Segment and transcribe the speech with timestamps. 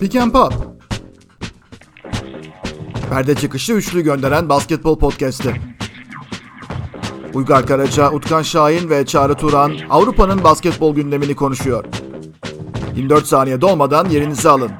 [0.00, 0.52] Pick and Pop.
[3.10, 5.54] Perde çıkışı üçlü gönderen basketbol podcast'i.
[7.34, 11.84] Uygar Karaca, Utkan Şahin ve Çağrı Turan Avrupa'nın basketbol gündemini konuşuyor.
[12.96, 14.70] 24 saniye dolmadan yerinizi alın.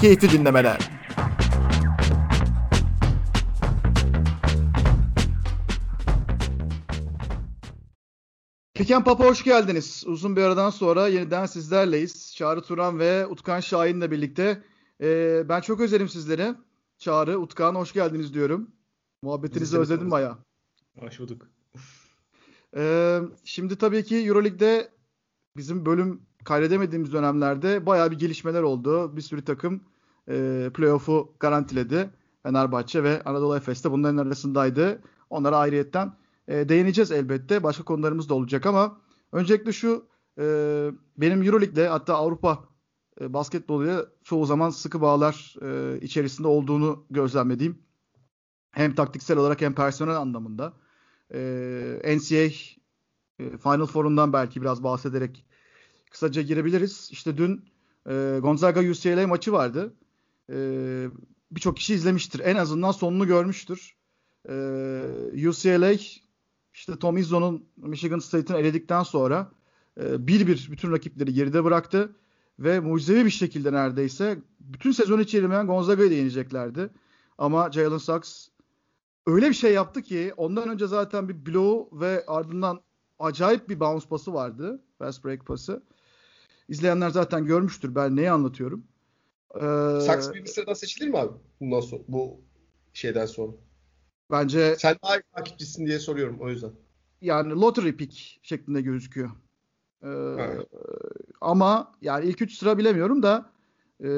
[0.00, 0.78] Keyifli dinlemeler.
[8.92, 10.04] Piken Papa hoş geldiniz.
[10.06, 12.34] Uzun bir aradan sonra yeniden sizlerleyiz.
[12.36, 14.62] Çağrı Turan ve Utkan Şahin'le birlikte.
[15.00, 16.54] Ee, ben çok özledim sizleri.
[16.98, 18.70] Çağrı, Utkan hoş geldiniz diyorum.
[19.22, 20.38] Muhabbetinizi özledim baya.
[20.98, 21.48] Hoş bulduk.
[22.76, 24.88] Ee, şimdi tabii ki Euroleague'de
[25.56, 29.16] bizim bölüm kaydedemediğimiz dönemlerde baya bir gelişmeler oldu.
[29.16, 29.84] Bir sürü takım
[30.28, 32.10] e, playoff'u garantiledi.
[32.42, 35.02] Fenerbahçe ve Anadolu Efes de bunların arasındaydı.
[35.30, 36.12] Onlara ayrıyetten
[36.48, 37.62] e, değineceğiz elbette.
[37.62, 39.00] Başka konularımız da olacak ama
[39.32, 40.06] öncelikle şu
[40.38, 40.44] e,
[41.16, 42.64] benim Euroleague'de hatta Avrupa
[43.20, 47.78] e, basketboluyla çoğu zaman sıkı bağlar e, içerisinde olduğunu gözlemlediğim
[48.70, 50.72] hem taktiksel olarak hem personel anlamında.
[51.34, 51.38] E,
[52.16, 52.44] NCAA
[53.38, 55.46] e, Final Four'undan belki biraz bahsederek
[56.10, 57.08] kısaca girebiliriz.
[57.12, 57.64] İşte dün
[58.08, 59.94] e, Gonzaga UCLA maçı vardı.
[60.52, 60.56] E,
[61.50, 62.40] Birçok kişi izlemiştir.
[62.40, 63.96] En azından sonunu görmüştür.
[64.48, 64.54] E,
[65.48, 65.94] UCLA
[66.74, 69.50] işte Tom Izzo'nun Michigan State'in eledikten sonra
[70.00, 72.16] e, bir bir bütün rakipleri geride bıraktı
[72.58, 76.90] ve mucizevi bir şekilde neredeyse bütün sezon yenilmeyen Gonzaga'yı da yeneceklerdi.
[77.38, 78.48] Ama Jalen Sachs
[79.26, 82.80] öyle bir şey yaptı ki ondan önce zaten bir blow ve ardından
[83.18, 84.82] acayip bir bounce pası vardı.
[84.98, 85.82] Fast break pası.
[86.68, 88.84] İzleyenler zaten görmüştür ben neyi anlatıyorum.
[89.54, 92.40] Ee, Sachs bir sıradan seçilir mi abi bundan sonra, bu
[92.92, 93.52] şeyden sonra?
[94.32, 96.70] Bence sen daha iyi takipçisin diye soruyorum o yüzden.
[97.20, 99.30] Yani lottery pick şeklinde gözüküyor.
[100.02, 100.66] Ee, evet.
[101.40, 103.52] Ama yani ilk üç sıra bilemiyorum da
[104.04, 104.08] e,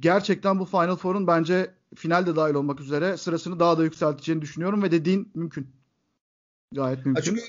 [0.00, 4.90] gerçekten bu Final Four'un bence finalde dahil olmak üzere sırasını daha da yükselteceğini düşünüyorum ve
[4.90, 5.70] dediğin mümkün.
[6.72, 7.22] Gayet mümkün.
[7.22, 7.42] çünkü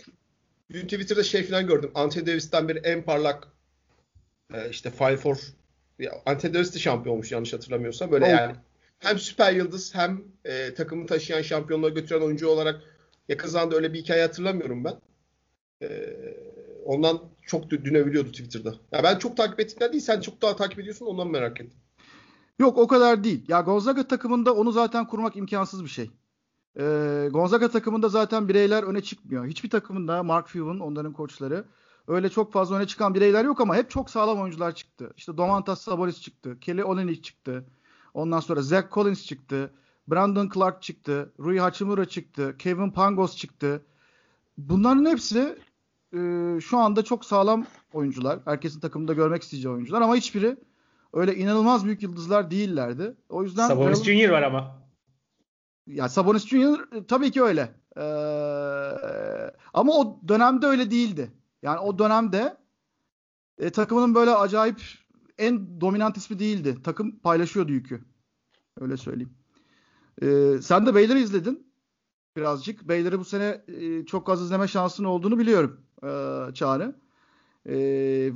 [0.71, 1.91] dün Twitter'da şey falan gördüm.
[1.95, 3.47] Anthony Davis'ten beri en parlak
[4.53, 5.37] e, işte Final Four
[6.25, 8.11] Anthony Davis de şampiyon olmuş yanlış hatırlamıyorsam.
[8.11, 8.29] Böyle oh.
[8.29, 8.55] yani
[9.01, 12.81] hem süper yıldız hem e, takımı taşıyan şampiyonluğa götüren oyuncu olarak
[13.29, 14.93] yakın zamanda öyle bir hikaye hatırlamıyorum ben.
[15.81, 16.15] E,
[16.85, 18.75] ondan çok dün övülüyordu Twitter'da.
[18.91, 21.79] Ya ben çok takip ettiğimden değil sen çok daha takip ediyorsun ondan merak ettim.
[22.59, 23.45] Yok o kadar değil.
[23.47, 26.11] Ya Gonzaga takımında onu zaten kurmak imkansız bir şey.
[26.79, 29.45] Ee, Gonzaga takımında zaten bireyler öne çıkmıyor.
[29.45, 31.65] Hiçbir takımında Mark Few'un onların koçları
[32.07, 35.13] öyle çok fazla öne çıkan bireyler yok ama hep çok sağlam oyuncular çıktı.
[35.17, 36.59] İşte Domantas Sabonis çıktı.
[36.59, 37.65] Kelly Olynyk çıktı.
[38.13, 39.71] Ondan sonra Zach Collins çıktı.
[40.07, 41.31] Brandon Clark çıktı.
[41.39, 42.55] Rui Hachimura çıktı.
[42.59, 43.81] Kevin Pangos çıktı.
[44.57, 45.57] Bunların hepsi
[46.13, 46.17] e,
[46.61, 48.39] şu anda çok sağlam oyuncular.
[48.45, 50.57] Herkesin takımında görmek isteyeceği oyuncular ama hiçbiri
[51.13, 53.15] öyle inanılmaz büyük yıldızlar değillerdi.
[53.29, 54.03] O yüzden Sabonis.
[54.03, 54.81] Junior var ama.
[55.87, 57.81] Ya Sabonis Junior e, tabii ki öyle.
[57.97, 58.01] Ee,
[59.73, 61.31] ama o dönemde öyle değildi.
[61.61, 62.57] Yani o dönemde
[63.57, 64.81] e, takımının böyle acayip
[65.37, 66.77] en dominant ismi değildi.
[66.83, 68.01] Takım paylaşıyordu yükü.
[68.79, 69.33] Öyle söyleyeyim.
[70.21, 71.73] Ee, sen de Baylor'ı izledin
[72.37, 72.87] birazcık.
[72.87, 76.07] Baylor'ı bu sene e, çok az izleme şansın olduğunu biliyorum e,
[76.53, 76.95] Çağrı.
[77.65, 77.75] E,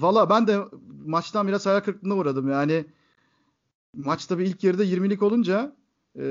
[0.01, 0.59] Valla ben de
[1.05, 2.49] maçtan biraz hayal kırıklığına uğradım.
[2.49, 2.85] Yani
[3.93, 5.75] maçta bir ilk yarıda 20'lik olunca
[6.19, 6.25] e,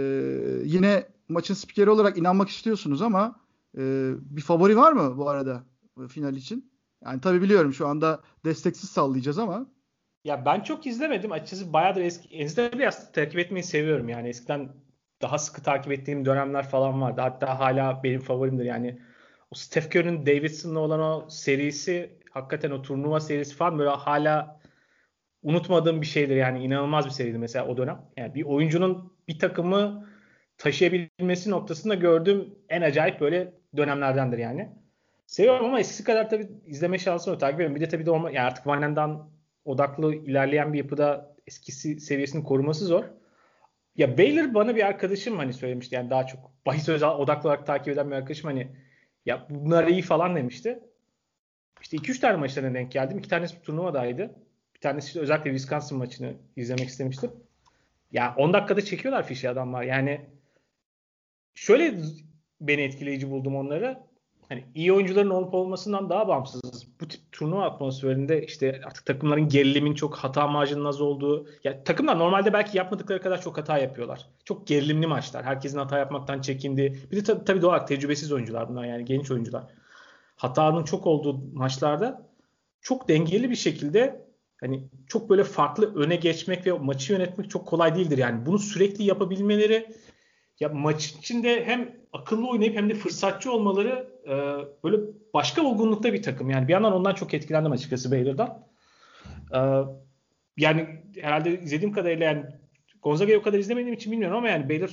[0.65, 3.41] yine maçın spikeri olarak inanmak istiyorsunuz ama
[3.79, 5.65] e, bir favori var mı bu arada
[6.09, 6.73] final için?
[7.05, 9.67] Yani tabii biliyorum şu anda desteksiz sallayacağız ama
[10.25, 11.33] ya ben çok izlemedim.
[11.33, 12.47] Açıkçası bayağıdır eski
[12.89, 14.09] aslında takip etmeyi seviyorum.
[14.09, 14.69] Yani eskiden
[15.23, 17.21] daha sıkı takip ettiğim dönemler falan vardı.
[17.21, 18.65] Hatta hala benim favorimdir.
[18.65, 18.99] Yani
[19.51, 24.61] o Steph Curry'nin Davidson'la olan o serisi hakikaten o turnuva serisi falan böyle hala
[25.43, 26.37] unutmadığım bir şeydir.
[26.37, 28.01] Yani inanılmaz bir seriydi mesela o dönem.
[28.17, 30.09] Yani bir oyuncunun bir takımı
[30.59, 34.73] taşıyabilmesi noktasında gördüğüm en acayip böyle dönemlerdendir yani.
[35.27, 37.41] Seviyorum ama eskisi kadar tabii izleme şansım yok.
[37.41, 37.77] Takip ediyorum.
[37.77, 39.34] Bir de tabii de olma, yani artık Vanen'dan
[39.65, 43.05] odaklı ilerleyen bir yapıda eskisi seviyesini koruması zor.
[43.97, 47.89] Ya Baylor bana bir arkadaşım hani söylemişti yani daha çok bahis özel odaklı olarak takip
[47.89, 48.69] eden bir arkadaşım hani
[49.27, 50.81] ya bunlar iyi falan demişti.
[51.83, 53.19] İşte 2-3 tane maçlarına denk geldim.
[53.19, 54.35] İki tanesi turnuvadaydı.
[54.75, 57.31] Bir tanesi işte özellikle Wisconsin maçını izlemek istemiştim.
[58.13, 59.83] Ya 10 dakikada çekiyorlar fişi adamlar.
[59.83, 60.21] Yani
[61.55, 61.95] şöyle
[62.61, 63.99] beni etkileyici buldum onları
[64.49, 66.87] hani iyi oyuncuların olup olmasından daha bağımsız.
[67.01, 71.47] Bu tip turnuva atmosferinde işte artık takımların gerilimin çok hata marjının az olduğu.
[71.65, 74.27] Ya takımlar normalde belki yapmadıkları kadar çok hata yapıyorlar.
[74.45, 75.45] Çok gerilimli maçlar.
[75.45, 76.99] Herkesin hata yapmaktan çekindi.
[77.13, 79.65] Bir de tabii, tabii doğal tecrübesiz oyuncular bunlar yani genç oyuncular.
[80.37, 82.27] Hatanın çok olduğu maçlarda
[82.81, 84.25] çok dengeli bir şekilde
[84.61, 88.47] hani çok böyle farklı öne geçmek ve maçı yönetmek çok kolay değildir yani.
[88.47, 89.87] Bunu sürekli yapabilmeleri
[90.61, 94.33] ya maç içinde hem akıllı oynayıp hem de fırsatçı olmaları e,
[94.85, 94.97] böyle
[95.35, 96.51] başka olgunlukta bir takım.
[96.51, 98.67] Yani bir yandan ondan çok etkilendim açıkçası Baylor'dan.
[99.55, 99.61] E,
[100.57, 102.47] yani herhalde izlediğim kadarıyla yani
[103.03, 104.91] Gonzaga'yı o kadar izlemediğim için bilmiyorum ama yani Baylor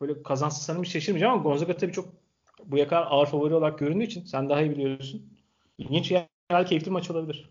[0.00, 2.08] böyle kazansın sanırım şaşırmayacağım ama Gonzaga tabii çok
[2.64, 5.22] bu yakar ağır favori olarak göründüğü için sen daha iyi biliyorsun.
[5.78, 7.50] İlginç yani keyifli maç olabilir.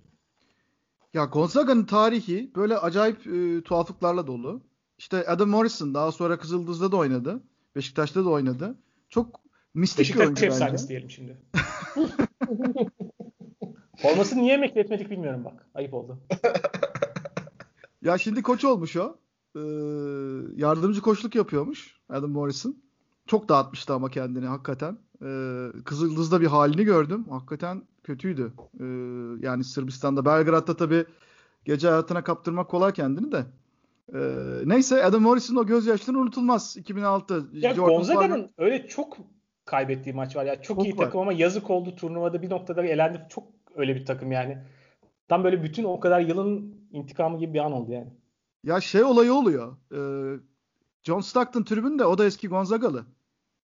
[1.13, 4.61] Ya Gonzaga'nın tarihi böyle acayip e, tuhaflıklarla dolu.
[4.97, 7.43] İşte Adam Morrison daha sonra Kızıldız'da da oynadı.
[7.75, 8.75] Beşiktaş'ta da oynadı.
[9.09, 9.40] Çok
[9.73, 10.87] mistik Beşiktaş bir oyuncu bence.
[10.87, 11.37] diyelim şimdi.
[13.97, 15.67] Formasını niye emekli etmedik bilmiyorum bak.
[15.73, 16.17] Ayıp oldu.
[18.01, 19.17] Ya şimdi koç olmuş o.
[19.55, 19.59] Ee,
[20.55, 22.75] yardımcı koçluk yapıyormuş Adam Morrison.
[23.27, 24.97] Çok dağıtmıştı ama kendini hakikaten.
[25.25, 27.25] Ee, Kızıldız'da bir halini gördüm.
[27.29, 28.53] Hakikaten kötüydü.
[28.79, 28.83] Ee,
[29.47, 31.05] yani Sırbistan'da, Belgrad'da tabii
[31.65, 33.45] gece hayatına kaptırmak kolay kendini de.
[34.13, 34.19] Ee,
[34.65, 36.77] neyse Adam Morrison o gözyaşları unutulmaz.
[36.77, 37.49] 2006.
[37.53, 39.17] Ya Gonzaga'nın öyle çok
[39.65, 40.45] kaybettiği maç var.
[40.45, 41.05] Ya çok, Çok iyi var.
[41.05, 43.25] takım ama yazık oldu turnuvada bir noktada elendi.
[43.29, 43.43] Çok
[43.75, 44.57] öyle bir takım yani.
[45.27, 48.13] Tam böyle bütün o kadar yılın intikamı gibi bir an oldu yani.
[48.63, 49.77] Ya şey olayı oluyor.
[49.93, 50.39] Ee,
[51.03, 53.05] John Stockton tribünde o da eski Gonzagalı.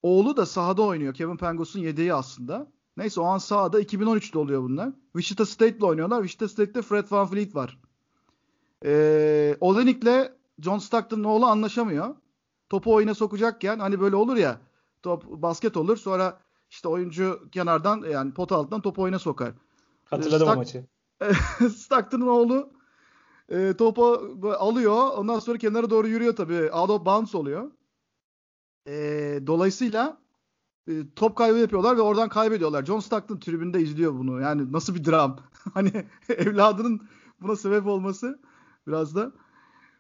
[0.03, 1.13] Oğlu da sahada oynuyor.
[1.13, 2.67] Kevin Pangos'un yedeği aslında.
[2.97, 4.89] Neyse o an sahada 2013'te oluyor bunlar.
[5.13, 6.21] Wichita State'le oynuyorlar.
[6.21, 7.77] Wichita State'te Fred Van Vliet var.
[8.85, 12.15] Ee, Olenik'le John Stockton'ın oğlu anlaşamıyor.
[12.69, 14.57] Topu oyuna sokacakken hani böyle olur ya
[15.05, 19.53] top basket olur sonra işte oyuncu kenardan yani pot altından topu oyuna sokar.
[20.05, 20.85] Hatırladım o Stock- maçı.
[21.77, 22.73] Stockton'ın oğlu
[23.49, 24.03] e, topu
[24.59, 25.17] alıyor.
[25.17, 26.71] Ondan sonra kenara doğru yürüyor tabii.
[26.71, 27.71] Out of bounds oluyor.
[28.87, 28.93] E,
[29.47, 30.17] dolayısıyla
[30.87, 32.85] e, top kaybı yapıyorlar ve oradan kaybediyorlar.
[32.85, 34.41] John Stockton tribünde izliyor bunu.
[34.41, 35.39] Yani nasıl bir dram.
[35.73, 37.01] hani evladının
[37.41, 38.39] buna sebep olması
[38.87, 39.31] biraz da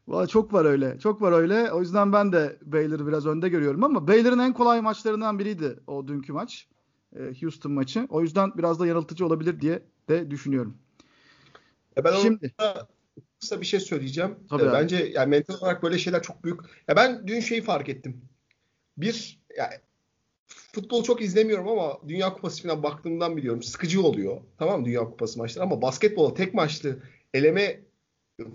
[0.07, 0.99] Valla çok var öyle.
[0.99, 1.71] Çok var öyle.
[1.71, 6.07] O yüzden ben de Baylor'ı biraz önde görüyorum ama Baylor'ın en kolay maçlarından biriydi o
[6.07, 6.67] dünkü maç.
[7.15, 8.07] E, Houston maçı.
[8.09, 10.77] O yüzden biraz da yanıltıcı olabilir diye de düşünüyorum.
[11.95, 12.53] Ya ben Şimdi
[13.41, 14.35] kısa bir şey söyleyeceğim.
[14.49, 14.73] Tabii abi.
[14.73, 16.59] bence yani mental olarak böyle şeyler çok büyük.
[16.87, 18.21] Ya ben dün şeyi fark ettim.
[18.97, 19.73] Bir yani
[20.47, 23.63] futbol çok izlemiyorum ama Dünya Kupası falan baktığımdan biliyorum.
[23.63, 24.41] Sıkıcı oluyor.
[24.57, 26.99] Tamam Dünya Kupası maçları ama basketbola tek maçlı
[27.33, 27.84] eleme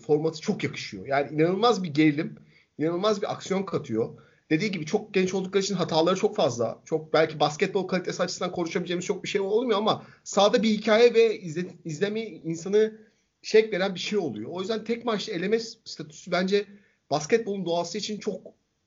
[0.06, 1.06] formatı çok yakışıyor.
[1.06, 2.36] Yani inanılmaz bir gerilim,
[2.78, 4.18] inanılmaz bir aksiyon katıyor.
[4.50, 6.82] Dediği gibi çok genç oldukları için hataları çok fazla.
[6.84, 11.40] Çok belki basketbol kalitesi açısından konuşabileceğimiz çok bir şey olmuyor ama sahada bir hikaye ve
[11.40, 12.98] izle, izleme insanı
[13.42, 14.50] şek veren bir şey oluyor.
[14.52, 16.66] O yüzden tek maçlı eleme statüsü bence
[17.10, 18.40] basketbolun doğası için çok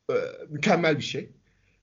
[0.09, 0.15] e,
[0.49, 1.29] mükemmel bir şey.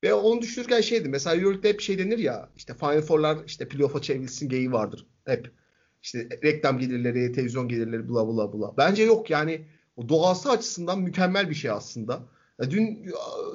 [0.03, 1.09] Ve onu düşünürken şeydi.
[1.09, 5.06] Mesela Euroleague'de hep şey denir ya işte Final Four'lar işte playoff'a çevrilsin geyiği vardır.
[5.27, 5.60] Hep.
[6.02, 8.76] İşte reklam gelirleri, televizyon gelirleri bla bla bla.
[8.76, 9.61] Bence yok yani
[9.97, 12.20] o doğası açısından mükemmel bir şey aslında.
[12.61, 13.12] Ya dün ya,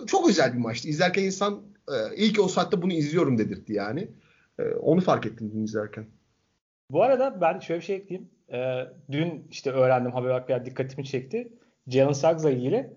[0.07, 0.87] çok özel bir maçtı.
[0.87, 4.07] İzlerken insan e, iyi ki o saatte bunu izliyorum dedirtti yani.
[4.59, 6.05] E, onu fark ettim dün izlerken.
[6.91, 8.29] Bu arada ben şöyle bir şey ekleyeyim.
[9.11, 11.53] Dün işte öğrendim haber olarak dikkatimi çekti.
[11.87, 12.89] Jalen Suggs'la ilgili.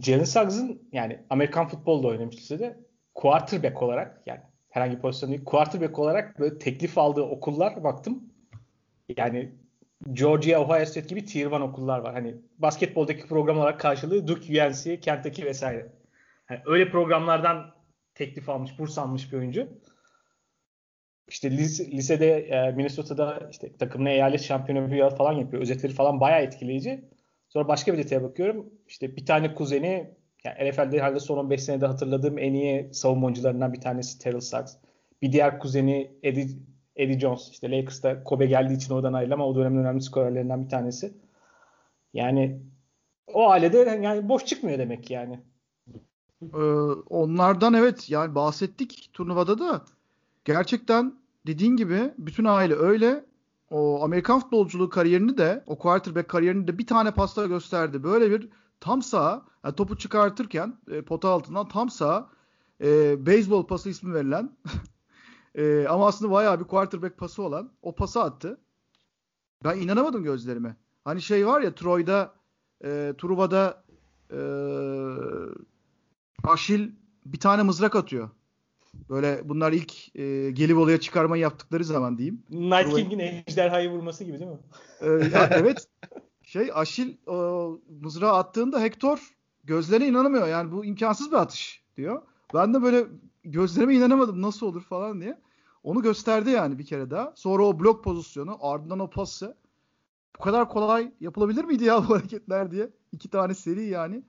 [0.00, 2.80] Jalen Suggs'ın yani Amerikan futbolda oynamış lisede
[3.14, 4.40] quarterback olarak yani
[4.70, 8.29] herhangi bir pozisyon değil quarterback olarak böyle teklif aldığı okullar baktım.
[9.16, 9.52] Yani
[10.12, 12.14] Georgia, Ohio State gibi Tier 1 okullar var.
[12.14, 15.92] Hani basketboldaki program olarak karşılığı Duke, UNC, Kentucky vesaire.
[16.46, 17.74] Hani öyle programlardan
[18.14, 19.68] teklif almış, burs almış bir oyuncu.
[21.28, 25.62] İşte lise, lisede e, Minnesota'da işte takımına eyalet şampiyonu falan yapıyor.
[25.62, 27.04] Özetleri falan bayağı etkileyici.
[27.48, 28.70] Sonra başka bir detaya bakıyorum.
[28.88, 33.80] İşte bir tane kuzeni yani NFL'de herhalde son 15 senede hatırladığım en iyi savunmacılarından bir
[33.80, 34.76] tanesi Terrell Suggs.
[35.22, 36.46] Bir diğer kuzeni Eddie,
[37.00, 37.50] Eddie Jones.
[37.50, 41.12] İşte Lakers'ta Kobe geldiği için oradan ayrıldı ama o dönemin önemli skorerlerinden bir tanesi.
[42.14, 42.60] Yani
[43.26, 45.40] o ailede yani boş çıkmıyor demek yani.
[46.42, 46.58] Ee,
[47.10, 49.84] onlardan evet yani bahsettik turnuvada da
[50.44, 51.14] gerçekten
[51.46, 53.24] dediğin gibi bütün aile öyle
[53.70, 58.02] o Amerikan futbolculuğu kariyerini de o quarterback kariyerini de bir tane pasta gösterdi.
[58.02, 58.48] Böyle bir
[58.80, 62.30] tam sağ yani topu çıkartırken e, pota altından tam sağ
[62.84, 64.50] e, beyzbol pası ismi verilen
[65.54, 68.60] e, ama aslında bayağı bir quarterback pası olan o pası attı.
[69.64, 70.76] Ben inanamadım gözlerime.
[71.04, 72.34] Hani şey var ya Troy'da
[72.84, 73.84] e, Truva'da
[74.30, 74.40] e,
[76.44, 76.90] Aşil
[77.26, 78.30] bir tane mızrak atıyor.
[79.08, 82.42] Böyle bunlar ilk e, Gelibolu'ya çıkarmayı yaptıkları zaman diyeyim.
[82.50, 84.58] Night King'in ejderhayı vurması gibi değil mi?
[85.34, 85.88] Ya evet.
[86.42, 87.34] Şey Aşil e,
[88.00, 90.48] mızrağı attığında Hector gözlerine inanamıyor.
[90.48, 92.22] Yani bu imkansız bir atış diyor.
[92.54, 93.06] Ben de böyle
[93.44, 95.38] gözlerime inanamadım nasıl olur falan diye.
[95.82, 97.32] Onu gösterdi yani bir kere daha.
[97.36, 99.56] Sonra o blok pozisyonu ardından o pası.
[100.38, 102.88] bu kadar kolay yapılabilir miydi ya bu hareketler diye.
[103.12, 104.22] İki tane seri yani.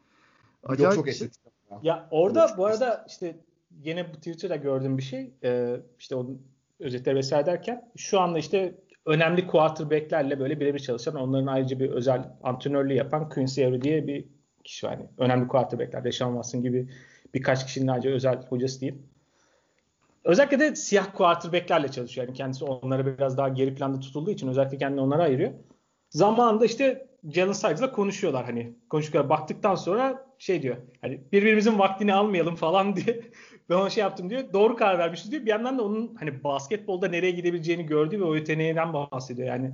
[0.63, 1.29] Acayip Yok, çok şey.
[1.71, 1.79] Ya.
[1.83, 3.39] ya orada bu arada işte
[3.83, 5.33] yine bu Twitter'da gördüğüm bir şey.
[5.43, 6.41] E, işte onun
[6.79, 8.75] özetleri vesaire derken şu anda işte
[9.05, 14.25] önemli quarterback'lerle böyle birebir çalışan onların ayrıca bir özel antrenörlüğü yapan Quincy Avery diye bir
[14.63, 14.91] kişi var.
[14.91, 16.03] Yani önemli quarterback'ler.
[16.03, 16.89] Deshaun Watson gibi
[17.33, 19.03] birkaç kişinin ayrıca özel hocası diyeyim.
[20.23, 22.27] Özellikle de siyah quarterback'lerle çalışıyor.
[22.27, 25.51] Yani kendisi onlara biraz daha geri planda tutulduğu için özellikle kendini onlara ayırıyor.
[26.09, 28.73] Zamanında işte Jalen Sykes'la konuşuyorlar hani.
[28.89, 29.29] Konuşuyorlar.
[29.29, 30.77] Baktıktan sonra şey diyor.
[31.01, 33.21] Hani birbirimizin vaktini almayalım falan diye.
[33.69, 34.53] ben ona şey yaptım diyor.
[34.53, 35.45] Doğru karar vermişiz diyor.
[35.45, 39.47] Bir yandan da onun hani basketbolda nereye gidebileceğini gördü ve o yeteneğinden bahsediyor.
[39.47, 39.71] Yani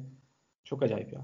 [0.64, 1.22] çok acayip ya.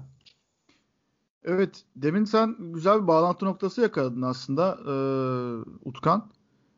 [1.44, 1.84] Evet.
[1.96, 4.94] Demin sen güzel bir bağlantı noktası yakaladın aslında ee,
[5.84, 6.30] Utkan.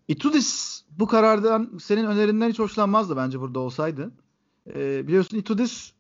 [0.08, 4.12] Itudis bu karardan senin önerinden hiç hoşlanmazdı bence burada olsaydı.
[4.75, 5.92] Ee, biliyorsun Itudis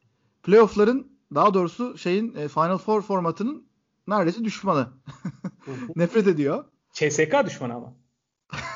[0.42, 3.66] playoff'ların daha doğrusu şeyin e, Final Four formatının
[4.08, 4.88] neredeyse düşmanı.
[5.96, 6.64] Nefret ediyor.
[6.92, 7.94] CSK düşmanı ama.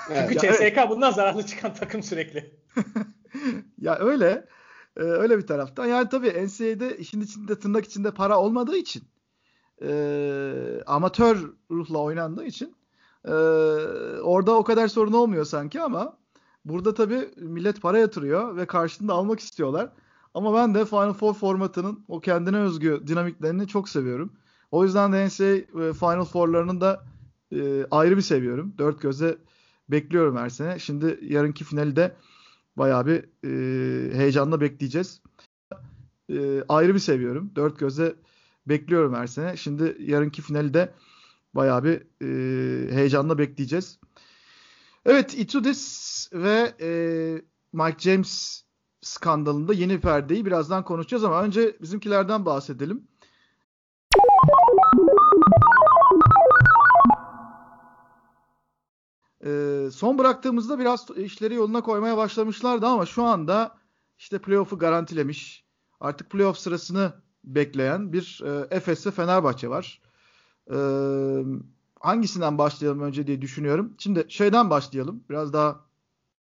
[0.06, 0.90] Çünkü ya, CSK evet.
[0.90, 2.54] bundan zararlı çıkan takım sürekli.
[3.78, 4.47] ya öyle.
[4.97, 5.87] E, öyle bir taraftan.
[5.87, 9.02] Yani tabii NCAA'de işin içinde tırnak içinde para olmadığı için
[9.83, 12.75] e, amatör ruhla oynandığı için
[13.25, 13.33] e,
[14.23, 16.17] orada o kadar sorun olmuyor sanki ama
[16.65, 19.93] burada tabii millet para yatırıyor ve karşılığında almak istiyorlar.
[20.35, 24.33] Ama ben de Final Four formatının o kendine özgü dinamiklerini çok seviyorum.
[24.71, 27.05] O yüzden de NCAA e, Final Four'larının da
[27.53, 28.75] e, ayrı bir seviyorum.
[28.79, 29.39] Dört göze
[29.89, 30.79] bekliyorum her sene.
[30.79, 32.17] Şimdi yarınki finali de
[32.77, 35.23] bayağı bir e, heyecanla bekleyeceğiz.
[36.29, 37.53] E, ayrı bir seviyorum.
[37.57, 38.17] Dört göze
[38.67, 39.57] bekliyorum her sene.
[39.57, 40.95] Şimdi yarınki finali de
[41.55, 43.99] bayağı bir e, heyecanla bekleyeceğiz.
[45.07, 46.90] Evet, Itudis ve e,
[47.73, 48.64] Mike James
[49.02, 53.09] skandalında yeni perdeyi birazdan konuşacağız ama önce bizimkilerden bahsedelim.
[59.45, 63.79] Ee, son bıraktığımızda biraz işleri yoluna koymaya başlamışlardı ama şu anda
[64.19, 65.64] işte playoff'u garantilemiş.
[66.00, 67.12] Artık playoff sırasını
[67.44, 70.00] bekleyen bir e, Efes ve Fenerbahçe var.
[70.70, 70.76] E,
[72.00, 73.94] hangisinden başlayalım önce diye düşünüyorum.
[73.99, 75.25] Şimdi şeyden başlayalım.
[75.30, 75.80] Biraz daha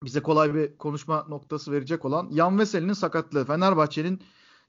[0.04, 3.44] bize kolay bir konuşma noktası verecek olan Yan Veseli'nin sakatlığı.
[3.44, 4.22] Fenerbahçe'nin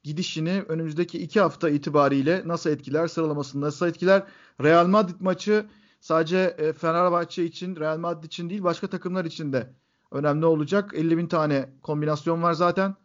[0.04, 4.24] gidişini önümüzdeki iki hafta itibariyle nasıl etkiler, sıralamasını nasıl etkiler?
[4.62, 5.66] Real Madrid maçı
[6.00, 9.74] sadece e, Fenerbahçe için, Real Madrid için değil başka takımlar için de
[10.12, 10.92] önemli olacak.
[10.96, 12.96] 50 bin tane kombinasyon var zaten.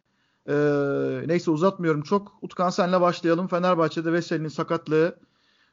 [0.49, 2.39] Ee, neyse uzatmıyorum çok.
[2.43, 3.49] Utkan senle başlayalım.
[3.49, 5.19] Fenerbahçe'de Veseli'nin sakatlığı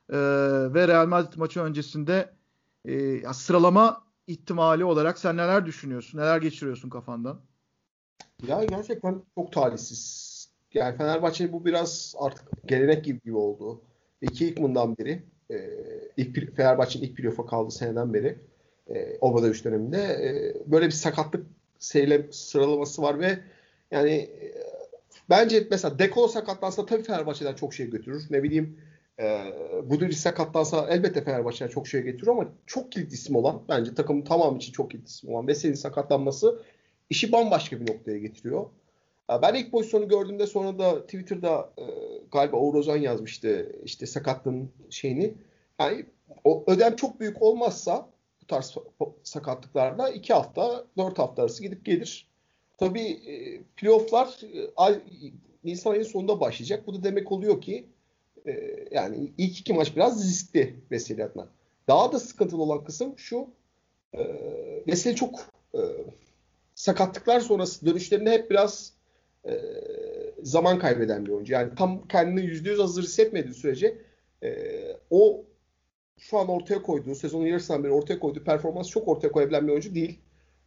[0.09, 0.17] e,
[0.73, 2.33] ve Real Madrid maçı öncesinde
[2.85, 6.19] e, sıralama ihtimali olarak sen neler düşünüyorsun?
[6.19, 7.39] Neler geçiriyorsun kafandan?
[8.47, 10.27] Ya gerçekten çok talihsiz.
[10.73, 13.81] Yani Fenerbahçe bu biraz artık gelenek gibi, gibi oldu.
[14.21, 15.23] İki yıkımından biri.
[15.51, 15.57] E,
[16.17, 18.39] ilk Fenerbahçe'nin ilk playoff'a kaldığı seneden beri
[18.87, 21.47] e, Obada 3 döneminde e, böyle bir sakatlık
[21.79, 23.39] seyle, sıralaması var ve
[23.91, 24.53] yani e,
[25.29, 28.23] bence mesela Dekolo sakatlansa tabii Fenerbahçe'den çok şey götürür.
[28.29, 28.79] Ne bileyim
[29.19, 29.39] e,
[29.83, 34.57] Buduri sakatlansa elbette Fenerbahçe'ye çok şey getiriyor ama çok kilit isim olan bence takımın tamamı
[34.57, 36.61] için çok kilit isim olan Veseli'nin sakatlanması
[37.09, 38.65] işi bambaşka bir noktaya getiriyor.
[39.41, 41.83] Ben ilk pozisyonu gördüğümde sonra da Twitter'da e,
[42.31, 45.33] galiba Uğur Ozan yazmıştı işte sakatlığın şeyini.
[45.79, 46.05] Yani
[46.43, 48.09] o ödem çok büyük olmazsa
[48.41, 48.75] bu tarz
[49.23, 52.27] sakatlıklarda iki hafta, dört hafta arası gidip gelir.
[52.77, 55.01] Tabii e, playofflar e,
[55.63, 56.87] Nisan ayının sonunda başlayacak.
[56.87, 57.85] Bu da demek oluyor ki
[58.45, 61.47] e, yani ilk iki maç biraz riskli Veseli adına.
[61.87, 63.47] Daha da sıkıntılı olan kısım şu
[64.87, 65.39] Veseli çok
[66.75, 68.93] sakatlıklar sonrası dönüşlerinde hep biraz
[70.43, 71.53] zaman kaybeden bir oyuncu.
[71.53, 73.97] Yani tam kendini yüzde yüz hazır hissetmediği sürece
[75.09, 75.45] o
[76.17, 79.95] şu an ortaya koyduğu, sezonun yarısından beri ortaya koyduğu performans çok ortaya koyabilen bir oyuncu
[79.95, 80.19] değil.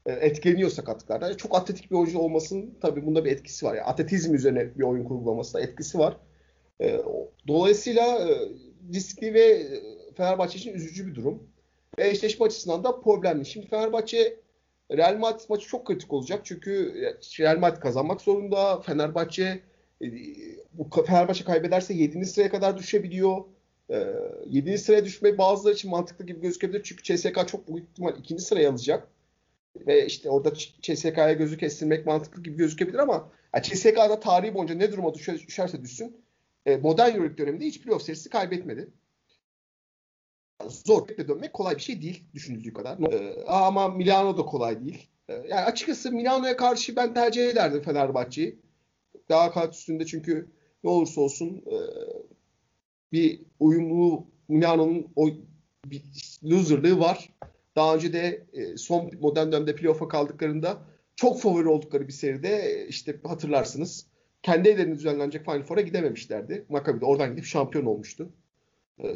[0.07, 1.35] E, etkileniyor sakatlıklardan.
[1.37, 3.75] Çok atletik bir oyuncu olmasının tabii bunda bir etkisi var.
[3.75, 6.17] Yani atletizm üzerine bir oyun kurgulaması da etkisi var.
[6.81, 7.01] E,
[7.49, 8.49] dolayısıyla e,
[8.95, 9.67] riskli ve
[10.17, 11.43] Fenerbahçe için üzücü bir durum.
[11.99, 13.47] Ve eşleşme açısından da problemli.
[13.47, 14.37] Şimdi Fenerbahçe
[14.93, 16.41] Real Madrid maçı çok kritik olacak.
[16.45, 16.95] Çünkü
[17.41, 18.81] Real Madrid kazanmak zorunda.
[18.81, 19.61] Fenerbahçe
[20.73, 22.25] bu Fenerbahçe kaybederse 7.
[22.25, 23.45] sıraya kadar düşebiliyor.
[24.47, 24.79] 7.
[24.79, 26.83] sıraya düşme bazıları için mantıklı gibi gözükebilir.
[26.83, 28.39] Çünkü CSK çok büyük ihtimal 2.
[28.39, 29.09] sıraya alacak.
[29.77, 34.93] Ve işte orada CSK'ya gözü kestirmek mantıklı gibi gözükebilir ama yani CSK'da tarihi boyunca ne
[34.93, 36.17] duruma düşerse düşsün
[36.67, 38.89] e, modern Euroleague döneminde hiç playoff serisi kaybetmedi.
[40.69, 43.13] Zor dönmek kolay bir şey değil düşünüldüğü kadar.
[43.13, 45.09] E, ama Milano da kolay değil.
[45.29, 48.59] E, yani açıkçası Milano'ya karşı ben tercih ederdim Fenerbahçe'yi.
[49.29, 50.49] Daha kağıt üstünde çünkü
[50.85, 51.65] ne olursa olsun
[53.13, 55.29] bir uyumlu Milano'nun o
[55.85, 56.03] bir
[56.45, 57.31] loserlığı var.
[57.81, 60.79] Daha önce de e, son modern dönemde playoff'a kaldıklarında
[61.17, 64.07] çok favori oldukları bir seride işte hatırlarsınız
[64.43, 66.65] kendi evlerinde düzenlenecek Final Four'a gidememişlerdi.
[66.69, 68.33] Maccabi de oradan gidip şampiyon olmuştu.
[69.05, 69.15] E,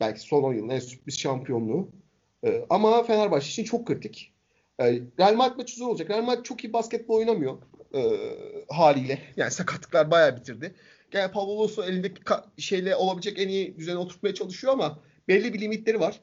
[0.00, 1.88] belki son 10 yılın en sürpriz şampiyonluğu.
[2.44, 4.32] E, ama Fenerbahçe için çok kritik.
[4.80, 4.84] E,
[5.18, 6.10] Real Madrid maçı zor olacak.
[6.10, 7.58] Real Madrid çok iyi basketbol oynamıyor
[7.94, 8.00] e,
[8.68, 9.18] haliyle.
[9.36, 10.74] Yani sakatlıklar bayağı bitirdi.
[11.12, 12.22] Yani Pablo Lasso elindeki
[12.58, 16.20] şeyle olabilecek en iyi düzeni oturtmaya çalışıyor ama belli bir limitleri var.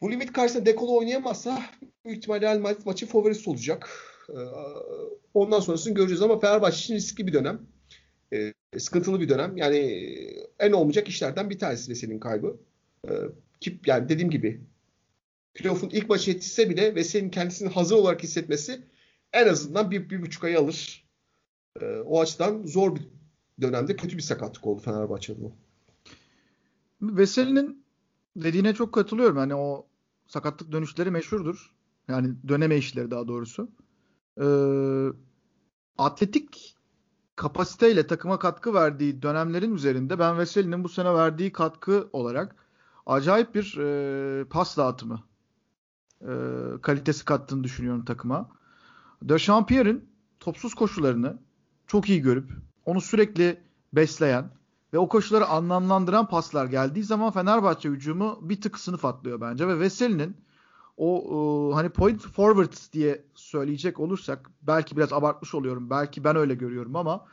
[0.00, 1.62] Bu limit karşısında Dekolo oynayamazsa
[2.04, 3.90] büyük ihtimalle Real Madrid maçı favorisi olacak.
[4.30, 4.34] Ee,
[5.34, 7.60] ondan sonrasını göreceğiz ama Fenerbahçe için riskli bir dönem.
[8.32, 9.56] Ee, sıkıntılı bir dönem.
[9.56, 9.78] Yani
[10.58, 12.56] en olmayacak işlerden bir tanesi Veseli'nin kaybı.
[13.08, 13.12] Ee,
[13.60, 14.60] ki, yani dediğim gibi
[15.54, 18.80] playoff'un ilk maçı yetişse bile Veseli'nin kendisini hazır olarak hissetmesi
[19.32, 21.08] en azından bir, bir buçuk ay alır.
[22.04, 23.02] O açıdan zor bir
[23.60, 25.52] dönemde kötü bir sakatlık oldu Fenerbahçe'de bu.
[27.02, 27.84] Veseli'nin
[28.42, 29.36] dediğine çok katılıyorum.
[29.36, 29.86] Hani o
[30.26, 31.74] sakatlık dönüşleri meşhurdur.
[32.08, 33.70] Yani döneme işleri daha doğrusu.
[34.40, 35.08] Ee,
[35.98, 36.76] atletik
[37.36, 42.56] kapasiteyle takıma katkı verdiği dönemlerin üzerinde ben Veseli'nin bu sene verdiği katkı olarak
[43.06, 45.22] acayip bir e, pas dağıtımı
[46.20, 46.32] e,
[46.82, 48.50] kalitesi kattığını düşünüyorum takıma.
[49.22, 50.08] De Champierre'in
[50.40, 51.38] topsuz koşularını
[51.86, 52.52] çok iyi görüp
[52.84, 53.60] onu sürekli
[53.92, 54.50] besleyen
[54.92, 59.80] ve o koşuları anlamlandıran paslar geldiği zaman Fenerbahçe hücumu bir tık sınıf atlıyor bence ve
[59.80, 60.36] Veseli'nin
[60.96, 65.90] o e, hani point forward diye söyleyecek olursak belki biraz abartmış oluyorum.
[65.90, 67.24] Belki ben öyle görüyorum ama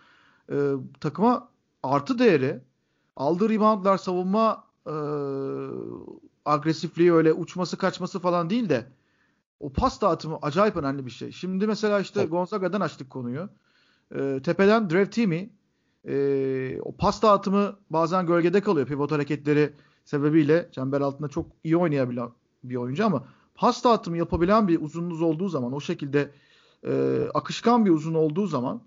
[0.52, 1.50] e, takıma
[1.84, 2.62] artı değeri
[3.16, 4.96] aldığı reboundlar savunma e,
[6.46, 8.88] agresifliği öyle uçması kaçması falan değil de
[9.60, 11.32] o pas dağıtımı acayip önemli bir şey.
[11.32, 12.26] Şimdi mesela işte.
[12.26, 13.50] Gonzaga'dan açtık konuyu.
[14.16, 15.50] E, tepeden Drev Timmy
[16.08, 18.88] e, o pas dağıtımı bazen gölgede kalıyor.
[18.88, 19.74] Pivot hareketleri
[20.06, 22.30] sebebiyle çember altında çok iyi oynayabilen
[22.64, 26.32] bir oyuncu ama pas dağıtımı yapabilen bir uzunluğunuz olduğu zaman o şekilde
[26.88, 28.82] e, akışkan bir uzun olduğu zaman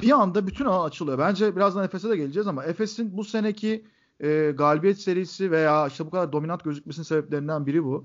[0.00, 1.18] bir anda bütün ağ açılıyor.
[1.18, 3.84] Bence birazdan Efes'e de geleceğiz ama Efes'in bu seneki
[4.20, 8.04] e, galibiyet serisi veya işte bu kadar dominant gözükmesinin sebeplerinden biri bu.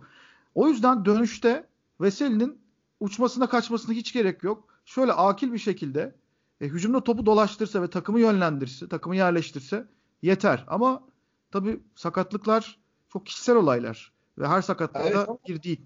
[0.56, 1.68] O yüzden dönüşte
[2.02, 2.58] Veseli'nin
[3.00, 4.64] uçmasına kaçmasına hiç gerek yok.
[4.86, 6.16] Şöyle akil bir şekilde
[6.64, 9.86] e, hücumda topu dolaştırsa ve takımı yönlendirse, takımı yerleştirse
[10.22, 10.64] yeter.
[10.68, 11.04] Ama
[11.52, 12.80] tabii sakatlıklar
[13.14, 15.82] çok kişisel olaylar ve her sakatlıkta evet, bir değil.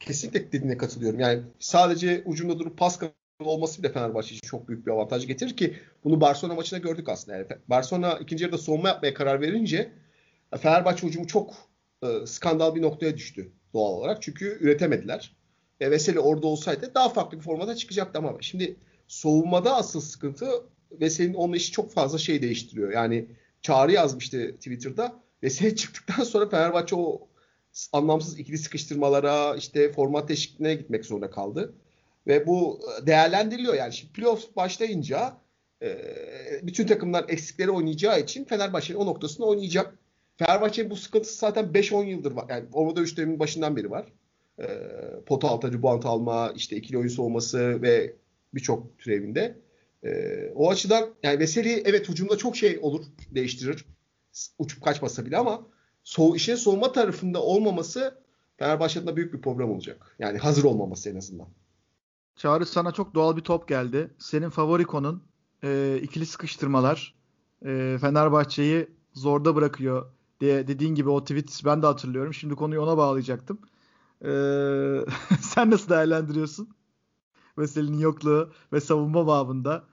[0.00, 1.20] Kesinlikle dediğine katılıyorum.
[1.20, 3.00] Yani sadece ucunda durup pas
[3.40, 7.38] olması bile Fenerbahçe için çok büyük bir avantaj getirir ki bunu Barcelona maçında gördük aslında.
[7.38, 9.92] Yani Barcelona ikinci yarıda savunma yapmaya karar verince
[10.58, 11.54] Fenerbahçe ucumu çok
[12.02, 14.22] e, skandal bir noktaya düştü doğal olarak.
[14.22, 15.36] Çünkü üretemediler.
[15.80, 18.76] E, Veseli orada olsaydı daha farklı bir formata çıkacaktı ama şimdi
[19.10, 20.46] Soğumada asıl sıkıntı
[20.92, 22.92] Veseli'nin onun işi çok fazla şey değiştiriyor.
[22.92, 23.26] Yani
[23.62, 25.14] çağrı yazmıştı Twitter'da.
[25.42, 27.28] Veseli çıktıktan sonra Fenerbahçe o
[27.92, 31.74] anlamsız ikili sıkıştırmalara işte format değişikliğine gitmek zorunda kaldı.
[32.26, 33.92] Ve bu değerlendiriliyor yani.
[33.92, 35.36] Şimdi playoff başlayınca
[35.82, 35.98] e,
[36.62, 39.98] bütün takımlar eksikleri oynayacağı için Fenerbahçe'nin o noktasını oynayacak.
[40.36, 42.46] Fenerbahçe'nin bu sıkıntısı zaten 5-10 yıldır var.
[42.48, 44.06] Yani Orada 3 dönemin başından beri var.
[44.58, 44.66] E,
[45.26, 48.14] pota altı rebound alma, işte ikili oyun soğuması ve
[48.54, 49.58] birçok türevinde.
[50.04, 50.10] E,
[50.54, 53.84] o açıdan yani Veseli evet hücumda çok şey olur değiştirir.
[54.58, 55.66] Uçup kaçmasa bile ama
[56.04, 58.20] so işin soğuma tarafında olmaması
[58.56, 60.16] Fenerbahçe'de büyük bir problem olacak.
[60.18, 61.48] Yani hazır olmaması en azından.
[62.36, 64.10] Çağrı sana çok doğal bir top geldi.
[64.18, 65.22] Senin favori konun
[65.64, 67.14] e, ikili sıkıştırmalar.
[67.64, 72.34] E, Fenerbahçe'yi zorda bırakıyor diye dediğin gibi o tweet ben de hatırlıyorum.
[72.34, 73.58] Şimdi konuyu ona bağlayacaktım.
[74.22, 74.30] E,
[75.40, 76.68] sen nasıl değerlendiriyorsun?
[77.58, 79.84] Veseli'nin yokluğu ve savunma babında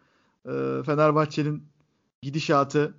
[0.46, 1.64] e, Fenerbahçe'nin
[2.22, 2.96] gidişatı.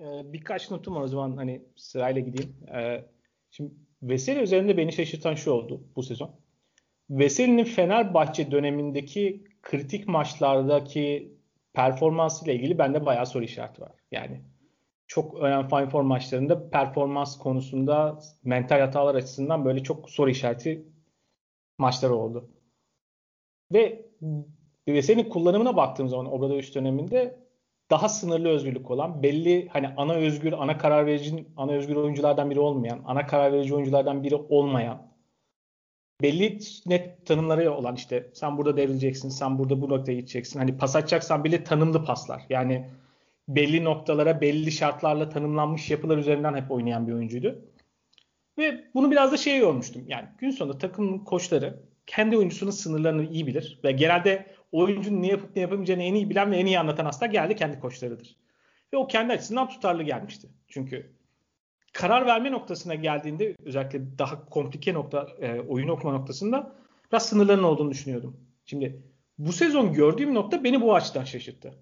[0.00, 2.56] Ee, birkaç notum var o zaman hani sırayla gideyim.
[2.74, 3.04] Ee,
[3.50, 6.30] şimdi Veseli üzerinde beni şaşırtan şu oldu bu sezon.
[7.10, 11.36] Veseli'nin Fenerbahçe dönemindeki kritik maçlardaki
[11.72, 13.92] performansıyla ilgili bende bayağı soru işareti var.
[14.12, 14.40] Yani
[15.06, 20.86] çok önemli Final Four maçlarında performans konusunda mental hatalar açısından böyle çok soru işareti
[21.78, 22.50] maçları oldu.
[23.72, 27.46] Ve senin kullanımına baktığım zaman Obradoviç döneminde
[27.90, 32.60] daha sınırlı özgürlük olan, belli hani ana özgür, ana karar verici, ana özgür oyunculardan biri
[32.60, 35.02] olmayan, ana karar verici oyunculardan biri olmayan,
[36.22, 40.58] belli net tanımları olan işte sen burada devrileceksin, sen burada bu noktaya gideceksin.
[40.58, 42.42] Hani pas atacaksan bile tanımlı paslar.
[42.48, 42.90] Yani
[43.48, 47.64] belli noktalara, belli şartlarla tanımlanmış yapılar üzerinden hep oynayan bir oyuncuydu.
[48.58, 50.04] Ve bunu biraz da şeye yormuştum.
[50.08, 55.56] Yani gün sonunda takım koçları kendi oyuncusunun sınırlarını iyi bilir ve genelde oyuncunun ne yapıp
[55.56, 58.36] ne yapamayacağını en iyi bilen ve en iyi anlatan aslında geldi kendi koçlarıdır.
[58.92, 60.48] Ve o kendi açısından tutarlı gelmişti.
[60.68, 61.16] Çünkü
[61.92, 66.76] karar verme noktasına geldiğinde özellikle daha komplike nokta e, oyun okuma noktasında
[67.12, 68.36] biraz sınırların olduğunu düşünüyordum.
[68.64, 69.02] Şimdi
[69.38, 71.74] bu sezon gördüğüm nokta beni bu açıdan şaşırttı.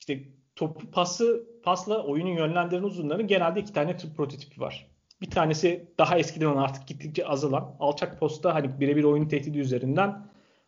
[0.00, 4.97] İşte topu pası pasla oyunun yönlendiren uzunların genelde iki tane tür prototipi var.
[5.20, 10.26] Bir tanesi daha eskiden olan artık gittikçe azalan alçak posta hani birebir oyun tehdidi üzerinden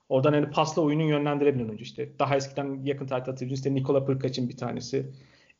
[0.09, 2.19] oradan hani pasla oyunun yönlendirebilen oyuncu işte.
[2.19, 5.11] Daha eskiden yakın tarihte hatırlıyorum işte Nikola Pırkaç'ın bir tanesi.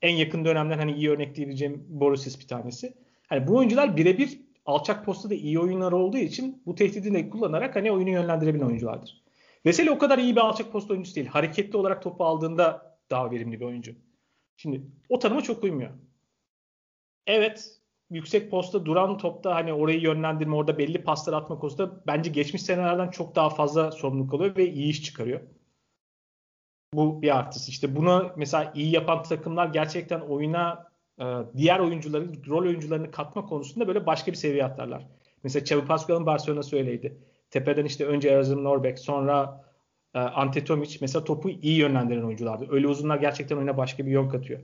[0.03, 2.95] En yakın dönemden hani iyi örnek diyebileceğim Borisis bir tanesi.
[3.27, 7.93] Hani bu oyuncular birebir alçak postada iyi oyunlar olduğu için bu tehdidi de kullanarak hani
[7.93, 9.23] oyunu yönlendirebilen oyunculardır.
[9.67, 11.27] Veseli o kadar iyi bir alçak posta oyuncusu değil.
[11.27, 13.95] Hareketli olarak topu aldığında daha verimli bir oyuncu.
[14.57, 15.91] Şimdi o tanıma çok uymuyor.
[17.27, 17.80] Evet
[18.11, 23.11] yüksek posta duran topta hani orayı yönlendirme orada belli paslar atma konusunda bence geçmiş senelerden
[23.11, 25.41] çok daha fazla sorumluluk alıyor ve iyi iş çıkarıyor.
[26.95, 27.71] Bu bir artısı.
[27.71, 31.25] İşte bunu mesela iyi yapan takımlar gerçekten oyuna e,
[31.57, 35.07] diğer oyuncuların, rol oyuncularını katma konusunda böyle başka bir seviye atlarlar.
[35.43, 37.19] Mesela Xavi Pascal'ın Barcelona'sı öyleydi.
[37.51, 39.65] Tepeden işte önce Erasmus Norbeck sonra
[40.15, 42.67] e, Ante Tomic mesela topu iyi yönlendiren oyunculardı.
[42.71, 44.61] Öyle uzunlar gerçekten oyuna başka bir yön katıyor.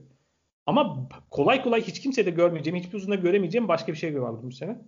[0.67, 4.51] Ama kolay kolay hiç kimse de görmeyeceğim, hiçbir uzunda göremeyeceğim başka bir şey gördüm bu
[4.51, 4.81] sene.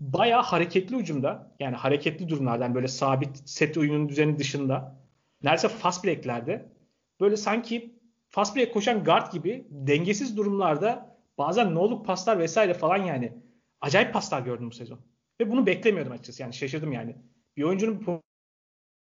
[0.00, 5.00] Bayağı hareketli ucumda, yani hareketli durumlardan böyle sabit set oyunun düzeni dışında
[5.42, 6.72] neredeyse fast break'lerde
[7.20, 7.94] böyle sanki
[8.28, 13.32] fast break koşan guard gibi dengesiz durumlarda bazen no paslar vesaire falan yani
[13.80, 15.00] acayip paslar gördüm bu sezon.
[15.40, 16.42] Ve bunu beklemiyordum açıkçası.
[16.42, 17.16] Yani şaşırdım yani.
[17.56, 18.22] Bir oyuncunun bu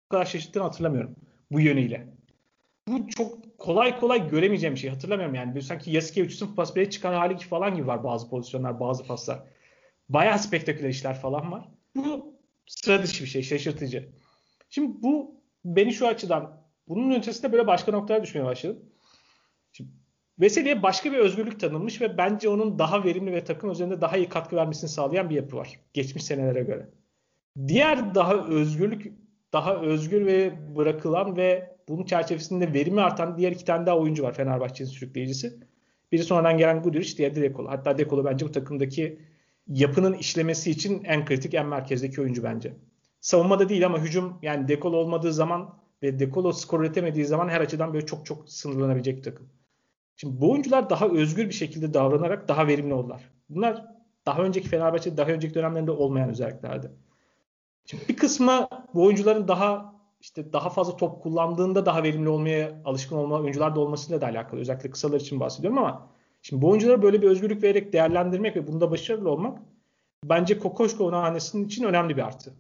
[0.09, 1.17] kadar şaşırttığını hatırlamıyorum
[1.51, 2.17] bu yönüyle.
[2.89, 4.91] Bu çok kolay kolay göremeyeceğim bir şey.
[4.91, 5.55] Hatırlamıyorum yani.
[5.55, 9.43] Böyle sanki Yasikevicius'un pas break çıkan hali falan gibi var bazı pozisyonlar, bazı paslar.
[10.09, 11.69] Bayağı spektaküler işler falan var.
[11.97, 12.35] Bu
[12.67, 14.09] sıra dışı bir şey, şaşırtıcı.
[14.71, 18.83] Şimdi bu beni şu açıdan bunun ötesinde böyle başka noktalara düşmeye başladım.
[19.73, 19.91] Şimdi
[20.41, 24.29] Veseli'ye başka bir özgürlük tanınmış ve bence onun daha verimli ve takım üzerinde daha iyi
[24.29, 25.81] katkı vermesini sağlayan bir yapı var.
[25.93, 26.89] Geçmiş senelere göre.
[27.69, 29.13] Diğer daha özgürlük
[29.53, 34.35] daha özgür ve bırakılan ve bunun çerçevesinde verimi artan diğer iki tane daha oyuncu var
[34.35, 35.61] Fenerbahçe'nin sürükleyicisi.
[36.13, 37.69] Biri sonradan gelen Guduric, diğeri de Dekolo.
[37.69, 39.19] Hatta Dekolo bence bu takımdaki
[39.69, 42.73] yapının işlemesi için en kritik, en merkezdeki oyuncu bence.
[43.21, 47.95] Savunmada değil ama hücum yani Dekolo olmadığı zaman ve Dekolo skor üretemediği zaman her açıdan
[47.95, 49.49] böyle çok çok sınırlanabilecek bir takım.
[50.17, 53.31] Şimdi bu oyuncular daha özgür bir şekilde davranarak daha verimli oldular.
[53.49, 53.85] Bunlar
[54.27, 56.91] daha önceki Fenerbahçe, daha önceki dönemlerinde olmayan özelliklerdi.
[57.85, 59.96] Şimdi bir kısmı bu oyuncuların daha
[60.27, 64.61] işte daha fazla top kullandığında daha verimli olmaya alışkın olma oyuncular da olmasıyla da alakalı.
[64.61, 66.09] Özellikle kısalar için bahsediyorum ama
[66.43, 69.59] şimdi bu oyunculara böyle bir özgürlük vererek değerlendirmek ve bunda başarılı olmak
[70.25, 72.55] bence Kokoşko hanesinin için önemli bir artı.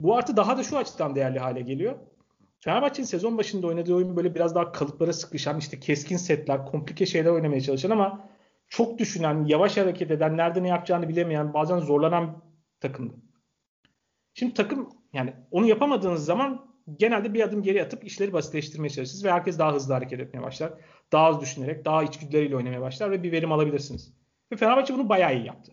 [0.00, 1.96] Bu artı daha da şu açıdan değerli hale geliyor.
[2.60, 7.30] Fenerbahçe'nin sezon başında oynadığı oyun böyle biraz daha kalıplara sıkışan, işte keskin setler, komplike şeyler
[7.30, 8.28] oynamaya çalışan ama
[8.68, 12.42] çok düşünen, yavaş hareket eden, nerede ne yapacağını bilemeyen, bazen zorlanan
[12.80, 13.14] takımdı.
[14.34, 19.32] Şimdi takım yani onu yapamadığınız zaman genelde bir adım geri atıp işleri basitleştirmeye çalışırsınız ve
[19.32, 20.72] herkes daha hızlı hareket etmeye başlar.
[21.12, 24.14] Daha az düşünerek, daha içgüdüleriyle oynamaya başlar ve bir verim alabilirsiniz.
[24.52, 25.72] Ve Fenerbahçe bunu bayağı iyi yaptı.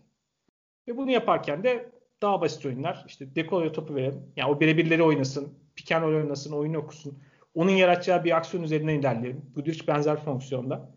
[0.88, 1.90] Ve bunu yaparken de
[2.22, 3.04] daha basit oyunlar.
[3.06, 4.32] İşte Dekolo'ya topu verelim.
[4.36, 5.58] Yani o birebirleri oynasın.
[5.76, 7.22] Piken oynasın, oyunu okusun.
[7.54, 9.52] Onun yaratacağı bir aksiyon üzerinden ilerleyelim.
[9.66, 10.90] Hiç benzer fonksiyonda.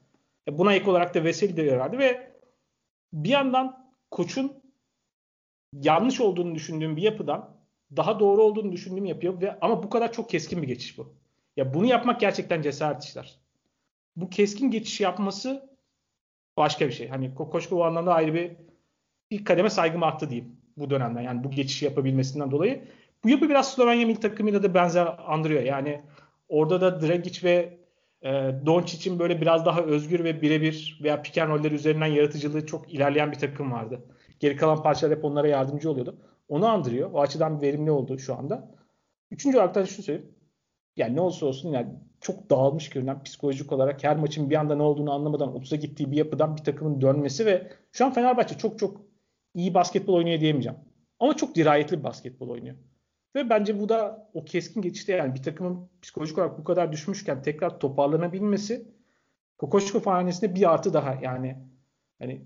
[0.47, 2.32] E buna ek olarak da Veseli de verdi ve
[3.13, 4.63] bir yandan koçun
[5.73, 7.61] yanlış olduğunu düşündüğüm bir yapıdan
[7.95, 11.13] daha doğru olduğunu düşündüğüm yapıyor ve ama bu kadar çok keskin bir geçiş bu.
[11.58, 13.39] Ya bunu yapmak gerçekten cesaret işler.
[14.15, 15.69] Bu keskin geçiş yapması
[16.58, 17.08] başka bir şey.
[17.08, 18.51] Hani Kokoşko o anlamda ayrı bir
[19.32, 21.21] bir kademe saygım arttı diyeyim bu dönemden.
[21.21, 22.84] Yani bu geçişi yapabilmesinden dolayı.
[23.23, 25.63] Bu yapı biraz Slovenya milli takımıyla da benzer andırıyor.
[25.63, 26.01] Yani
[26.49, 27.77] orada da Dragic ve
[28.21, 28.30] e,
[28.65, 33.39] Doncic'in böyle biraz daha özgür ve birebir veya piken roller üzerinden yaratıcılığı çok ilerleyen bir
[33.39, 34.01] takım vardı.
[34.39, 36.17] Geri kalan parçalar hep onlara yardımcı oluyordu.
[36.51, 37.11] Onu andırıyor.
[37.13, 38.71] O açıdan verimli oldu şu anda.
[39.31, 40.35] Üçüncü olarak da şunu söyleyeyim.
[40.97, 41.89] Yani ne olursa olsun yani
[42.21, 46.17] çok dağılmış görünen psikolojik olarak her maçın bir anda ne olduğunu anlamadan 30'a gittiği bir
[46.17, 49.01] yapıdan bir takımın dönmesi ve şu an Fenerbahçe çok çok
[49.53, 50.79] iyi basketbol oynuyor diyemeyeceğim.
[51.19, 52.75] Ama çok dirayetli bir basketbol oynuyor.
[53.35, 57.41] Ve bence bu da o keskin geçişte yani bir takımın psikolojik olarak bu kadar düşmüşken
[57.41, 58.91] tekrar toparlanabilmesi
[59.57, 61.57] Kokoşko fahanesinde bir artı daha yani
[62.19, 62.41] hani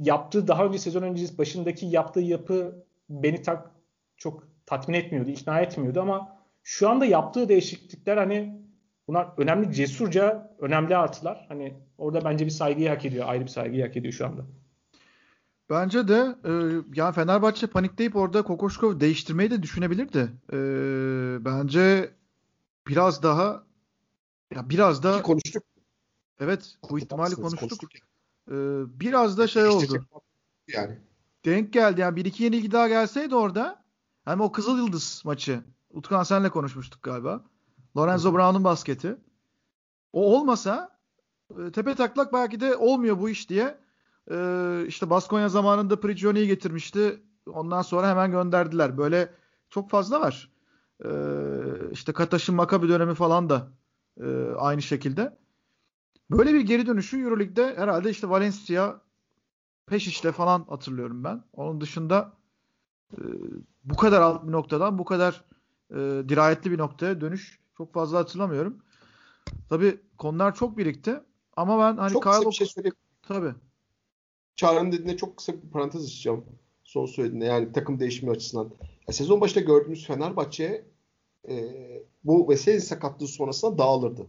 [0.00, 3.70] yaptığı daha önce sezon öncesi başındaki yaptığı yapı beni tak
[4.16, 8.62] çok tatmin etmiyordu, ikna etmiyordu ama şu anda yaptığı değişiklikler hani
[9.08, 11.44] bunlar önemli cesurca önemli artılar.
[11.48, 13.28] Hani orada bence bir saygıyı hak ediyor.
[13.28, 14.42] Ayrı bir saygıyı hak ediyor şu anda.
[15.70, 16.50] Bence de e,
[16.94, 20.30] yani Fenerbahçe panikleyip orada Kokoşkov değiştirmeyi de düşünebilirdi.
[20.52, 20.58] E,
[21.44, 22.10] bence
[22.86, 23.70] biraz daha
[24.54, 25.62] Ya biraz da Ki konuştuk.
[26.40, 27.60] Evet, bu ihtimali konuştuk.
[27.60, 27.90] konuştuk
[28.50, 28.54] Ee,
[29.00, 30.06] biraz da şey oldu.
[30.68, 30.98] Yani.
[31.44, 32.00] Denk geldi.
[32.00, 33.84] Yani bir iki yenilgi daha gelseydi orada
[34.24, 35.60] hem o Kızıl Yıldız maçı.
[35.90, 37.44] Utkan senle konuşmuştuk galiba.
[37.96, 39.16] Lorenzo Brown'un basketi.
[40.12, 40.98] O olmasa
[41.58, 43.78] e, tepe taklak belki de olmuyor bu iş diye
[44.30, 44.36] e,
[44.86, 47.22] işte Baskonya zamanında Prigioni'yi getirmişti.
[47.46, 48.98] Ondan sonra hemen gönderdiler.
[48.98, 49.34] Böyle
[49.70, 50.50] çok fazla var.
[51.04, 51.10] E,
[51.92, 53.68] işte Kataş'ın Makabi dönemi falan da
[54.20, 55.38] e, aynı şekilde.
[56.30, 59.00] Böyle bir geri dönüşü Euroleague'de herhalde işte Valencia
[59.90, 61.44] Peşiş'le falan hatırlıyorum ben.
[61.52, 62.32] Onun dışında
[63.12, 63.20] e,
[63.84, 65.44] bu kadar alt bir noktadan bu kadar
[65.90, 65.96] e,
[66.28, 68.82] dirayetli bir noktaya dönüş çok fazla hatırlamıyorum.
[69.68, 71.20] Tabii konular çok birikti.
[71.56, 72.96] Ama ben hani çok Kyle kısa bir şey söyleyeyim.
[73.22, 73.54] Tabii.
[74.56, 76.44] Çağrı'nın dediğine çok kısa bir parantez açacağım.
[76.84, 78.70] Son söylediğinde yani takım değişimi açısından.
[79.08, 80.84] Ya, sezon başında gördüğümüz Fenerbahçe
[81.48, 81.64] e,
[82.24, 84.26] bu Veseli sakatlığı sonrasında dağılırdı.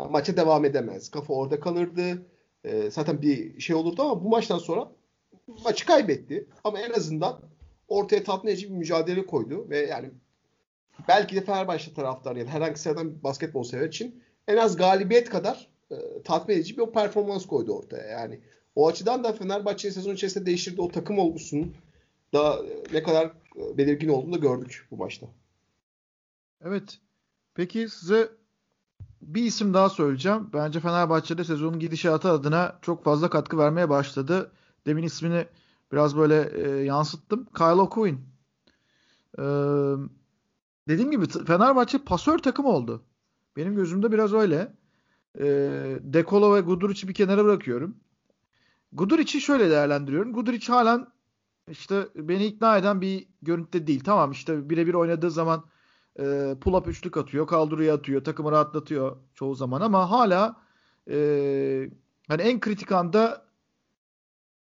[0.00, 1.10] Yani maça devam edemez.
[1.10, 2.26] Kafa orada kalırdı.
[2.64, 4.92] E, zaten bir şey olurdu ama bu maçtan sonra
[5.64, 6.46] maçı kaybetti.
[6.64, 7.40] Ama en azından
[7.88, 10.10] ortaya tatmin edici bir mücadele koydu ve yani
[11.08, 15.30] belki de Fenerbahçe taraftarı ya da herhangi sıradan bir basketbol sever için en az galibiyet
[15.30, 18.06] kadar e, tatmin edici bir performans koydu ortaya.
[18.06, 18.40] Yani
[18.74, 21.74] o açıdan da Fenerbahçe sezon içerisinde değiştirdiği o takım olgusunun
[22.34, 25.26] da ne kadar belirgin olduğunu da gördük bu maçta.
[26.64, 26.98] Evet.
[27.54, 28.28] Peki size
[29.22, 30.50] bir isim daha söyleyeceğim.
[30.52, 34.52] Bence Fenerbahçe'de sezonun gidişatı adına çok fazla katkı vermeye başladı.
[34.86, 35.46] Demin ismini
[35.92, 37.46] biraz böyle e, yansıttım.
[37.56, 38.20] Kyle O'Quinn.
[39.38, 39.42] Ee,
[40.88, 43.02] dediğim gibi Fenerbahçe pasör takım oldu.
[43.56, 44.72] Benim gözümde biraz öyle.
[45.38, 47.96] Ee, Dekolo ve Guduric'i bir kenara bırakıyorum.
[48.92, 50.32] Guduric'i şöyle değerlendiriyorum.
[50.32, 51.06] Guduric halen
[51.70, 54.04] işte beni ikna eden bir görüntüde değil.
[54.04, 55.64] Tamam işte birebir oynadığı zaman
[56.18, 56.22] e,
[56.60, 60.56] pull-up üçlük atıyor, kaldırıya atıyor, takımı rahatlatıyor çoğu zaman ama hala
[61.10, 61.90] e,
[62.28, 63.46] hani en kritik anda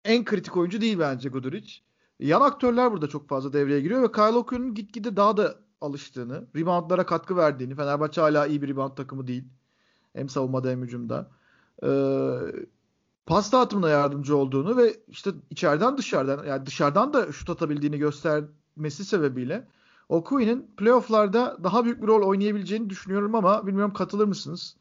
[0.05, 1.75] en kritik oyuncu değil bence Guduric.
[2.21, 7.07] Yan aktörler burada çok fazla devreye giriyor ve Kyle O'Quinn'in gitgide daha da alıştığını, reboundlara
[7.07, 9.45] katkı verdiğini, Fenerbahçe hala iyi bir rebound takımı değil.
[10.13, 11.31] Hem savunmada hem hücumda.
[11.85, 12.39] Ee,
[13.27, 19.69] pas dağıtımına yardımcı olduğunu ve işte içeriden dışarıdan yani dışarıdan da şut atabildiğini göstermesi sebebiyle
[20.13, 24.77] O'Quinn'in playofflarda daha büyük bir rol oynayabileceğini düşünüyorum ama bilmiyorum katılır mısınız?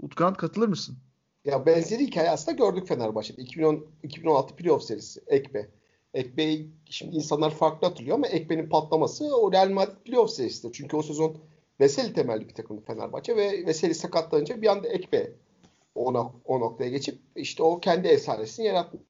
[0.00, 0.96] Utkan katılır mısın?
[1.44, 3.42] Ya benzeri hikaye aslında gördük Fenerbahçe'de.
[3.42, 5.68] 2010, 2016 playoff serisi Ekbe.
[6.14, 10.72] Ekbe'yi şimdi insanlar farklı hatırlıyor ama Ekbe'nin patlaması o Real Madrid playoff serisidir.
[10.72, 11.36] Çünkü o sezon
[11.80, 15.32] Veseli temelli bir takımdı Fenerbahçe ve Veseli sakatlanınca bir anda Ekbe
[15.94, 19.02] o, o noktaya geçip işte o kendi efsanesini yaratmış.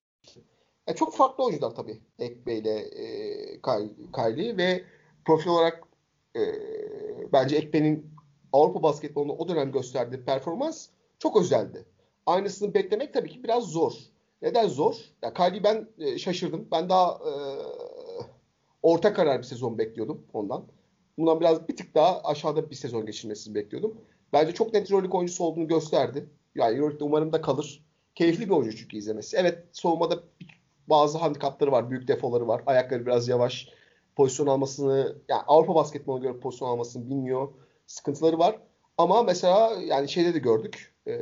[0.86, 3.06] Yani çok farklı oyuncular tabii Ekbe ile e,
[4.12, 4.84] Kylie ve
[5.24, 5.82] profil olarak
[6.36, 6.40] e,
[7.32, 8.10] bence Ekbe'nin
[8.52, 11.84] Avrupa basketbolunda o dönem gösterdiği performans çok özeldi.
[12.26, 13.92] Aynısını beklemek tabii ki biraz zor.
[14.42, 14.94] Neden zor?
[15.22, 16.68] Ya Kylie'yi ben e, şaşırdım.
[16.72, 17.32] Ben daha e,
[18.82, 20.64] orta karar bir sezon bekliyordum ondan.
[21.18, 23.96] Bundan biraz bir tık daha aşağıda bir sezon geçirmesini bekliyordum.
[24.32, 26.28] Bence çok net Euroleague oyuncusu olduğunu gösterdi.
[26.54, 27.84] Yani Euroleague'de umarım da kalır.
[28.14, 29.36] Keyifli bir oyuncu çünkü izlemesi.
[29.36, 30.18] Evet soğumada
[30.86, 32.62] bazı handikapları var, büyük defoları var.
[32.66, 33.68] Ayakları biraz yavaş.
[34.18, 37.48] Pozisyon almasını, yani Avrupa basketboluna göre pozisyon almasını bilmiyor.
[37.86, 38.58] Sıkıntıları var.
[38.98, 40.94] Ama mesela yani şeyde de gördük.
[41.06, 41.20] E,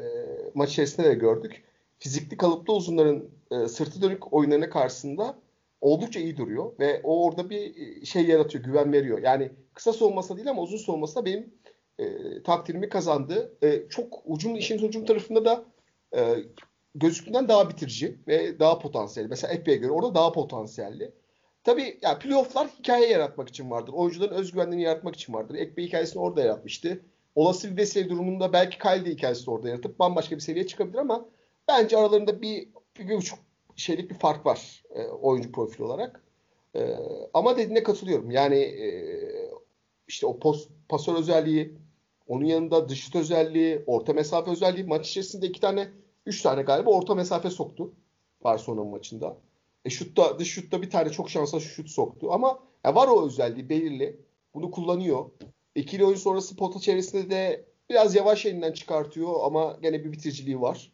[0.54, 1.64] maç içerisinde de gördük.
[1.98, 5.38] Fizikli kalıplı uzunların e, sırtı dönük oyunlarına karşısında
[5.80, 6.72] oldukça iyi duruyor.
[6.80, 7.74] Ve o orada bir
[8.06, 9.22] şey yaratıyor, güven veriyor.
[9.22, 11.54] Yani kısa soğuması değil ama uzun soğuması da benim
[11.98, 12.06] e,
[12.42, 13.56] takdirimi kazandı.
[13.62, 15.64] E, çok ucum işin ucum tarafında da
[16.16, 16.36] e,
[16.94, 19.28] gözüktüğünden daha bitirici ve daha potansiyelli.
[19.28, 21.12] Mesela Ekbe'ye göre orada daha potansiyelli.
[21.66, 23.92] Tabii yani playofflar hikaye yaratmak için vardır.
[23.92, 25.54] Oyuncuların özgüvenliğini yaratmak için vardır.
[25.54, 27.00] Ekbe hikayesini orada yaratmıştı.
[27.34, 31.28] Olası bir vesile durumunda belki Kyle hikayesini orada yaratıp bambaşka bir seviyeye çıkabilir ama
[31.68, 33.38] bence aralarında bir, bir, bir buçuk
[33.76, 36.22] şeylik bir fark var e, oyuncu profili olarak.
[36.74, 36.96] E,
[37.34, 38.30] ama dediğine katılıyorum.
[38.30, 38.90] Yani e,
[40.08, 41.74] işte o post, pasör özelliği,
[42.28, 45.88] onun yanında dış özelliği, orta mesafe özelliği maç içerisinde iki tane,
[46.26, 47.92] üç tane galiba orta mesafe soktu
[48.44, 49.36] Barcelona maçında.
[49.86, 53.68] E şutta, dış şutta bir tane çok şanslı şut soktu ama ya var o özelliği
[53.68, 54.20] belirli.
[54.54, 55.30] Bunu kullanıyor.
[55.74, 60.92] İkili oyun sonrası pota çevresinde de biraz yavaş elinden çıkartıyor ama gene bir bitiriciliği var.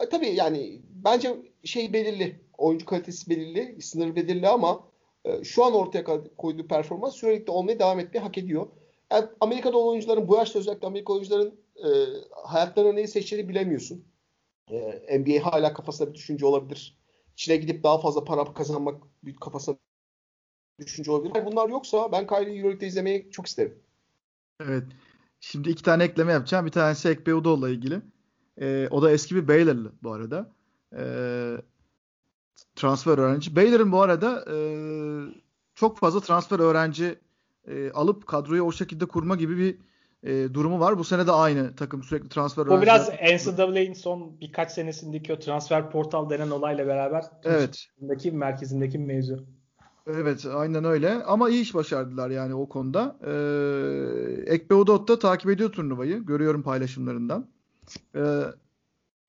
[0.00, 2.40] E, tabii yani bence şey belirli.
[2.58, 3.82] Oyuncu kalitesi belirli.
[3.82, 4.84] Sınır belirli ama
[5.24, 6.04] e, şu an ortaya
[6.38, 8.66] koyduğu performans sürekli olmaya devam etmeyi hak ediyor.
[9.12, 11.88] Yani Amerika'da oyuncuların bu yaşta özellikle Amerika oyuncuların e,
[12.44, 14.04] hayatlarına neyi seçeceğini bilemiyorsun.
[14.70, 17.01] E, NBA hala kafasında bir düşünce olabilir.
[17.36, 19.78] İçine gidip daha fazla para kazanmak bir kafasında
[20.78, 21.46] düşünce olabilir.
[21.46, 23.78] Bunlar yoksa ben Kyrie'yi Euroleague'de izlemeyi çok isterim.
[24.60, 24.84] Evet.
[25.40, 26.66] Şimdi iki tane ekleme yapacağım.
[26.66, 28.02] Bir tanesi Ekpe Udoğ'la ilgili.
[28.60, 30.52] E, o da eski bir Baylor'lı bu arada.
[30.96, 31.02] E,
[32.76, 33.56] transfer öğrenci.
[33.56, 34.56] Baylor'ın bu arada e,
[35.74, 37.18] çok fazla transfer öğrenci
[37.66, 39.78] e, alıp kadroyu o şekilde kurma gibi bir
[40.22, 40.98] e, durumu var.
[40.98, 45.90] Bu sene de aynı takım sürekli transfer Bu biraz NCAA'nin son birkaç senesindeki o transfer
[45.90, 47.86] portal denen olayla beraber evet.
[48.32, 49.46] merkezindeki mevzu.
[50.06, 53.16] Evet aynen öyle ama iyi iş başardılar yani o konuda.
[53.24, 56.18] Ee, Ekbe Udot da takip ediyor turnuvayı.
[56.18, 57.46] Görüyorum paylaşımlarından.
[58.16, 58.42] Ee,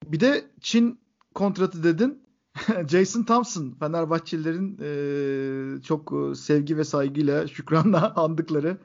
[0.05, 0.99] bir de Çin
[1.35, 2.23] kontratı dedin.
[2.87, 8.77] Jason Thompson Fenerbahçelilerin e, çok sevgi ve saygıyla şükranla andıkları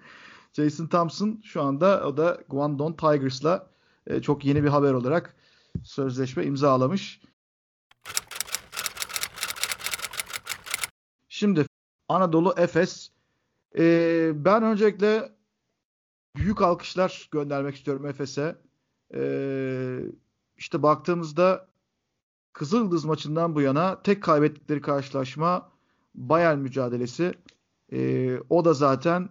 [0.59, 3.71] Jason Thompson şu anda o da Guangdong Tigers'la
[4.07, 5.37] e, çok yeni bir haber olarak
[5.83, 7.21] sözleşme imzalamış.
[11.29, 11.67] Şimdi
[12.09, 13.11] Anadolu Efes.
[13.79, 15.33] Ee, ben öncelikle
[16.37, 18.57] büyük alkışlar göndermek istiyorum Efes'e.
[19.15, 20.01] Ee,
[20.57, 21.69] işte baktığımızda
[22.53, 25.71] Kızıldız maçından bu yana tek kaybettikleri karşılaşma
[26.15, 27.35] Bayern mücadelesi.
[27.93, 29.29] Ee, o da zaten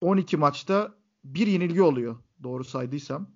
[0.00, 2.16] 12 maçta bir yenilgi oluyor.
[2.42, 3.30] Doğru saydıysam.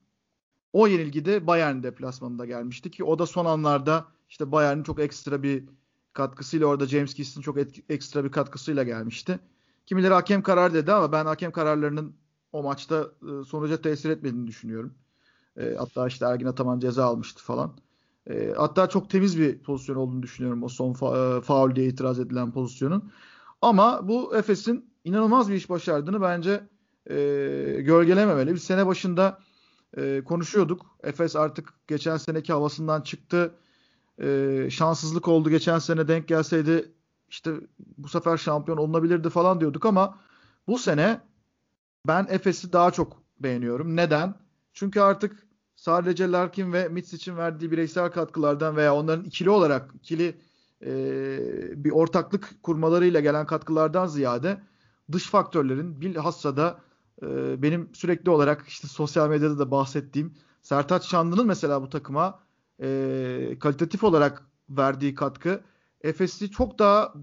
[0.72, 5.42] O yenilgi de Bayern deplasmanında gelmişti ki o da son anlarda işte Bayern'in çok ekstra
[5.42, 5.64] bir
[6.12, 9.40] katkısıyla orada James Giss'in çok et, ekstra bir katkısıyla gelmişti.
[9.86, 12.16] Kimileri hakem karar dedi ama ben hakem kararlarının
[12.52, 14.94] o maçta e, sonuca tesir etmediğini düşünüyorum.
[15.56, 17.76] E, hatta işte Ergin Ataman ceza almıştı falan.
[18.26, 22.20] E, hatta çok temiz bir pozisyon olduğunu düşünüyorum o son fa- e, faul diye itiraz
[22.20, 23.12] edilen pozisyonun.
[23.62, 26.68] Ama bu Efes'in inanılmaz bir iş başardığını bence
[27.06, 27.14] e,
[27.80, 28.54] gölgelememeli.
[28.54, 29.38] Biz sene başında
[29.96, 30.86] e, konuşuyorduk.
[31.02, 33.54] Efes artık geçen seneki havasından çıktı
[34.22, 36.92] e, şanssızlık oldu geçen sene denk gelseydi
[37.28, 37.52] işte
[37.98, 40.18] bu sefer şampiyon olunabilirdi falan diyorduk ama
[40.66, 41.20] bu sene
[42.06, 43.96] ben Efes'i daha çok beğeniyorum.
[43.96, 44.34] Neden?
[44.72, 50.40] Çünkü artık sadece Larkin ve Mitz için verdiği bireysel katkılardan veya onların ikili olarak ikili
[50.82, 50.92] e,
[51.84, 54.60] bir ortaklık kurmalarıyla gelen katkılardan ziyade
[55.12, 56.80] dış faktörlerin bilhassa da
[57.22, 62.40] e, benim sürekli olarak işte sosyal medyada da bahsettiğim Sertaç Şanlı'nın mesela bu takıma
[62.82, 65.60] e, kalitatif olarak verdiği katkı
[66.00, 67.14] Efes'i çok daha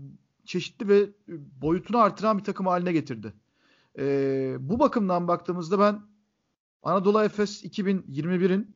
[0.46, 1.10] çeşitli ve
[1.62, 3.34] boyutunu artıran bir takım haline getirdi.
[4.00, 6.02] E, bu bakımdan baktığımızda ben
[6.84, 8.76] Anadolu Efes 2021'in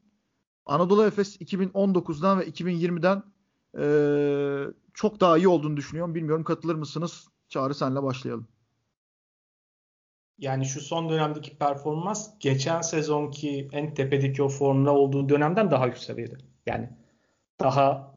[0.66, 3.24] Anadolu Efes 2019'dan ve 2020'den
[3.78, 3.86] e,
[4.94, 6.16] çok daha iyi olduğunu düşünüyorum.
[6.16, 7.28] Bilmiyorum katılır mısınız?
[7.50, 8.48] Çağrı senle başlayalım.
[10.42, 16.04] Yani şu son dönemdeki performans geçen sezonki en tepedeki o formda olduğu dönemden daha üst
[16.04, 16.36] seviyede.
[16.66, 16.90] Yani
[17.60, 18.16] daha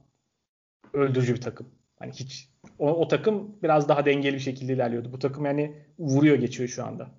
[0.92, 1.68] öldürücü bir takım.
[1.98, 5.12] Hani hiç o, o takım biraz daha dengeli bir şekilde ilerliyordu.
[5.12, 7.10] Bu takım yani vuruyor geçiyor şu anda.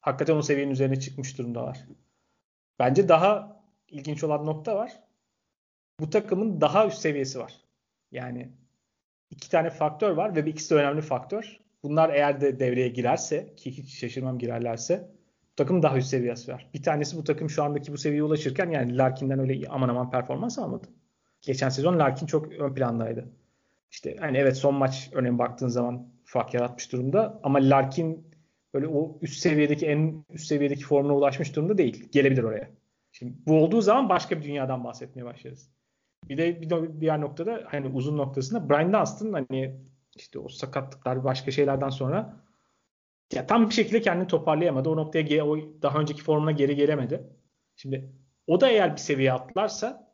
[0.00, 1.78] Hakikaten o seviyenin üzerine çıkmış durumdalar.
[2.78, 4.92] Bence daha ilginç olan nokta var.
[6.00, 7.52] Bu takımın daha üst seviyesi var.
[8.12, 8.48] Yani
[9.30, 11.60] iki tane faktör var ve ikisi de önemli faktör.
[11.82, 15.08] Bunlar eğer de devreye girerse ki hiç şaşırmam girerlerse
[15.52, 16.70] bu takım daha üst seviyesi var.
[16.74, 20.58] Bir tanesi bu takım şu andaki bu seviyeye ulaşırken yani Larkin'den öyle aman aman performans
[20.58, 20.86] almadı.
[21.42, 23.28] Geçen sezon Larkin çok ön plandaydı.
[23.90, 28.26] İşte hani evet son maç örneğin baktığın zaman fark yaratmış durumda ama Larkin
[28.74, 32.08] böyle o üst seviyedeki en üst seviyedeki formuna ulaşmış durumda değil.
[32.12, 32.70] Gelebilir oraya.
[33.12, 35.70] Şimdi bu olduğu zaman başka bir dünyadan bahsetmeye başlarız.
[36.28, 39.76] Bir de bir diğer noktada hani uzun noktasında Brian Dunstan hani
[40.16, 42.36] işte o sakatlıklar başka şeylerden sonra
[43.32, 44.88] ya tam bir şekilde kendini toparlayamadı.
[44.88, 47.22] O noktaya o daha önceki formuna geri gelemedi.
[47.76, 48.12] Şimdi
[48.46, 50.12] o da eğer bir seviye atlarsa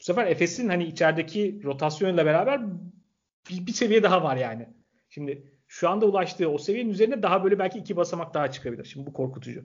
[0.00, 2.62] bu sefer Efes'in hani içerideki rotasyonla beraber
[3.50, 4.68] bir, bir seviye daha var yani.
[5.08, 8.84] Şimdi şu anda ulaştığı o seviyenin üzerine daha böyle belki iki basamak daha çıkabilir.
[8.84, 9.64] Şimdi bu korkutucu.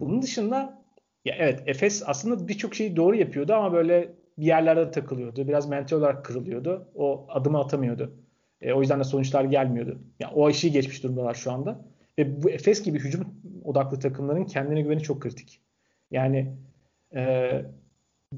[0.00, 0.84] Bunun dışında
[1.24, 5.48] ya evet Efes aslında birçok şeyi doğru yapıyordu ama böyle bir yerlerde takılıyordu.
[5.48, 6.88] Biraz mental olarak kırılıyordu.
[6.94, 8.12] O adımı atamıyordu.
[8.60, 9.98] E, o yüzden de sonuçlar gelmiyordu.
[10.20, 11.84] Yani o işi geçmiş durumdalar şu anda.
[12.18, 13.26] Ve bu Efes gibi hücum
[13.64, 15.60] odaklı takımların kendine güveni çok kritik.
[16.10, 16.52] Yani
[17.14, 17.50] e,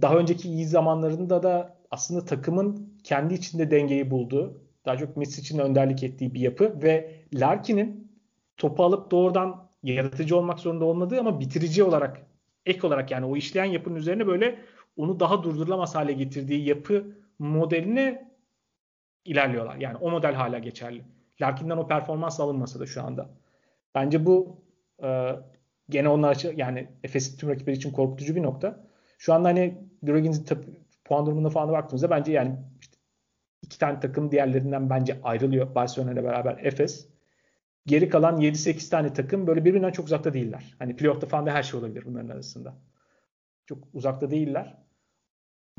[0.03, 5.59] daha önceki iyi zamanlarında da aslında takımın kendi içinde dengeyi bulduğu, daha çok Messi için
[5.59, 8.11] önderlik ettiği bir yapı ve Larkin'in
[8.57, 12.21] topu alıp doğrudan yaratıcı olmak zorunda olmadığı ama bitirici olarak
[12.67, 14.59] ek olarak yani o işleyen yapının üzerine böyle
[14.97, 18.31] onu daha durdurulamaz hale getirdiği yapı modeline
[19.25, 19.77] ilerliyorlar.
[19.77, 21.05] Yani o model hala geçerli.
[21.41, 23.31] Larkin'den o performans alınmasa da şu anda.
[23.95, 24.65] Bence bu
[25.03, 25.37] e,
[25.89, 28.87] gene onlar için yani Efes'in tüm rakipleri için korkutucu bir nokta.
[29.19, 30.47] Şu anda hani Eurogens'in
[31.05, 32.97] puan durumuna falan baktığımızda bence yani işte
[33.63, 37.09] iki tane takım diğerlerinden bence ayrılıyor Barcelona ile beraber Efes.
[37.87, 40.75] geri kalan 7-8 tane takım böyle birbirinden çok uzakta değiller.
[40.79, 42.75] Hani playoff'ta falan da her şey olabilir bunların arasında.
[43.71, 44.77] Çok uzakta değiller.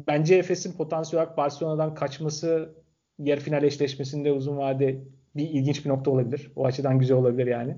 [0.07, 2.75] Bence Efes'in potansiyel olarak Barcelona'dan kaçması
[3.19, 5.03] yarı final eşleşmesinde uzun vade
[5.35, 6.51] bir ilginç bir nokta olabilir.
[6.55, 7.77] O açıdan güzel olabilir yani.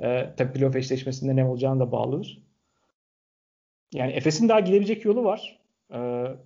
[0.00, 2.42] Ee, tabii playoff eşleşmesinde ne olacağını da bağlıdır.
[3.94, 5.60] Yani Efes'in daha gidebilecek yolu var.
[5.90, 5.96] Ee,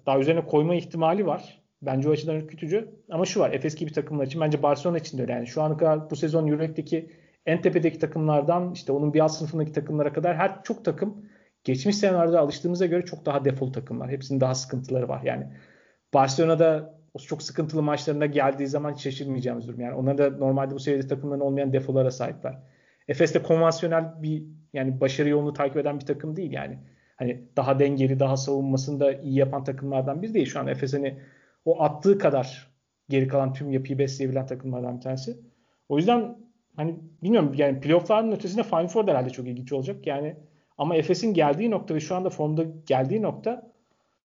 [0.07, 1.63] daha üzerine koyma ihtimali var.
[1.83, 2.91] Bence o açıdan ürkütücü.
[3.11, 3.53] Ama şu var.
[3.53, 5.33] Efes gibi takımlar için bence Barcelona için de öyle.
[5.33, 7.11] Yani şu ana kadar bu sezon Euroleague'deki
[7.47, 11.32] en tepedeki takımlardan işte onun bir alt sınıfındaki takımlara kadar her çok takım
[11.65, 14.11] geçmiş senelerde alıştığımıza göre çok daha defol takımlar.
[14.11, 15.23] Hepsinin daha sıkıntıları var.
[15.25, 15.47] Yani
[16.15, 19.81] Barcelona'da o çok sıkıntılı maçlarında geldiği zaman şaşırmayacağımız durum.
[19.81, 22.59] Yani onlar da normalde bu seviyede takımların olmayan defolara sahipler.
[23.09, 24.43] Efes de konvansiyonel bir
[24.73, 26.79] yani başarı yolunu takip eden bir takım değil yani.
[27.17, 30.47] Hani daha dengeli, daha savunmasında iyi yapan takımlardan biri değil.
[30.47, 31.19] Şu an Efes hani
[31.65, 32.73] o attığı kadar
[33.09, 35.39] geri kalan tüm yapıyı besleyebilen takımlardan bir tanesi.
[35.89, 36.37] O yüzden
[36.77, 40.07] hani bilmiyorum yani playoff'ların ötesinde Final Four herhalde çok ilginç olacak.
[40.07, 40.37] Yani
[40.79, 43.73] ama Efes'in geldiği nokta ve şu anda formda geldiği nokta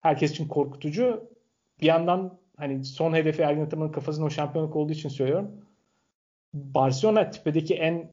[0.01, 1.31] herkes için korkutucu.
[1.81, 5.51] Bir yandan hani son hedefi Ergin Ataman'ın kafasında o şampiyonluk olduğu için söylüyorum.
[6.55, 8.11] Barcelona tipedeki en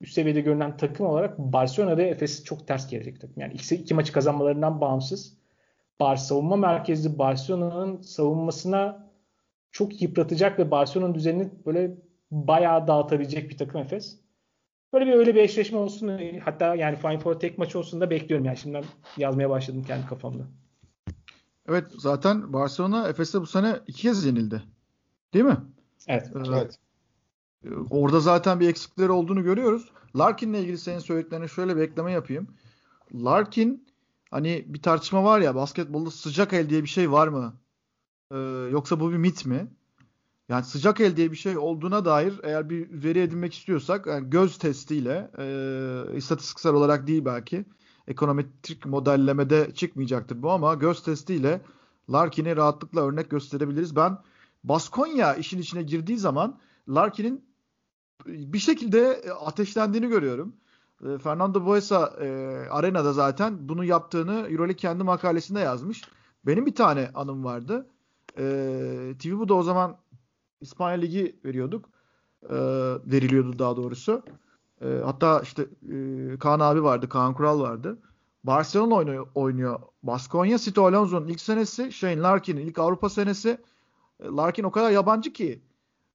[0.00, 3.42] üst seviyede görünen takım olarak Barcelona'da Efes çok ters gelecek takım.
[3.42, 5.42] Yani iki, iki maçı kazanmalarından bağımsız
[6.00, 9.10] Bar savunma merkezli Barcelona'nın savunmasına
[9.70, 11.94] çok yıpratacak ve Barcelona'nın düzenini böyle
[12.30, 14.21] bayağı dağıtabilecek bir takım Efes.
[14.92, 16.18] Böyle bir öyle bir eşleşme olsun.
[16.44, 18.56] Hatta yani Final Four tek maç olsun da bekliyorum yani.
[18.56, 18.84] Şimdiden
[19.16, 20.42] yazmaya başladım kendi kafamda.
[21.68, 24.62] Evet zaten Barcelona Efes'te bu sene iki kez yenildi.
[25.34, 25.56] Değil mi?
[26.08, 26.30] Evet.
[26.36, 26.78] Ee, evet.
[27.90, 29.88] Orada zaten bir eksikleri olduğunu görüyoruz.
[30.16, 32.48] Larkin'le ilgili senin söylediklerine şöyle bir ekleme yapayım.
[33.14, 33.86] Larkin
[34.30, 37.54] hani bir tartışma var ya basketbolda sıcak el diye bir şey var mı?
[38.32, 38.36] Ee,
[38.70, 39.66] yoksa bu bir mit mi?
[40.48, 44.58] Yani sıcak el diye bir şey olduğuna dair eğer bir veri edinmek istiyorsak yani göz
[44.58, 47.64] testiyle e, istatistiksel olarak değil belki
[48.08, 51.60] ekonometrik modellemede çıkmayacaktır bu ama göz testiyle
[52.10, 53.96] Larkin'i rahatlıkla örnek gösterebiliriz.
[53.96, 54.18] Ben
[54.64, 57.44] Baskonya işin içine girdiği zaman Larkin'in
[58.26, 60.56] bir şekilde ateşlendiğini görüyorum.
[61.06, 62.26] E, Fernando Boesa e,
[62.70, 66.02] arenada zaten bunu yaptığını Euroleague kendi makalesinde yazmış.
[66.46, 67.86] Benim bir tane anım vardı.
[68.38, 68.44] E,
[69.18, 69.96] TV bu da o zaman
[70.62, 71.88] İspanya Ligi veriyorduk.
[72.42, 72.56] E,
[73.06, 74.22] veriliyordu daha doğrusu.
[74.80, 77.98] E, hatta işte e, Kaan abi vardı, Kaan Kural vardı.
[78.44, 79.80] Barcelona oynuyor, oynuyor.
[80.02, 83.58] Baskonya City Alonso'nun ilk senesi, Shane Larkin'in ilk Avrupa senesi.
[84.20, 85.62] E, Larkin o kadar yabancı ki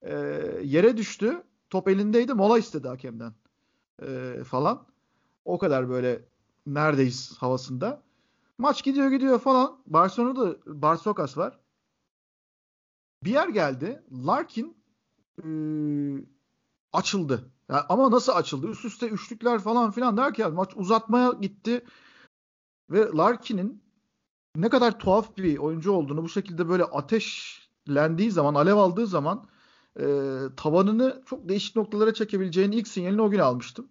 [0.01, 0.13] e,
[0.63, 1.43] yere düştü.
[1.69, 2.33] Top elindeydi.
[2.33, 3.33] Mola istedi hakemden.
[4.01, 4.85] E, falan.
[5.45, 6.25] O kadar böyle
[6.65, 8.01] neredeyiz havasında.
[8.57, 9.77] Maç gidiyor gidiyor falan.
[9.87, 11.59] Barcelona'da Barsokas var.
[13.23, 14.03] Bir yer geldi.
[14.11, 14.77] Larkin
[15.43, 15.47] e,
[16.93, 17.51] açıldı.
[17.69, 18.67] Yani ama nasıl açıldı?
[18.67, 21.85] Üst üste üçlükler falan filan derken maç uzatmaya gitti.
[22.89, 23.83] Ve Larkin'in
[24.55, 29.45] ne kadar tuhaf bir oyuncu olduğunu bu şekilde böyle ateşlendiği zaman, alev aldığı zaman
[29.99, 30.05] e,
[30.57, 33.87] tavanını çok değişik noktalara çekebileceğini ilk sinyalini o gün almıştım.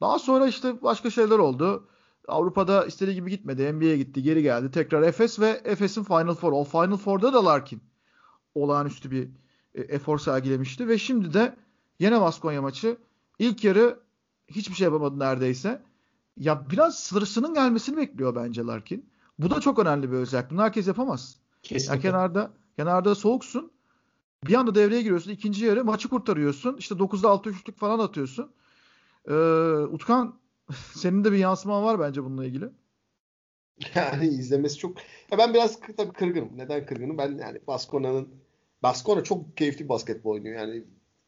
[0.00, 1.88] Daha sonra işte başka şeyler oldu.
[2.28, 3.72] Avrupa'da istediği gibi gitmedi.
[3.72, 4.70] NBA'ye gitti, geri geldi.
[4.70, 6.52] Tekrar Efes ve Efes'in Final Four.
[6.52, 7.82] O Final Four'da da Larkin
[8.54, 9.28] olağanüstü bir
[9.74, 11.56] e, efor sergilemişti ve şimdi de
[11.98, 12.96] yine Baskonya maçı
[13.38, 14.00] ilk yarı
[14.48, 15.82] hiçbir şey yapamadı neredeyse.
[16.36, 19.10] Ya biraz sırasının gelmesini bekliyor bence Larkin.
[19.38, 20.50] Bu da çok önemli bir özellik.
[20.50, 21.36] Bunu herkes yapamaz.
[21.62, 22.08] Kesinlikle.
[22.08, 23.70] Ya kenarda kenarda soğuksun.
[24.46, 25.30] Bir anda devreye giriyorsun.
[25.30, 26.76] ikinci yarı maçı kurtarıyorsun.
[26.76, 28.50] İşte 9'da 6 üçlük falan atıyorsun.
[29.28, 29.34] Ee,
[29.92, 30.34] Utkan
[30.94, 32.70] senin de bir yansıman var bence bununla ilgili.
[33.94, 34.96] Yani izlemesi çok...
[35.32, 36.50] Ya ben biraz tabii kırgınım.
[36.56, 37.18] Neden kırgınım?
[37.18, 38.28] Ben yani Baskona'nın
[38.82, 40.60] Baskona çok keyifli basketbol oynuyor.
[40.60, 40.84] Yani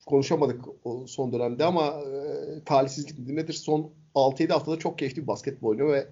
[0.06, 3.52] konuşamadık o son dönemde ama e, talihsizlik nedir?
[3.52, 6.08] Son 6-7 haftada çok keyifli bir basketbol oynuyor ve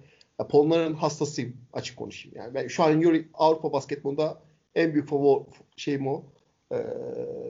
[0.49, 2.37] Polonların hastasıyım açık konuşayım.
[2.37, 4.41] Yani ben şu an Euro, Avrupa basketbolunda
[4.75, 5.43] en büyük favori
[5.75, 6.23] şeyim o.
[6.71, 6.85] Ee,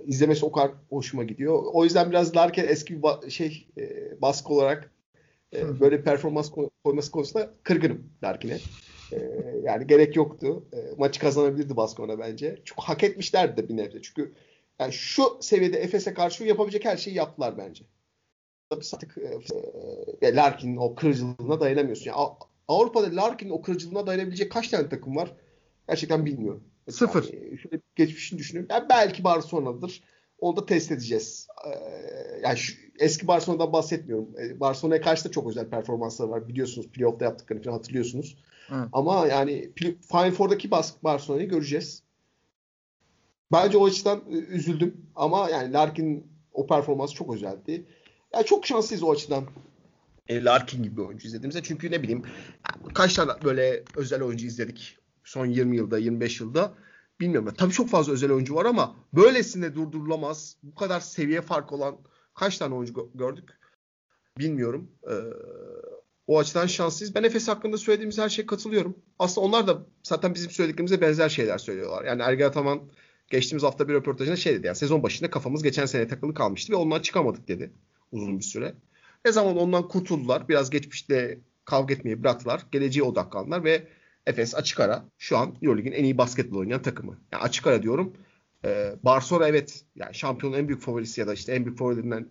[0.06, 1.64] izlemesi o kadar hoşuma gidiyor.
[1.74, 4.92] O yüzden biraz Larkin eski bir şey e, baskı olarak
[5.56, 6.52] e, böyle performans
[6.84, 8.62] koyması konusunda kırgınım Larkin'e.
[9.12, 9.18] E,
[9.64, 10.64] yani gerek yoktu.
[10.74, 12.62] E, maçı kazanabilirdi Baskona bence.
[12.66, 14.02] Çok hak etmişlerdi de bir nebze.
[14.02, 14.34] Çünkü
[14.80, 17.84] yani şu seviyede Efes'e karşı yapabilecek her şeyi yaptılar bence.
[18.70, 22.06] Tabii artık e, e, Larkin'in o kırıcılığına dayanamıyorsun.
[22.06, 22.28] Yani,
[22.68, 25.34] Avrupa'da Larkin'in o kırıcılığına dayanabilecek kaç tane takım var?
[25.88, 26.64] Gerçekten bilmiyorum.
[26.90, 27.34] Sıfır.
[27.34, 28.68] Yani, şöyle geçmişini düşünüyorum.
[28.72, 30.04] Yani belki Barcelona'dır.
[30.42, 31.48] Onu da test edeceğiz.
[31.66, 31.70] Ee,
[32.44, 34.30] yani şu, eski Barcelona'dan bahsetmiyorum.
[34.40, 36.48] Ee, Barcelona'ya karşı da çok özel performanslar var.
[36.48, 38.38] Biliyorsunuz playoff'ta yaptıklarını falan hatırlıyorsunuz.
[38.72, 38.88] Evet.
[38.94, 39.72] Ama yani
[40.12, 40.72] Final Four'daki
[41.04, 42.04] Barcelona'yı göreceğiz.
[43.52, 45.06] Bence o açıdan üzüldüm.
[45.16, 47.86] Ama yani Larkin o performans çok özeldi.
[48.34, 49.46] Yani çok şanslıyız o açıdan.
[50.28, 51.64] E, Larkin gibi bir oyuncu izlediğimizde.
[51.64, 52.24] Çünkü ne bileyim
[52.94, 56.74] kaç tane böyle özel oyuncu izledik son 20 yılda 25 yılda
[57.22, 57.54] bilmiyorum.
[57.58, 60.58] Tabii çok fazla özel oyuncu var ama böylesine durdurulamaz.
[60.64, 61.98] Bu kadar seviye fark olan
[62.36, 63.50] kaç tane oyuncu gördük
[64.38, 64.92] bilmiyorum.
[65.10, 65.14] Ee,
[66.28, 67.16] o açıdan şanslıyız.
[67.16, 68.96] Ben Efes hakkında söylediğimiz her şeye katılıyorum.
[69.20, 72.06] Aslında onlar da zaten bizim söylediklerimize benzer şeyler söylüyorlar.
[72.06, 72.82] Yani Ergen Ataman
[73.30, 74.68] geçtiğimiz hafta bir röportajında şey dedi.
[74.68, 77.72] Yani sezon başında kafamız geçen sene takılı kalmıştı ve ondan çıkamadık dedi
[78.12, 78.74] uzun bir süre.
[79.26, 80.50] Ne zaman ondan kurtuldular.
[80.50, 82.66] Biraz geçmişte kavga etmeyi bıraktılar.
[82.72, 83.88] Geleceğe odaklandılar ve
[84.30, 87.20] Efes açık ara şu an Euroleague'in en iyi basketbol oynayan takımı.
[87.32, 88.14] Yani açık ara diyorum.
[88.66, 92.30] Ee, Barcelona evet yani şampiyonun en büyük favorisi ya da işte en büyük favorilerinden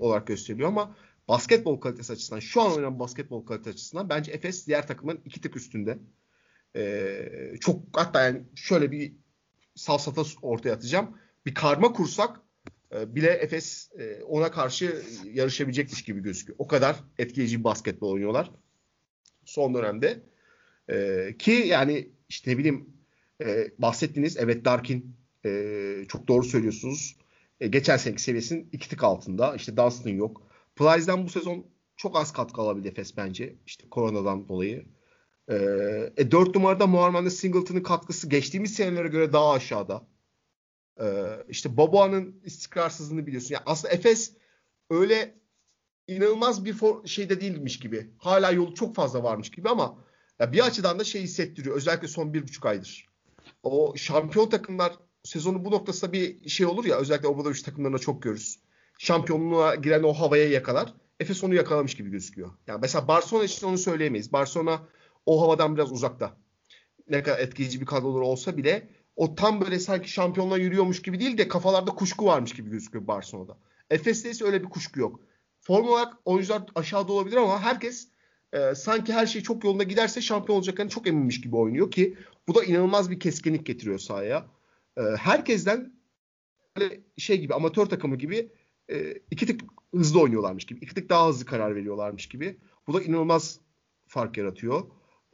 [0.00, 0.96] olarak gösteriliyor ama
[1.28, 5.56] basketbol kalitesi açısından şu an oynanan basketbol kalitesi açısından bence Efes diğer takımın iki tık
[5.56, 5.98] üstünde.
[6.76, 9.12] Ee, çok hatta yani şöyle bir
[9.74, 11.18] safsata ortaya atacağım.
[11.46, 12.40] Bir karma kursak
[12.94, 16.56] e, bile Efes e, ona karşı yarışabilecekmiş gibi gözüküyor.
[16.58, 18.50] O kadar etkileyici bir basketbol oynuyorlar.
[19.44, 20.22] Son dönemde.
[20.90, 22.90] E, ki yani işte ne bileyim
[23.44, 27.16] e, bahsettiğiniz evet Darkin e, çok doğru söylüyorsunuz.
[27.60, 29.56] E, geçen seneki seviyesinin iki tık altında.
[29.56, 30.42] İşte Dunstan yok.
[30.76, 31.66] Plyce'den bu sezon
[31.96, 33.56] çok az katkı alabildi Efes bence.
[33.66, 34.86] İşte koronadan dolayı.
[35.48, 35.54] E,
[36.16, 40.06] e, 4 numarada Muharman'da Singleton'ın katkısı geçtiğimiz senelere göre daha aşağıda.
[41.00, 41.06] E,
[41.48, 43.54] işte Boboa'nın istikrarsızlığını biliyorsun.
[43.54, 44.32] Yani aslında Efes
[44.90, 45.34] öyle
[46.08, 48.10] inanılmaz bir for- şeyde değilmiş gibi.
[48.18, 49.98] Hala yolu çok fazla varmış gibi ama
[50.40, 51.76] ya bir açıdan da şey hissettiriyor.
[51.76, 53.06] Özellikle son bir buçuk aydır.
[53.62, 54.92] O şampiyon takımlar
[55.24, 58.58] sezonu bu noktasında bir şey olur ya özellikle Obradoviç takımlarına çok görürüz.
[58.98, 60.94] Şampiyonluğa giren o havaya yakalar.
[61.20, 62.50] Efes onu yakalamış gibi gözüküyor.
[62.66, 64.32] Yani mesela Barcelona için onu söyleyemeyiz.
[64.32, 64.88] Barcelona
[65.26, 66.36] o havadan biraz uzakta.
[67.10, 71.38] Ne kadar etkileyici bir kadroları olsa bile o tam böyle sanki şampiyonluğa yürüyormuş gibi değil
[71.38, 73.58] de kafalarda kuşku varmış gibi gözüküyor Barcelona'da.
[73.90, 75.20] Efes'te ise öyle bir kuşku yok.
[75.60, 78.08] Form olarak oyuncular aşağıda olabilir ama herkes
[78.52, 82.16] e, sanki her şey çok yolunda giderse şampiyon olacaklarını çok eminmiş gibi oynuyor ki
[82.48, 84.46] bu da inanılmaz bir keskinlik getiriyor sahaya.
[84.96, 85.92] E, herkesten
[87.16, 88.52] şey gibi amatör takımı gibi
[88.90, 89.60] e, iki tık
[89.94, 90.80] hızlı oynuyorlarmış gibi.
[90.84, 92.58] iki tık daha hızlı karar veriyorlarmış gibi.
[92.86, 93.60] Bu da inanılmaz
[94.06, 94.82] fark yaratıyor.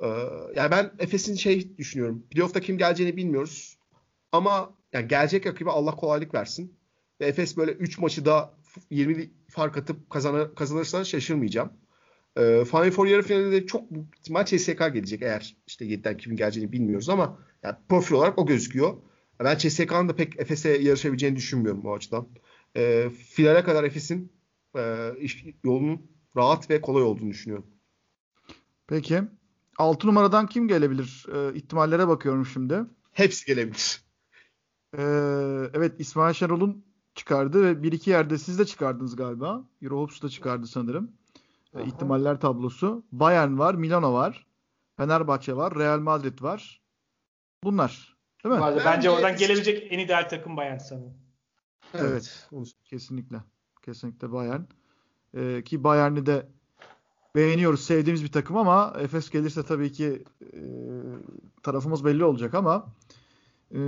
[0.03, 0.07] E,
[0.57, 2.27] yani ben Efes'in şey düşünüyorum.
[2.31, 3.79] Playoff'ta kim geleceğini bilmiyoruz.
[4.33, 6.79] Ama yani gelecek rakibe Allah kolaylık versin.
[7.21, 8.55] Ve Efes böyle 3 maçı da
[8.91, 11.73] 20 fark atıp kazanır, kazanırsa şaşırmayacağım.
[12.37, 13.85] E, Final Four yarı finalinde çok
[14.19, 18.97] ihtimal CSK gelecek eğer işte 7'den kimin geleceğini bilmiyoruz ama yani profil olarak o gözüküyor.
[19.41, 22.29] Ben CSK'nın da pek Efes'e yarışabileceğini düşünmüyorum bu açıdan.
[22.77, 24.33] E, finale kadar Efes'in
[24.77, 27.67] e, iş, yolunun rahat ve kolay olduğunu düşünüyorum.
[28.87, 29.23] Peki.
[29.79, 31.27] 6 numaradan kim gelebilir?
[31.35, 32.81] E, ihtimallere bakıyorum şimdi.
[33.13, 34.03] Hepsi gelebilir.
[34.99, 35.03] E,
[35.75, 39.65] evet İsmail Şenol'un çıkardı ve bir iki yerde siz de çıkardınız galiba.
[39.83, 41.13] Eurohopes da çıkardı sanırım.
[41.77, 43.05] E, ihtimaller tablosu.
[43.13, 44.47] Bayern var, Milano var.
[44.97, 46.81] Fenerbahçe var, Real Madrid var.
[47.65, 48.17] Bunlar.
[48.45, 48.61] Değil mi?
[48.61, 51.15] Bence, Bence oradan gelebilecek en ideal takım Bayern sanırım.
[51.95, 52.47] Evet.
[52.53, 52.73] evet.
[52.85, 53.37] Kesinlikle.
[53.83, 54.61] Kesinlikle Bayern.
[55.35, 56.49] Ee, ki Bayern'i de
[57.35, 57.85] beğeniyoruz.
[57.85, 60.61] Sevdiğimiz bir takım ama Efes gelirse tabii ki e,
[61.63, 62.87] tarafımız belli olacak ama
[63.75, 63.79] e,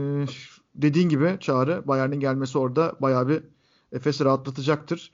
[0.75, 3.43] dediğin gibi Çağrı Bayern'in gelmesi orada bayağı bir
[3.93, 5.13] Efes'i rahatlatacaktır.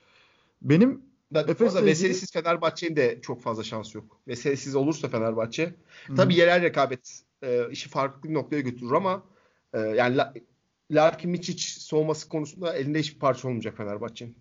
[0.61, 1.01] Benim
[1.35, 4.21] Efes'le Veselisiz Fenerbahçe'nin de çok fazla şansı yok.
[4.27, 5.65] Veselisiz olursa Fenerbahçe
[6.07, 6.15] Hı-hı.
[6.15, 9.23] tabii yerel rekabet e, işi farklı bir noktaya götürür ama
[9.73, 10.33] e, yani La,
[10.91, 14.35] Larkin Miçic soğuması konusunda elinde hiçbir parça olmayacak Fenerbahçe'nin.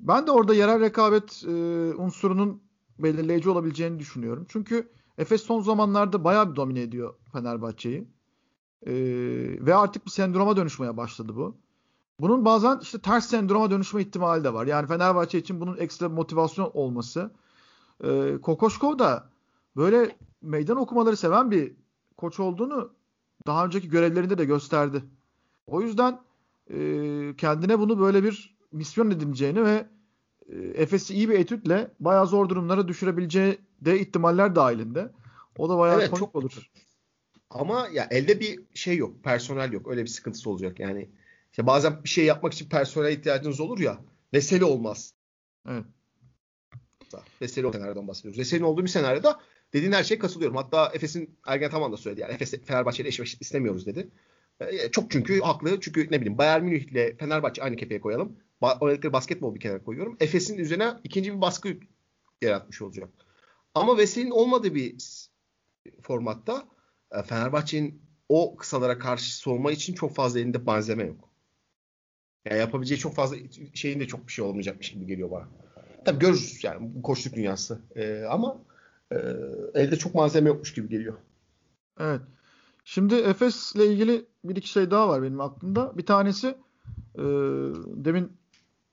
[0.00, 1.50] Ben de orada yerel rekabet e,
[1.96, 2.62] unsurunun
[2.98, 4.46] belirleyici olabileceğini düşünüyorum.
[4.48, 4.88] Çünkü
[5.18, 8.08] Efes son zamanlarda bayağı bir domine ediyor Fenerbahçe'yi.
[8.86, 8.92] E,
[9.66, 11.56] ve artık bir sendroma dönüşmeye başladı bu.
[12.20, 14.66] Bunun bazen işte ters sendroma dönüşme ihtimali de var.
[14.66, 17.30] Yani Fenerbahçe için bunun ekstra motivasyon olması.
[18.04, 19.28] E, Kokoşkov da
[19.76, 21.72] böyle meydan okumaları seven bir
[22.16, 22.92] koç olduğunu
[23.46, 25.04] daha önceki görevlerinde de gösterdi.
[25.66, 26.20] O yüzden
[26.70, 26.76] e,
[27.38, 29.86] kendine bunu böyle bir misyon edineceğini ve
[30.48, 35.12] e, Efes'i iyi bir etütle bayağı zor durumlara düşürebileceği de ihtimaller dahilinde.
[35.58, 36.70] O da bayağı evet, çok olur.
[37.50, 39.88] Ama ya elde bir şey yok, personel yok.
[39.88, 40.80] Öyle bir sıkıntısı olacak.
[40.80, 41.08] Yani
[41.54, 44.00] işte bazen bir şey yapmak için personel ihtiyacınız olur ya.
[44.32, 45.14] Veseli olmaz.
[45.68, 45.84] Evet.
[47.42, 48.38] Veseli senaryodan bahsediyoruz.
[48.38, 49.40] Veseli olduğu bir senaryoda
[49.72, 50.56] dediğin her şeye katılıyorum.
[50.56, 52.20] Hatta Efes'in Ergen Taman da söyledi.
[52.20, 54.10] Yani Efes Fenerbahçe'yle eşleşmek istemiyoruz dedi.
[54.60, 55.80] E, çok çünkü haklı.
[55.80, 58.36] Çünkü ne bileyim Bayern Münih ile Fenerbahçe aynı kefeye koyalım.
[58.62, 60.16] Ba- oynadıkları basketbol bir kenara koyuyorum.
[60.20, 61.76] Efes'in üzerine ikinci bir baskı
[62.42, 63.08] yaratmış olacak.
[63.74, 64.96] Ama Veseli'nin olmadığı bir
[66.02, 66.68] formatta
[67.12, 71.33] e, Fenerbahçe'nin o kısalara karşı soğuma için çok fazla elinde malzeme yok.
[72.44, 73.36] Yani yapabileceği çok fazla
[73.74, 75.48] şeyin de çok bir şey olmayacakmış gibi geliyor bana.
[76.04, 77.78] Tabii görürüz yani bu koçluk dünyası.
[77.96, 78.58] Ee, ama
[79.12, 79.16] e,
[79.74, 81.14] elde çok malzeme yokmuş gibi geliyor.
[82.00, 82.20] Evet.
[82.84, 85.98] Şimdi Efes'le ilgili bir iki şey daha var benim aklımda.
[85.98, 86.46] Bir tanesi
[87.14, 87.22] e,
[87.86, 88.32] demin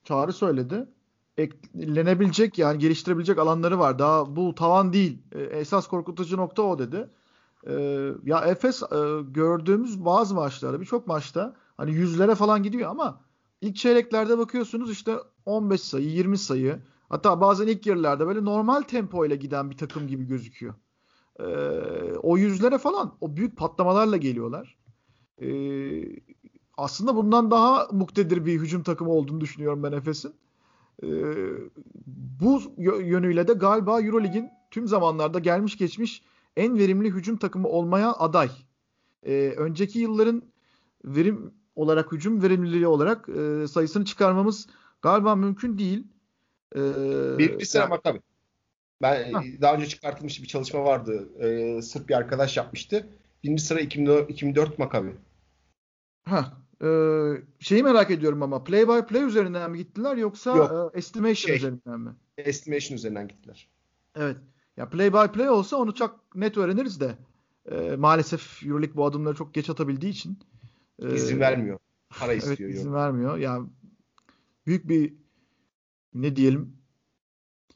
[0.03, 0.87] Çağrı söyledi.
[1.37, 3.99] Eklenebilecek yani geliştirebilecek alanları var.
[3.99, 5.17] Daha bu tavan değil.
[5.31, 7.09] E, esas korkutucu nokta o dedi.
[7.67, 7.73] E,
[8.23, 13.21] ya Efes e, gördüğümüz bazı maçlarda birçok maçta hani yüzlere falan gidiyor ama
[13.61, 19.25] ilk çeyreklerde bakıyorsunuz işte 15 sayı, 20 sayı hatta bazen ilk yarılarda böyle normal tempo
[19.25, 20.73] ile giden bir takım gibi gözüküyor.
[21.39, 21.45] E,
[22.23, 24.77] o yüzlere falan o büyük patlamalarla geliyorlar.
[25.41, 25.49] E,
[26.77, 30.33] aslında bundan daha muktedir bir hücum takımı olduğunu düşünüyorum ben Efes'in.
[31.03, 31.07] E,
[32.41, 36.23] bu yönüyle de galiba Eurolig'in tüm zamanlarda gelmiş geçmiş
[36.57, 38.49] en verimli hücum takımı olmaya aday.
[39.23, 40.43] E, önceki yılların
[41.05, 44.67] verim olarak hücum verimliliği olarak e, sayısını çıkarmamız
[45.01, 46.07] galiba mümkün değil.
[46.75, 46.79] E,
[47.37, 48.21] bir sıra yani, Makabi.
[49.01, 49.61] Ben Heh.
[49.61, 51.29] daha önce çıkartılmış bir çalışma vardı.
[51.39, 53.07] E, Sırp bir arkadaş yapmıştı.
[53.43, 55.15] Birinci sıra 2004, 2004 Makabi.
[56.23, 56.87] Ha, e,
[57.59, 60.91] şeyi merak ediyorum ama play by play üzerinden mi gittiler yoksa Yok.
[60.95, 62.11] E, estimation şey, üzerinden mi?
[62.37, 63.69] Estimation üzerinden gittiler.
[64.15, 64.37] Evet.
[64.77, 67.15] Ya play by play olsa onu çok net öğreniriz de
[67.71, 70.60] e, maalesef EuroLeague bu adımları çok geç atabildiği için e,
[70.99, 71.79] izin vermiyor.
[72.09, 72.57] Para istiyor.
[72.59, 73.37] Evet, izin vermiyor.
[73.37, 73.69] Ya yani
[74.65, 75.13] büyük bir
[76.13, 76.77] ne diyelim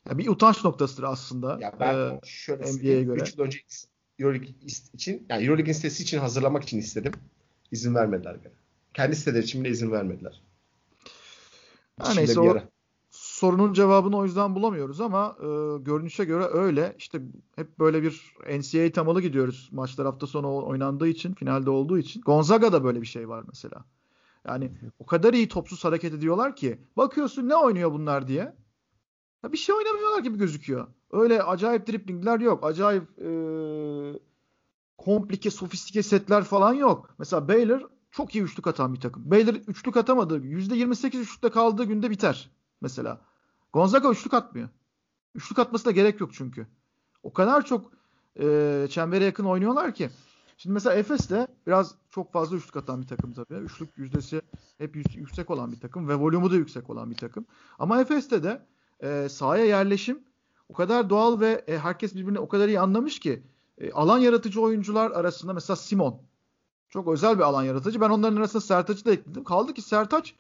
[0.09, 1.57] ya bir utanç noktasıdır aslında.
[1.61, 3.22] Ya ben e, şöyle NBA'ye göre.
[3.22, 3.59] 3 yıl önce
[4.20, 4.49] EuroLeague
[4.93, 7.13] için yani EuroLeague'in sitesi için hazırlamak için istedim.
[7.72, 8.53] İzin vermediler bana.
[8.93, 10.41] Kendi siteleri için bile izin vermediler.
[11.99, 12.57] Ha, neyse o
[13.36, 15.45] sorunun cevabını o yüzden bulamıyoruz ama e,
[15.83, 16.95] görünüşe göre öyle.
[16.97, 17.21] İşte
[17.55, 19.69] hep böyle bir NCAA temalı gidiyoruz.
[19.71, 22.21] Maçlar hafta sonu oynandığı için, finalde olduğu için.
[22.21, 23.86] Gonzaga'da böyle bir şey var mesela.
[24.47, 28.55] Yani o kadar iyi topsuz hareket ediyorlar ki bakıyorsun ne oynuyor bunlar diye.
[29.43, 30.88] Ya bir şey oynamıyorlar gibi gözüküyor.
[31.11, 32.65] Öyle acayip driplingler yok.
[32.65, 33.29] Acayip e,
[34.97, 37.15] komplike, sofistike setler falan yok.
[37.19, 37.81] Mesela Baylor
[38.11, 39.31] çok iyi üçlük atan bir takım.
[39.31, 40.38] Baylor üçlük atamadı.
[40.39, 43.21] %28 üçlükte kaldığı günde biter mesela.
[43.73, 44.69] Gonzaga üçlük atmıyor.
[45.36, 46.67] Üçlük atması da gerek yok çünkü.
[47.23, 47.91] O kadar çok
[48.39, 50.09] e, çembere yakın oynuyorlar ki.
[50.57, 53.53] Şimdi mesela Efes de biraz çok fazla üçlük atan bir takım tabii.
[53.53, 54.41] Üçlük yüzdesi
[54.78, 57.45] hep yüksek olan bir takım ve volümü de yüksek olan bir takım.
[57.80, 58.61] Ama Efes'te de
[58.99, 60.23] e, sahaya yerleşim
[60.69, 63.43] o kadar doğal ve e, herkes birbirini o kadar iyi anlamış ki
[63.78, 66.21] e, alan yaratıcı oyuncular arasında mesela Simon
[66.89, 68.01] çok özel bir alan yaratıcı.
[68.01, 69.43] Ben onların arasında Sertaç'ı da ekledim.
[69.43, 70.36] Kaldı ki Sertaç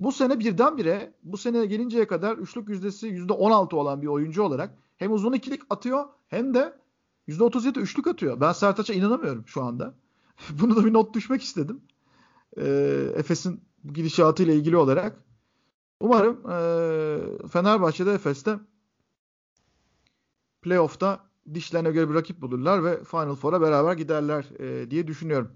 [0.00, 5.12] bu sene birdenbire bu sene gelinceye kadar üçlük yüzdesi %16 olan bir oyuncu olarak hem
[5.12, 6.78] uzun ikilik atıyor hem de
[7.28, 8.40] %37 üçlük atıyor.
[8.40, 9.94] Ben Sertaç'a inanamıyorum şu anda.
[10.50, 11.80] Bunu da bir not düşmek istedim.
[12.56, 12.66] E,
[13.16, 13.60] Efes'in
[13.92, 15.24] gidişatıyla ilgili olarak.
[16.00, 18.58] Umarım e, Fenerbahçe'de Efes'te
[20.62, 25.52] playoff'ta dişlerine göre bir rakip bulurlar ve Final Four'a beraber giderler e, diye düşünüyorum.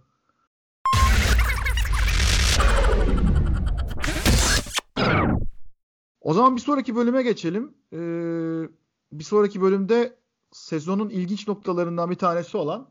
[6.24, 7.74] O zaman bir sonraki bölüme geçelim.
[7.92, 8.68] Ee,
[9.12, 10.16] bir sonraki bölümde
[10.52, 12.90] sezonun ilginç noktalarından bir tanesi olan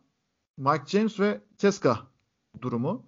[0.58, 2.00] Mike James ve Teska
[2.62, 3.06] durumu.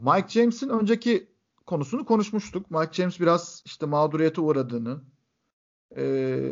[0.00, 1.28] Mike James'in önceki
[1.66, 2.70] konusunu konuşmuştuk.
[2.70, 5.00] Mike James biraz işte mağduriyete uğradığını,
[5.96, 6.50] e,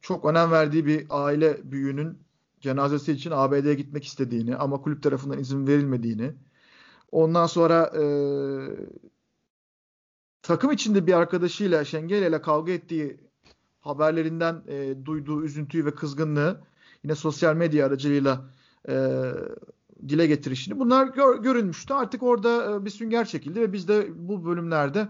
[0.00, 2.18] çok önem verdiği bir aile büyüğünün
[2.60, 6.34] cenazesi için ABD'ye gitmek istediğini ama kulüp tarafından izin verilmediğini,
[7.12, 8.02] ondan sonra e,
[10.42, 13.20] takım içinde bir arkadaşıyla Şengel ile kavga ettiği
[13.80, 16.60] haberlerinden e, duyduğu üzüntüyü ve kızgınlığı
[17.04, 18.50] yine sosyal medya aracılığıyla
[18.88, 19.22] e,
[20.08, 21.94] dile getirişini bunlar gör, görünmüştü.
[21.94, 25.08] Artık orada e, bir sünger çekildi ve biz de bu bölümlerde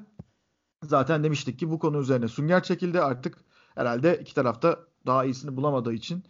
[0.83, 3.01] zaten demiştik ki bu konu üzerine sünger çekildi.
[3.01, 3.39] Artık
[3.75, 6.25] herhalde iki tarafta daha iyisini bulamadığı için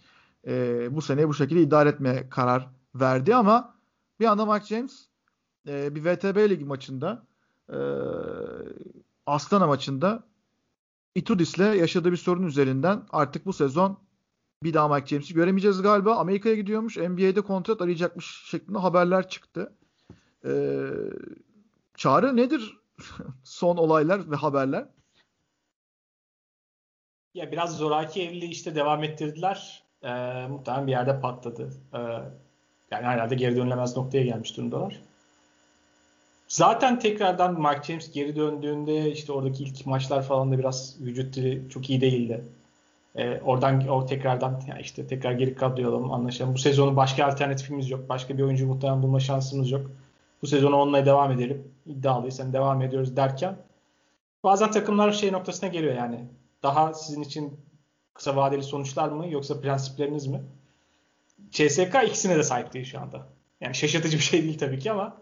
[0.46, 3.78] e, bu sene bu şekilde idare etmeye karar verdi ama
[4.20, 5.09] bir anda Mike James
[5.68, 7.26] e, bir VTB ligi maçında
[7.68, 7.78] e,
[9.26, 10.24] Astana maçında
[11.14, 13.98] Itudis'le yaşadığı bir sorun üzerinden artık bu sezon
[14.62, 16.16] bir daha Mike James'i göremeyeceğiz galiba.
[16.16, 16.96] Amerika'ya gidiyormuş.
[16.96, 19.72] NBA'de kontrat arayacakmış şeklinde haberler çıktı.
[20.44, 20.90] Ee,
[21.96, 22.78] Çağrı nedir
[23.44, 24.88] son olaylar ve haberler?
[27.34, 29.84] Ya biraz zoraki evliliği işte devam ettirdiler.
[30.02, 31.70] Ee, muhtemelen bir yerde patladı.
[31.94, 31.98] Ee,
[32.90, 35.02] yani herhalde geri dönülemez noktaya gelmiş durumdalar.
[36.53, 41.70] Zaten tekrardan Mark James geri döndüğünde işte oradaki ilk maçlar falan da biraz vücut dili
[41.70, 42.44] çok iyi değildi.
[43.16, 46.55] Ee, oradan o tekrardan yani işte tekrar geri kadroya alalım anlaşalım.
[46.55, 48.09] Bu sezonun başka alternatifimiz yok.
[48.09, 49.90] Başka bir oyuncu muhtemelen bulma şansımız yok.
[50.42, 51.72] bu sezonu onunla devam edelim.
[51.86, 53.57] İddialıysan devam ediyoruz derken
[54.44, 56.24] bazen takımlar şey noktasına geliyor yani.
[56.62, 57.61] Daha sizin için
[58.14, 60.42] kısa vadeli sonuçlar mı yoksa prensipleriniz mi?
[61.50, 63.26] CSK ikisine de sahip değil şu anda.
[63.61, 65.21] Yani şaşırtıcı bir şey değil tabii ki ama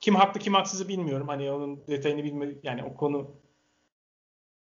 [0.00, 1.28] kim haklı kim haksızı bilmiyorum.
[1.28, 3.30] Hani onun detayını bilme yani o konu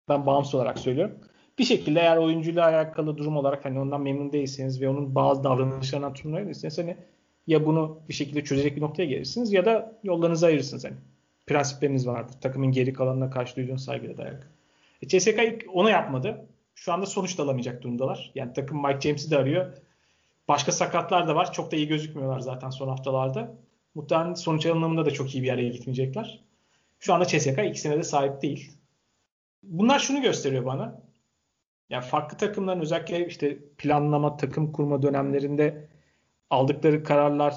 [0.10, 1.16] ben bağımsız olarak söylüyorum.
[1.60, 6.14] Bir şekilde eğer oyuncuyla alakalı durum olarak hani ondan memnun değilseniz ve onun bazı davranışlarından
[6.14, 6.98] turnuva değilseniz hani
[7.48, 10.96] ya bunu bir şekilde çözecek bir noktaya gelirsiniz ya da yollarınızı ayırırsınız hani.
[11.48, 12.36] Prensipleriniz vardır.
[12.42, 14.40] Takımın geri kalanına karşı duyduğunuz saygıyla dayalı.
[15.02, 15.40] E, CSK
[15.74, 16.46] onu yapmadı.
[16.76, 18.32] Şu anda sonuç da alamayacak durumdalar.
[18.36, 19.74] Yani takım Mike James'i de arıyor.
[20.48, 21.54] Başka sakatlar da var.
[21.54, 23.56] Çok da iyi gözükmüyorlar zaten son haftalarda.
[23.98, 26.39] Muhtemelen sonuç alınımında da çok iyi bir yere gitmeyecekler.
[27.00, 28.72] Şu anda CSK ikisine de sahip değil.
[29.64, 31.02] Bunlar şunu gösteriyor bana.
[31.89, 35.88] Yani farklı takımların özellikle işte planlama, takım kurma dönemlerinde
[36.50, 37.54] aldıkları kararlar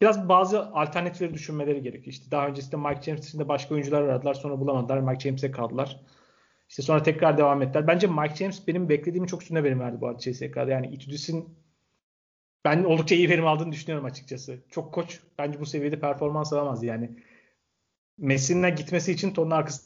[0.00, 2.12] biraz bazı alternatifleri düşünmeleri gerekiyor.
[2.12, 5.00] İşte daha öncesinde Mike James dışında başka oyuncular aradılar sonra bulamadılar.
[5.00, 6.00] Mike James'e kaldılar.
[6.68, 7.86] İşte sonra tekrar devam ettiler.
[7.86, 10.70] Bence Mike James benim beklediğim çok üstünde verim verdi bu arada CSK'da.
[10.70, 11.63] Yani Itudis'in
[12.64, 14.58] ben oldukça iyi verim aldığını düşünüyorum açıkçası.
[14.70, 17.10] Çok koç bence bu seviyede performans alamaz yani.
[18.18, 19.82] Messi'nin gitmesi için tonun arkası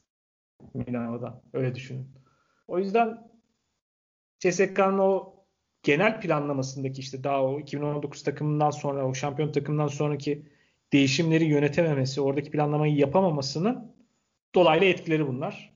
[0.74, 1.42] Milano'dan.
[1.52, 2.08] Öyle düşünün.
[2.68, 3.28] O yüzden
[4.38, 5.34] CSK'nın o
[5.82, 10.46] genel planlamasındaki işte daha o 2019 takımından sonra o şampiyon takımından sonraki
[10.92, 13.92] değişimleri yönetememesi, oradaki planlamayı yapamamasının
[14.54, 15.74] dolaylı etkileri bunlar.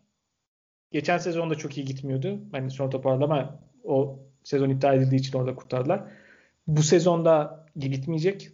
[0.92, 2.40] Geçen sezon da çok iyi gitmiyordu.
[2.52, 6.21] Hani son toparlama o sezon iptal edildiği için orada kurtardılar.
[6.66, 8.50] Bu sezonda gitmeyecek.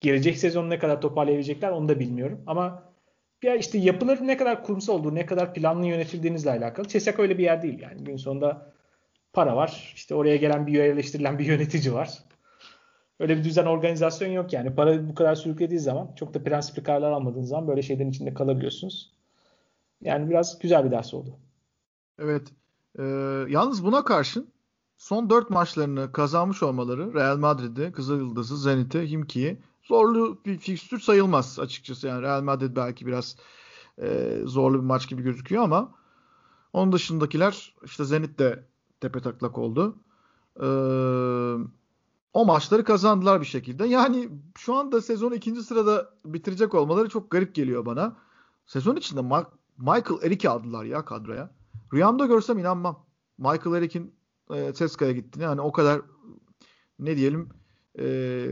[0.00, 2.42] Gelecek sezon ne kadar toparlayabilecekler onu da bilmiyorum.
[2.46, 2.82] Ama
[3.42, 6.88] ya işte yapıları ne kadar kurumsal olduğu, ne kadar planlı yönetildiğinizle alakalı.
[6.88, 8.04] CSK öyle bir yer değil yani.
[8.04, 8.72] Gün sonunda
[9.32, 9.92] para var.
[9.96, 12.18] İşte oraya gelen bir yerleştirilen bir yönetici var.
[13.20, 14.74] Öyle bir düzen organizasyon yok yani.
[14.74, 19.12] Para bu kadar sürüklediği zaman çok da prensipli kararlar almadığınız zaman böyle şeylerin içinde kalabiliyorsunuz.
[20.00, 21.38] Yani biraz güzel bir ders oldu.
[22.18, 22.42] Evet.
[22.98, 23.02] Ee,
[23.48, 24.53] yalnız buna karşın
[24.96, 32.06] son 4 maçlarını kazanmış olmaları Real Madrid'i, Kızılyıldız'ı, Zenit'i, Himki'yi zorlu bir fikstür sayılmaz açıkçası.
[32.06, 33.36] Yani Real Madrid belki biraz
[33.98, 35.94] e, zorlu bir maç gibi gözüküyor ama
[36.72, 38.64] onun dışındakiler işte Zenit de
[39.00, 39.96] tepe taklak oldu.
[40.60, 40.66] Ee,
[42.32, 43.86] o maçları kazandılar bir şekilde.
[43.86, 44.28] Yani
[44.58, 48.16] şu anda sezonu ikinci sırada bitirecek olmaları çok garip geliyor bana.
[48.66, 49.46] Sezon içinde Ma-
[49.78, 51.50] Michael Eric'i aldılar ya kadroya.
[51.92, 53.06] Rüyamda görsem inanmam.
[53.38, 54.14] Michael Eric'in
[54.50, 55.44] e, Ceska'ya gittiğini.
[55.44, 56.02] Yani o kadar
[56.98, 57.48] ne diyelim
[57.98, 58.46] e,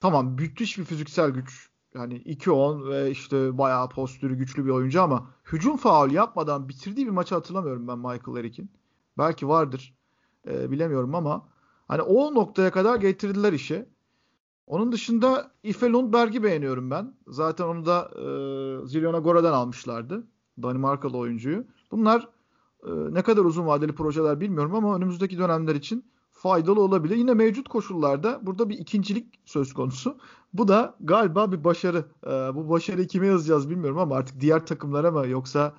[0.00, 1.70] tamam müthiş bir fiziksel güç.
[1.94, 7.10] Yani 2-10 ve işte bayağı postürü güçlü bir oyuncu ama hücum faul yapmadan bitirdiği bir
[7.10, 8.70] maçı hatırlamıyorum ben Michael Eric'in.
[9.18, 9.94] Belki vardır.
[10.48, 11.48] E, bilemiyorum ama
[11.88, 13.86] hani o noktaya kadar getirdiler işi.
[14.66, 17.14] Onun dışında Ife Lundberg'i beğeniyorum ben.
[17.28, 18.22] Zaten onu da e,
[18.86, 20.26] Zilona Gora'dan almışlardı.
[20.62, 21.64] Danimarkalı oyuncuyu.
[21.90, 22.28] Bunlar
[22.86, 27.16] e, ne kadar uzun vadeli projeler bilmiyorum ama önümüzdeki dönemler için faydalı olabilir.
[27.16, 30.18] Yine mevcut koşullarda burada bir ikincilik söz konusu.
[30.52, 32.04] Bu da galiba bir başarı.
[32.26, 35.74] E, bu başarıyı kime yazacağız bilmiyorum ama artık diğer takımlara mı yoksa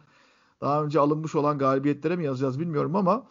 [0.62, 3.28] daha önce alınmış olan galibiyetlere mi yazacağız bilmiyorum ama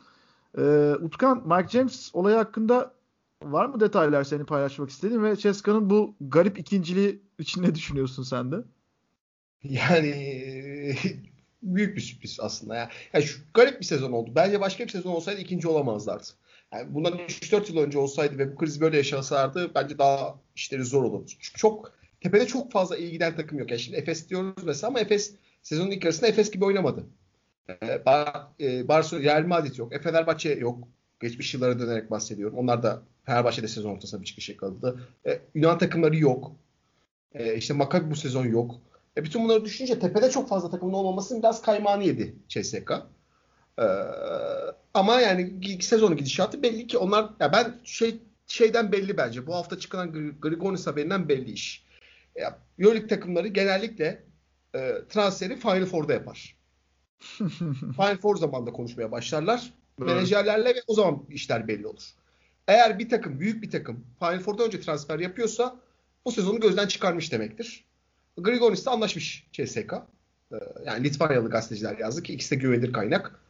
[0.58, 2.94] e, Utkan, Mike James olayı hakkında
[3.42, 8.52] var mı detaylar seni paylaşmak istediğin ve Ceska'nın bu garip ikinciliği için ne düşünüyorsun sen
[8.52, 8.64] de?
[9.62, 10.14] Yani
[11.62, 12.90] büyük bir sürpriz aslında ya.
[13.12, 14.32] Yani şu garip bir sezon oldu.
[14.34, 16.26] Bence başka bir sezon olsaydı ikinci olamazlardı.
[16.72, 21.04] Yani bundan 3-4 yıl önce olsaydı ve bu kriz böyle yaşasalardı bence daha işleri zor
[21.04, 21.26] olurdu.
[21.28, 23.70] Çünkü çok tepede çok fazla iyi giden takım yok.
[23.70, 27.06] Yani şimdi Efes diyoruz mesela ama Efes sezonun ilk yarısında Efes gibi oynamadı.
[27.68, 28.02] Ee,
[28.60, 29.94] e, Barcelona, Real Madrid yok.
[29.94, 30.88] E, Fenerbahçe yok.
[31.20, 32.58] Geçmiş yıllara dönerek bahsediyorum.
[32.58, 35.00] Onlar da Fenerbahçe'de sezon ortasında bir çıkış yakaladı.
[35.26, 36.52] E, Yunan takımları yok.
[37.34, 38.80] E, işte Maccabi bu sezon yok.
[39.16, 42.90] E, bütün bunları düşününce tepede çok fazla takımın olmamasının biraz kaymağını yedi CSK.
[43.78, 43.84] E,
[44.94, 49.46] ama yani ilk sezonu gidişatı belli ki onlar ya ben şey şeyden belli bence.
[49.46, 51.84] Bu hafta çıkan Grigonis haberinden belli iş.
[52.36, 52.40] E,
[52.78, 54.22] Euroleague takımları genellikle
[54.74, 56.56] e, transferi Final Four'da yapar.
[57.96, 59.72] Final Four zamanında konuşmaya başlarlar.
[60.00, 60.10] Evet.
[60.10, 62.10] Menajerlerle ve o zaman işler belli olur.
[62.68, 65.76] Eğer bir takım, büyük bir takım Final Four'dan önce transfer yapıyorsa
[66.24, 67.84] bu sezonu gözden çıkarmış demektir.
[68.36, 69.92] Grigonis'te anlaşmış CSK.
[70.52, 70.56] Ee,
[70.86, 73.40] yani Litvanyalı gazeteciler yazdı ki ikisi de güvenilir kaynak.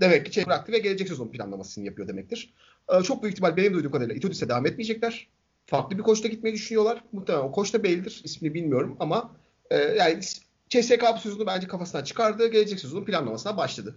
[0.00, 2.54] Demek ki şey bıraktı ve gelecek sezon planlamasını yapıyor demektir.
[2.88, 5.28] Ee, çok büyük ihtimal benim duyduğum kadarıyla Itudis'e devam etmeyecekler.
[5.66, 7.04] Farklı bir koçta gitmeyi düşünüyorlar.
[7.12, 8.20] Muhtemelen o koç da bellidir.
[8.24, 9.36] İsmini bilmiyorum ama
[9.70, 10.20] e, yani
[10.68, 12.46] CSK bu sezonu bence kafasından çıkardı.
[12.46, 13.96] Gelecek sezonun planlamasına başladı.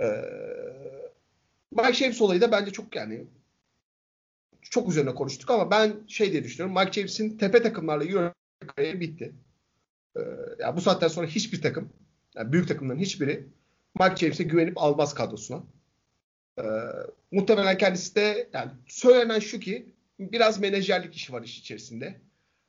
[0.00, 0.04] Ee,
[1.70, 3.26] Mike James olayı da bence çok yani
[4.62, 6.80] çok üzerine konuştuk ama ben şey diye düşünüyorum.
[6.80, 8.32] Mike James'in tepe takımlarla Euro
[8.66, 9.32] kariyeri bitti.
[10.16, 10.20] Ee,
[10.58, 11.92] yani bu saatten sonra hiçbir takım,
[12.34, 13.46] yani büyük takımların hiçbiri
[14.00, 15.62] Mike James'e güvenip almaz kadrosuna.
[16.58, 16.62] Ee,
[17.30, 22.20] muhtemelen kendisi de yani söylenen şu ki biraz menajerlik işi var iş içerisinde.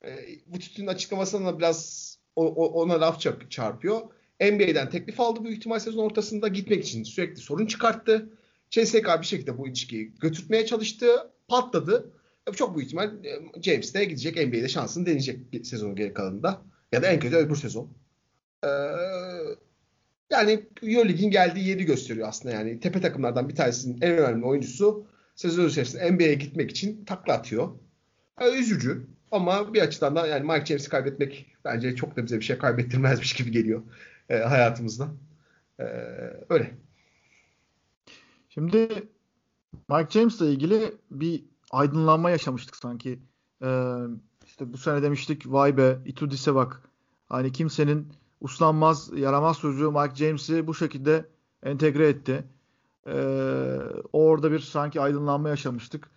[0.06, 4.02] Ee, bu tütünün açıklamasına da biraz o, o, ona laf çarpıyor.
[4.42, 8.30] NBA'den teklif aldı büyük ihtimal sezon ortasında gitmek için sürekli sorun çıkarttı.
[8.70, 11.08] CSK bir şekilde bu ilişkiyi götürtmeye çalıştı.
[11.48, 12.13] Patladı.
[12.56, 16.62] Çok büyük ihtimal e, James de gidecek NBA'de şansını deneyecek sezonun geri kalanında.
[16.92, 17.90] Ya da en kötü öbür sezon.
[18.64, 18.68] Ee,
[20.32, 22.56] yani Euroleague'in geldiği yeri gösteriyor aslında.
[22.56, 27.70] Yani tepe takımlardan bir tanesinin en önemli oyuncusu sezon içerisinde NBA'ye gitmek için takla atıyor.
[28.42, 29.08] Yani üzücü.
[29.32, 33.34] Ama bir açıdan da yani Mike James'i kaybetmek bence çok da bize bir şey kaybettirmezmiş
[33.34, 33.82] gibi geliyor
[34.30, 35.08] e, hayatımızda.
[35.80, 35.84] E,
[36.50, 36.72] öyle.
[38.50, 38.90] Şimdi
[39.90, 41.44] Mike James'le ilgili bir
[41.74, 43.20] aydınlanma yaşamıştık sanki.
[43.64, 43.98] Ee,
[44.46, 46.82] işte bu sene demiştik vay be Itudis'e bak.
[47.26, 51.30] Hani kimsenin uslanmaz, yaramaz sözü Mike James'i bu şekilde
[51.64, 52.44] entegre etti.
[53.08, 53.80] Ee,
[54.14, 56.10] orada bir sanki aydınlanma yaşamıştık.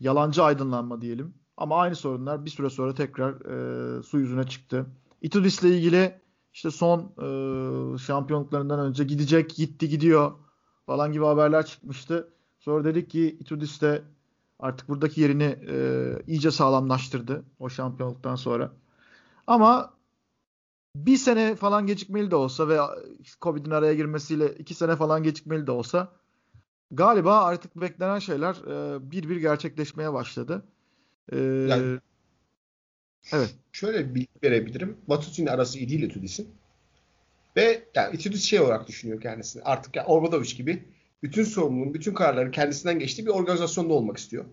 [0.00, 1.34] Yalancı aydınlanma diyelim.
[1.56, 4.86] Ama aynı sorunlar bir süre sonra tekrar e, su yüzüne çıktı.
[5.22, 6.20] Itudis'le ilgili
[6.52, 10.32] işte son e, şampiyonluklarından önce gidecek, gitti, gidiyor
[10.86, 12.28] falan gibi haberler çıkmıştı.
[12.58, 14.02] Sonra dedik ki Itudis de
[14.58, 15.76] artık buradaki yerini e,
[16.26, 18.72] iyice sağlamlaştırdı o şampiyonluktan sonra.
[19.46, 19.94] Ama
[20.96, 22.78] bir sene falan gecikmeli de olsa ve
[23.42, 26.12] Covid'in araya girmesiyle iki sene falan gecikmeli de olsa
[26.90, 30.64] galiba artık beklenen şeyler e, bir bir gerçekleşmeye başladı.
[31.32, 31.38] Ee,
[31.68, 31.98] yani,
[33.32, 33.54] evet.
[33.72, 34.96] Şöyle bir bilgi verebilirim.
[35.08, 36.48] Batutin arası iyi değil Etudis'in.
[37.56, 39.62] Ve yani Etudis şey olarak düşünüyor kendisini.
[39.62, 40.88] Artık yani Obradoviç gibi
[41.22, 44.44] bütün sorumluluğun, bütün kararların kendisinden geçtiği bir organizasyonda olmak istiyor.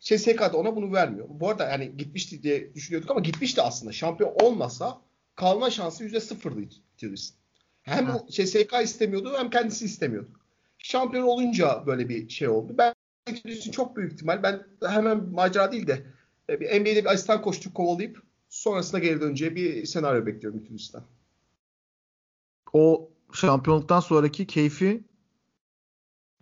[0.00, 1.26] CSK da ona bunu vermiyor.
[1.30, 3.92] Bu arada yani gitmişti diye düşünüyorduk ama gitmişti aslında.
[3.92, 5.00] Şampiyon olmasa
[5.34, 6.60] kalma şansı yüzde sıfırdı
[6.96, 7.34] Etudis'in.
[7.82, 8.26] Hem ha.
[8.30, 10.30] CSK istemiyordu hem kendisi istemiyordu.
[10.78, 12.74] Şampiyon olunca böyle bir şey oldu.
[12.78, 12.94] Ben
[13.26, 16.06] Etudis'in çok büyük ihtimal ben hemen macera değil de
[16.50, 21.02] e, bir NBA'de bir asistan koştuk kovalayıp sonrasında geri döneceği bir senaryo bekliyorum Ütülüs'ten.
[22.72, 25.04] O şampiyonluktan sonraki keyfi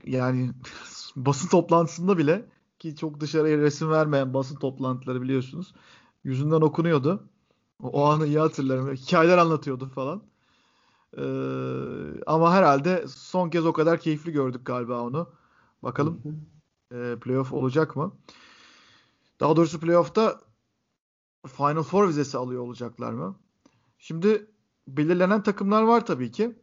[0.07, 0.51] yani
[1.17, 2.47] basın toplantısında bile
[2.79, 5.75] ki çok dışarıya resim vermeyen basın toplantıları biliyorsunuz.
[6.25, 7.29] Yüzünden okunuyordu.
[7.83, 8.95] O, anı iyi hatırlarım.
[8.95, 10.23] Hikayeler anlatıyordu falan.
[11.19, 11.23] Ee,
[12.27, 15.31] ama herhalde son kez o kadar keyifli gördük galiba onu.
[15.83, 16.23] Bakalım
[16.93, 18.17] e, playoff olacak mı?
[19.41, 20.41] Daha doğrusu playoff'ta
[21.47, 23.37] Final Four vizesi alıyor olacaklar mı?
[23.99, 24.51] Şimdi
[24.89, 26.59] belirlenen takımlar var tabii ki.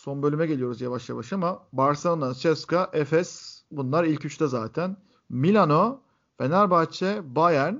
[0.00, 4.96] Son bölüme geliyoruz yavaş yavaş ama Barcelona, CSKA, Efes bunlar ilk üçte zaten.
[5.28, 6.00] Milano,
[6.38, 7.74] Fenerbahçe, Bayern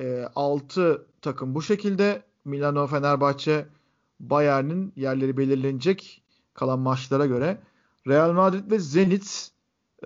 [0.00, 2.22] e, 6 takım bu şekilde.
[2.44, 3.66] Milano, Fenerbahçe,
[4.20, 6.22] Bayern'in yerleri belirlenecek
[6.54, 7.60] kalan maçlara göre.
[8.06, 9.50] Real Madrid ve Zenit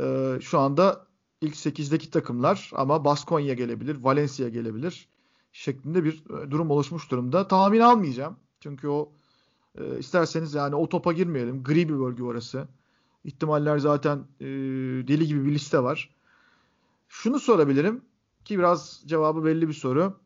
[0.01, 1.07] e, şu anda
[1.41, 5.09] ilk 8'deki takımlar ama Baskonya gelebilir, Valencia gelebilir
[5.53, 7.49] şeklinde bir e, durum oluşmuş durumda.
[7.49, 8.37] Tahmin almayacağım.
[8.61, 9.13] Çünkü o
[9.79, 11.63] e, isterseniz yani o topa girmeyelim.
[11.63, 12.69] Gri bir bölge orası.
[13.25, 14.47] İhtimaller zaten e,
[15.09, 16.15] deli gibi bir liste var.
[17.09, 18.05] Şunu sorabilirim
[18.45, 20.21] ki biraz cevabı belli bir soru.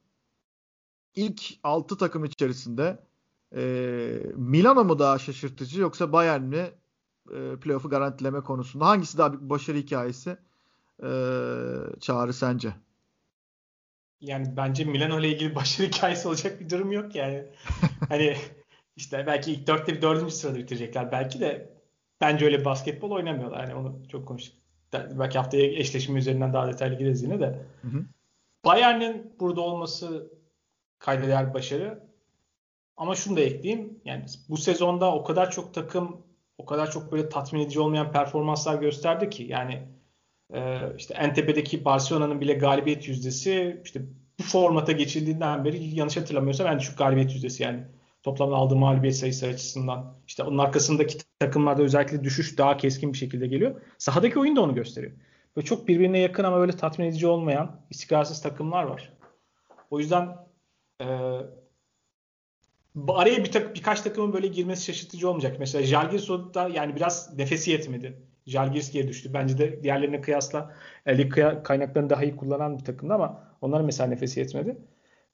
[1.15, 2.99] İlk 6 takım içerisinde
[3.57, 3.63] e,
[4.37, 6.71] Milano mu daha şaşırtıcı yoksa Bayern mi
[7.33, 10.39] e, playoff'u garantileme konusunda hangisi daha bir başarı hikayesi?
[11.03, 11.09] e,
[12.01, 12.75] Çağrı sence?
[14.21, 17.47] Yani bence Milano ile ilgili başarı hikayesi olacak bir durum yok yani.
[18.09, 18.37] hani
[18.99, 21.71] işte belki ilk dörtte bir dördüncü sırada bitirecekler belki de
[22.21, 23.61] bence öyle basketbol oynamıyorlar.
[23.61, 24.55] Yani onu çok konuştuk.
[24.93, 27.47] Belki haftaya eşleşme üzerinden daha detaylı gireriz yine de.
[27.83, 28.05] Hı hı.
[28.65, 30.33] Bayern'in burada olması
[30.99, 32.09] kayda değer başarı.
[32.97, 34.01] Ama şunu da ekleyeyim.
[34.05, 36.23] Yani bu sezonda o kadar çok takım
[36.59, 39.83] o kadar çok böyle tatmin edici olmayan performanslar gösterdi ki yani
[40.55, 44.03] e, işte en tepedeki Barcelona'nın bile galibiyet yüzdesi işte
[44.39, 47.85] bu formata geçildiğinden beri yanlış hatırlamıyorsam en düşük galibiyet yüzdesi yani
[48.29, 50.15] toplamda aldığı mağlubiyet sayısı açısından.
[50.27, 53.81] işte onun arkasındaki takımlarda özellikle düşüş daha keskin bir şekilde geliyor.
[53.99, 55.13] Sahadaki oyun da onu gösteriyor.
[55.57, 59.13] Böyle çok birbirine yakın ama böyle tatmin edici olmayan istikrarsız takımlar var.
[59.91, 60.37] O yüzden
[61.01, 61.07] e,
[63.09, 65.57] araya bir tak, birkaç takımın böyle girmesi şaşırtıcı olmayacak.
[65.59, 68.23] Mesela Jalgiris'da yani biraz nefesi yetmedi.
[68.47, 69.35] Jalgiris geri düştü.
[69.35, 70.75] Bence de diğerlerine kıyasla
[71.07, 74.79] e, lig kaynaklarını daha iyi kullanan bir takımdı ama onların mesela nefesi yetmedi.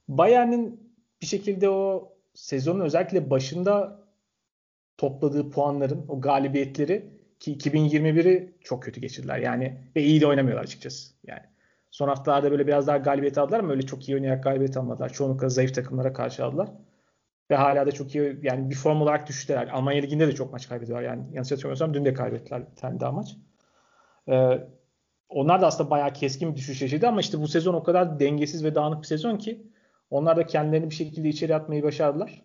[0.09, 4.05] Bayern'in bir şekilde o sezonun özellikle başında
[4.99, 7.11] topladığı puanların, o galibiyetleri
[7.41, 9.39] ki 2021'i çok kötü geçirdiler.
[9.39, 11.15] Yani ve iyi de oynamıyorlar açıkçası.
[11.27, 11.43] Yani
[11.95, 15.13] Son haftalarda böyle biraz daha galibiyet aldılar ama öyle çok iyi oynayarak galibiyet almadılar.
[15.13, 16.69] Çoğunlukla zayıf takımlara karşı aldılar.
[17.51, 19.69] Ve hala da çok iyi yani bir form olarak düştüler.
[19.69, 21.05] Almanya Ligi'nde de çok maç kaybediyorlar.
[21.05, 23.37] Yani yanlış hatırlamıyorsam dün de kaybettiler bir tane daha maç.
[24.29, 24.59] Ee,
[25.29, 28.65] onlar da aslında bayağı keskin bir düşüş yaşadı ama işte bu sezon o kadar dengesiz
[28.65, 29.67] ve dağınık bir sezon ki
[30.11, 32.43] onlar da kendilerini bir şekilde içeri atmayı başardılar.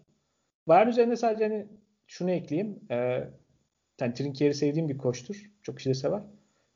[0.67, 1.67] Bayern üzerinde sadece hani
[2.07, 2.79] şunu ekleyeyim.
[2.91, 3.29] Ee,
[4.01, 5.51] yani Trinkier'i sevdiğim bir koçtur.
[5.61, 6.21] Çok kişi de sever.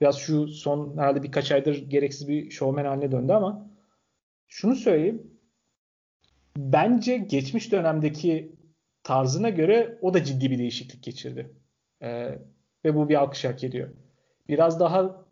[0.01, 3.69] Biraz şu son herhalde birkaç aydır gereksiz bir şovmen haline döndü ama
[4.47, 5.31] şunu söyleyeyim.
[6.57, 8.55] Bence geçmiş dönemdeki
[9.03, 11.55] tarzına göre o da ciddi bir değişiklik geçirdi.
[12.01, 12.39] Ee,
[12.85, 13.89] ve bu bir alkış hak ediyor.
[14.47, 15.22] Biraz daha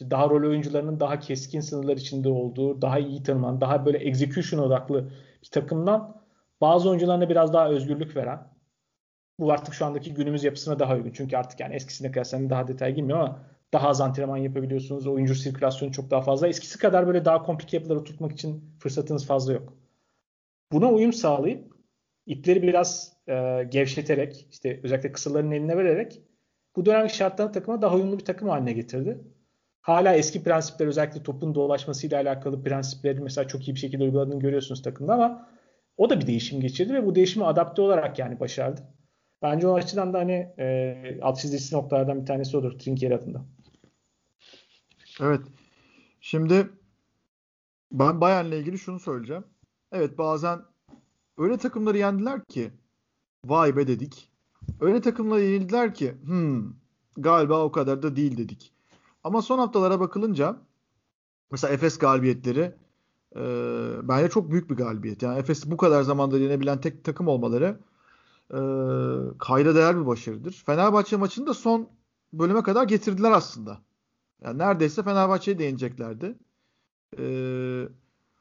[0.00, 4.60] işte daha rol oyuncularının daha keskin sınırlar içinde olduğu, daha iyi tanınan, daha böyle execution
[4.60, 5.10] odaklı
[5.42, 6.22] bir takımdan
[6.60, 8.48] bazı oyuncularına biraz daha özgürlük veren
[9.38, 11.10] bu artık şu andaki günümüz yapısına daha uygun.
[11.10, 13.42] Çünkü artık yani eskisine kıyasla daha detay girmiyor ama
[13.72, 15.06] daha az antrenman yapabiliyorsunuz.
[15.06, 16.48] Oyuncu sirkülasyonu çok daha fazla.
[16.48, 19.72] Eskisi kadar böyle daha komplike yapıları tutmak için fırsatınız fazla yok.
[20.72, 21.72] Buna uyum sağlayıp
[22.26, 26.22] ipleri biraz e, gevşeterek işte özellikle kısaların eline vererek
[26.76, 29.20] bu dönem şartlarında takıma daha uyumlu bir takım haline getirdi.
[29.80, 34.82] Hala eski prensipler özellikle topun dolaşmasıyla alakalı prensipleri mesela çok iyi bir şekilde uyguladığını görüyorsunuz
[34.82, 35.48] takımda ama
[35.96, 38.80] o da bir değişim geçirdi ve bu değişimi adapte olarak yani başardı.
[39.42, 43.44] Bence o açıdan da hani e, alt çizgisi noktalardan bir tanesi olur Trinkier adında.
[45.20, 45.40] Evet.
[46.20, 46.70] Şimdi
[47.92, 49.44] ben Bayern'le ilgili şunu söyleyeceğim.
[49.92, 50.60] Evet bazen
[51.38, 52.70] öyle takımları yendiler ki
[53.44, 54.30] vay be dedik.
[54.80, 56.72] Öyle takımları yenildiler ki hmm,
[57.16, 58.72] galiba o kadar da değil dedik.
[59.24, 60.56] Ama son haftalara bakılınca
[61.50, 62.74] mesela Efes galibiyetleri
[63.36, 63.42] e,
[64.02, 65.22] bence çok büyük bir galibiyet.
[65.22, 67.80] Yani Efes bu kadar zamanda yenebilen tek takım olmaları
[68.50, 68.58] e,
[69.38, 70.62] kayda değer bir başarıdır.
[70.66, 71.88] Fenerbahçe maçını da son
[72.32, 73.80] bölüme kadar getirdiler aslında.
[74.44, 76.38] Yani neredeyse Fenerbahçe'ye değineceklerdi.
[77.18, 77.88] Ee,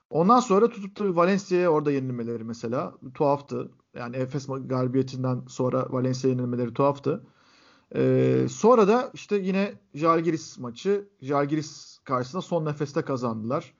[0.10, 3.72] ondan sonra tutup da Valencia'ya orada yenilmeleri mesela tuhaftı.
[3.94, 7.24] Yani Efes galibiyetinden sonra Valencia yenilmeleri tuhaftı.
[7.96, 11.08] Ee, sonra da işte yine Jalgiris maçı.
[11.22, 13.74] Jalgiris karşısında son nefeste kazandılar.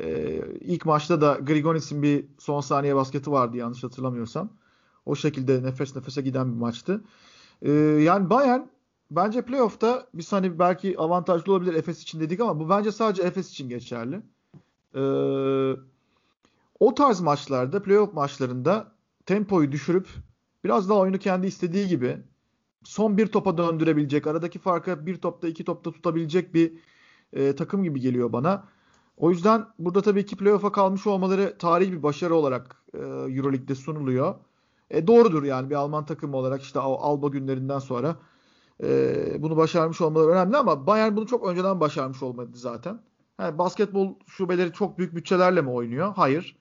[0.00, 4.50] Ee, ilk maçta da Grigonis'in bir son saniye basketi vardı yanlış hatırlamıyorsam.
[5.06, 7.04] O şekilde nefes nefese giden bir maçtı.
[7.62, 8.60] Ee, yani Bayern
[9.10, 13.50] bence playoff'ta biz hani belki avantajlı olabilir Efes için dedik ama bu bence sadece Efes
[13.50, 14.20] için geçerli.
[14.94, 15.00] Ee,
[16.80, 18.92] o tarz maçlarda, playoff maçlarında
[19.26, 20.08] tempoyu düşürüp
[20.64, 22.18] biraz daha oyunu kendi istediği gibi
[22.84, 26.72] son bir topa döndürebilecek, aradaki farkı bir topta iki topta tutabilecek bir
[27.32, 28.64] e, takım gibi geliyor bana.
[29.16, 34.34] O yüzden burada tabii ki playoff'a kalmış olmaları tarihi bir başarı olarak e, Euroleague'de sunuluyor.
[34.90, 38.16] E, doğrudur yani bir Alman takımı olarak işte Alba günlerinden sonra
[38.82, 43.00] e, bunu başarmış olmaları önemli ama Bayern bunu çok önceden başarmış olmadı zaten.
[43.40, 46.12] Yani basketbol şubeleri çok büyük bütçelerle mi oynuyor?
[46.16, 46.56] Hayır.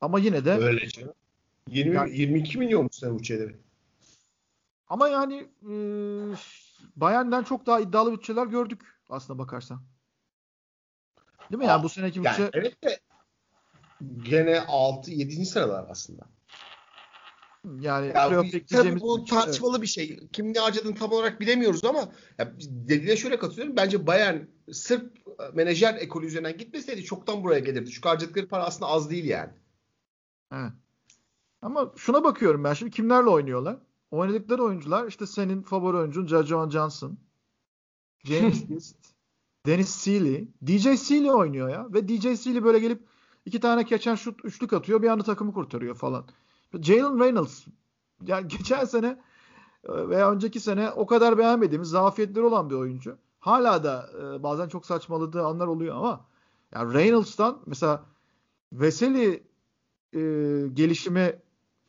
[0.00, 1.06] Ama yine de Öylece.
[1.68, 3.56] 20, yani, 22 milyon mu sen bütçeleri?
[4.88, 5.74] Ama yani e,
[6.96, 9.82] Bayern'den çok daha iddialı bütçeler gördük aslında bakarsan.
[11.50, 11.66] Değil mi?
[11.66, 13.00] Yani bu seneki bütçe yani evet de
[14.22, 15.46] gene 6 7.
[15.46, 16.22] sıralar aslında.
[17.80, 18.30] Yani ya,
[18.70, 19.82] tabii bu tartışmalı evet.
[19.82, 20.28] bir şey.
[20.32, 22.08] Kim ne harcadığını tam olarak bilemiyoruz ama
[22.38, 23.76] ya, dediğine şöyle katılıyorum.
[23.76, 24.36] Bence Bayern
[24.72, 25.02] sırf
[25.54, 27.90] menajer ekolü üzerinden gitmeseydi çoktan buraya gelirdi.
[27.90, 29.52] Çünkü harcadıkları para aslında az değil yani.
[30.52, 30.72] Evet.
[31.62, 33.76] Ama şuna bakıyorum ben şimdi kimlerle oynuyorlar?
[34.10, 37.18] Oynadıkları oyuncular işte senin favori oyuncun Jajon Johnson,
[38.24, 38.96] James East,
[39.66, 43.08] Dennis Seeley, DJ Seeley oynuyor ya ve DJ Seeley böyle gelip
[43.46, 46.26] iki tane keçen şut üçlük atıyor bir anda takımı kurtarıyor falan.
[46.82, 47.66] Jalen Reynolds
[48.26, 49.06] yani geçen sene
[49.84, 53.18] e, veya önceki sene o kadar beğenmediğimiz zafiyetleri olan bir oyuncu.
[53.40, 56.26] Hala da e, bazen çok saçmaladığı anlar oluyor ama
[56.74, 58.04] yani Reynolds'tan mesela
[58.72, 59.42] Veseli
[60.12, 60.20] e,
[60.72, 61.38] gelişimi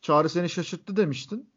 [0.02, 1.49] Çağrı seni şaşırttı demiştin.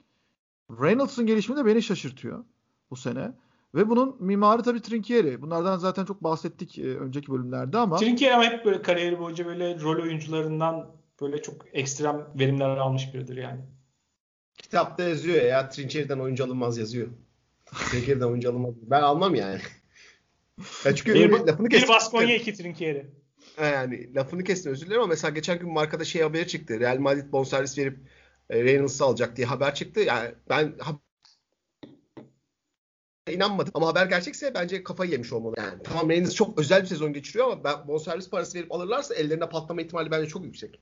[0.81, 2.43] Reynolds'ın gelişimi de beni şaşırtıyor
[2.89, 3.31] bu sene.
[3.75, 5.41] Ve bunun mimarı tabii Trinkieri.
[5.41, 7.97] Bunlardan zaten çok bahsettik e, önceki bölümlerde ama.
[7.97, 13.37] Trinkieri ama hep böyle kariyeri boyunca böyle rol oyuncularından böyle çok ekstrem verimler almış biridir
[13.37, 13.61] yani.
[14.57, 17.07] Kitapta yazıyor ya Trinkieri'den oyuncu alınmaz yazıyor.
[17.65, 18.73] Trinkieri'den oyuncu alınmaz.
[18.81, 19.59] Ben almam yani.
[20.85, 23.05] ya çünkü bir, lafını bir Baskonya iki Trinkieri.
[23.61, 26.79] Yani lafını kestim özür dilerim ama mesela geçen gün markada şey haberi çıktı.
[26.79, 27.97] Real Madrid bonservis verip
[28.49, 29.99] e, Reynolds'ı alacak diye haber çıktı.
[29.99, 30.75] Yani ben
[33.29, 33.71] inanmadım.
[33.75, 35.55] Ama haber gerçekse bence kafayı yemiş olmalı.
[35.57, 39.49] Yani tamam Reynolds çok özel bir sezon geçiriyor ama ben bonservis parası verip alırlarsa ellerine
[39.49, 40.79] patlama ihtimali bence çok yüksek.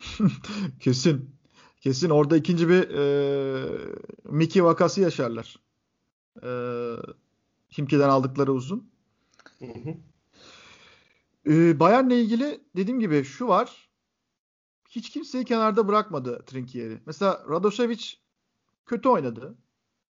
[0.80, 1.36] Kesin.
[1.80, 3.04] Kesin orada ikinci bir e,
[4.24, 5.56] Mickey vakası yaşarlar.
[6.42, 6.50] E,
[7.78, 8.90] Himki'den aldıkları uzun.
[9.58, 9.94] Hı hı.
[11.46, 13.90] Ee, Bayern'le ilgili dediğim gibi şu var.
[14.92, 17.00] Hiç kimseyi kenarda bırakmadı Trinkieri.
[17.06, 18.04] Mesela Radosevic
[18.86, 19.54] kötü oynadı.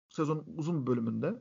[0.08, 1.34] Sezon uzun bölümünde.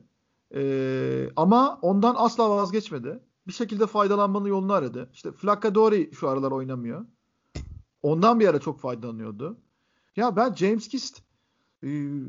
[0.54, 3.20] Ee, ama ondan asla vazgeçmedi.
[3.46, 5.10] Bir şekilde faydalanmanın yolunu aradı.
[5.12, 7.06] İşte Flaccadori şu aralar oynamıyor.
[8.02, 9.56] Ondan bir ara çok faydalanıyordu.
[10.16, 11.22] Ya ben James Kist
[11.84, 11.88] e,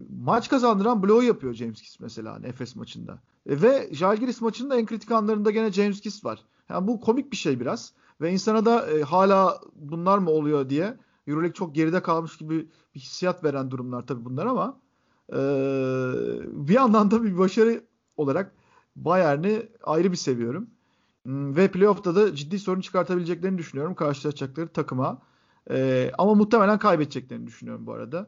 [0.10, 3.22] maç kazandıran bloğu yapıyor James Kist mesela Efes maçında.
[3.46, 6.46] E, ve Jalgiris maçında en kritik anlarında gene James Kist var.
[6.70, 7.94] Yani bu komik bir şey biraz.
[8.22, 10.98] Ve insana da e, hala bunlar mı oluyor diye
[11.28, 12.58] Euroleague çok geride kalmış gibi
[12.96, 14.80] bir hissiyat veren durumlar tabii bunlar ama
[15.30, 15.38] e,
[16.68, 17.84] bir yandan da bir başarı
[18.18, 18.56] olarak
[18.96, 20.68] Bayern'i ayrı bir seviyorum.
[21.24, 25.22] Hmm, ve playoff'ta da ciddi sorun çıkartabileceklerini düşünüyorum karşılaşacakları takıma.
[25.72, 28.28] E, ama muhtemelen kaybedeceklerini düşünüyorum bu arada.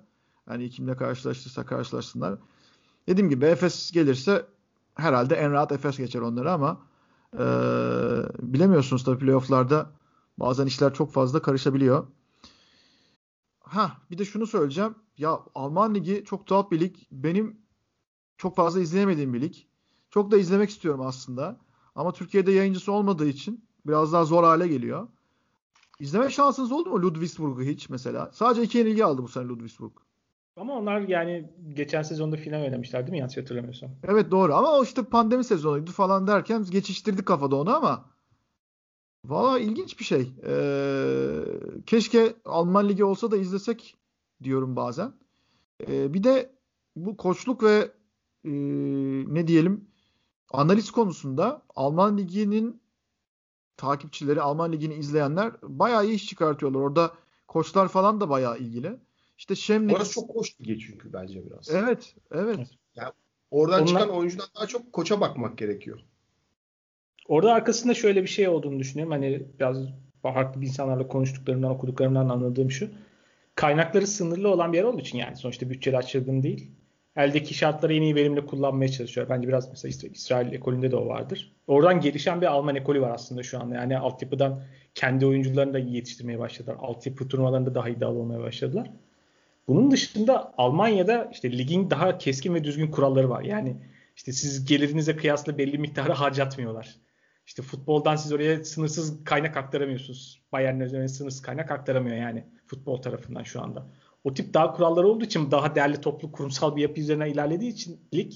[0.49, 2.39] Yani kimle karşılaştırsa karşılaşsınlar.
[3.07, 4.45] Dediğim gibi Efes gelirse
[4.95, 6.81] herhalde en rahat Efes geçer onları ama
[7.33, 7.45] e,
[8.39, 9.91] bilemiyorsunuz tabii playoff'larda
[10.37, 12.07] bazen işler çok fazla karışabiliyor.
[13.59, 14.95] Ha bir de şunu söyleyeceğim.
[15.17, 16.95] Ya Alman Ligi çok tuhaf bir lig.
[17.11, 17.57] Benim
[18.37, 19.55] çok fazla izleyemediğim bir lig.
[20.09, 21.59] Çok da izlemek istiyorum aslında.
[21.95, 25.07] Ama Türkiye'de yayıncısı olmadığı için biraz daha zor hale geliyor.
[25.99, 28.31] İzleme şansınız oldu mu Ludwigsburg'u hiç mesela?
[28.33, 29.91] Sadece iki yenilgi aldı bu sene Ludwigsburg.
[30.57, 33.89] Ama onlar yani geçen sezonda final oynamışlar değil mi yanlış hatırlamıyorsam?
[34.07, 38.05] Evet doğru ama o işte pandemi sezonuydu falan derken geçiştirdik kafada onu ama
[39.25, 40.33] valla ilginç bir şey.
[40.47, 41.43] Ee,
[41.85, 43.95] keşke Alman Ligi olsa da izlesek
[44.43, 45.13] diyorum bazen.
[45.87, 46.55] Ee, bir de
[46.95, 47.91] bu koçluk ve
[48.45, 48.51] e,
[49.33, 49.87] ne diyelim
[50.51, 52.81] analiz konusunda Alman Ligi'nin
[53.77, 56.79] takipçileri, Alman Ligi'ni izleyenler bayağı iyi iş çıkartıyorlar.
[56.79, 57.11] Orada
[57.47, 58.99] koçlar falan da bayağı ilgili.
[59.37, 59.95] İşte Şemlik.
[59.95, 61.69] Orası çok koç ligi çünkü bence biraz.
[61.69, 62.59] Evet, evet.
[62.95, 63.11] Yani
[63.51, 63.87] oradan Onlar...
[63.87, 65.99] çıkan oyuncudan daha çok koça bakmak gerekiyor.
[67.27, 69.11] Orada arkasında şöyle bir şey olduğunu düşünüyorum.
[69.11, 69.77] Hani biraz
[70.21, 72.89] farklı bir insanlarla konuştuklarımdan, okuduklarımdan anladığım şu.
[73.55, 76.71] Kaynakları sınırlı olan bir yer olduğu için yani sonuçta bütçeli açılgın değil
[77.15, 79.29] eldeki şartları en iyi verimli kullanmaya çalışıyor.
[79.29, 81.55] Bence biraz mesela İsrail ekolünde de o vardır.
[81.67, 83.75] Oradan gelişen bir Alman ekolü var aslında şu anda.
[83.75, 84.61] Yani altyapıdan
[84.95, 86.75] kendi oyuncularını da iyi yetiştirmeye başladılar.
[86.79, 88.89] Altyapı turnuvalarında daha iddialı olmaya başladılar.
[89.67, 93.41] Bunun dışında Almanya'da işte ligin daha keskin ve düzgün kuralları var.
[93.41, 93.77] Yani
[94.15, 96.95] işte siz gelirinize kıyasla belli miktarı harcatmıyorlar.
[97.45, 100.41] İşte futboldan siz oraya sınırsız kaynak aktaramıyorsunuz.
[100.51, 103.87] Bayern üzerine sınırsız kaynak aktaramıyor yani futbol tarafından şu anda
[104.23, 107.99] o tip daha kurallar olduğu için daha değerli toplu kurumsal bir yapı üzerine ilerlediği için
[108.13, 108.33] lig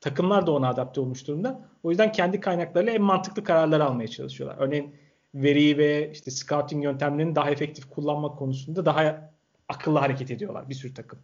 [0.00, 1.68] takımlar da ona adapte olmuş durumda.
[1.82, 4.56] O yüzden kendi kaynaklarıyla en mantıklı kararlar almaya çalışıyorlar.
[4.58, 4.94] Örneğin
[5.34, 9.33] veriyi ve işte scouting yöntemlerini daha efektif kullanmak konusunda daha
[9.68, 11.18] akıllı hareket ediyorlar bir sürü takım.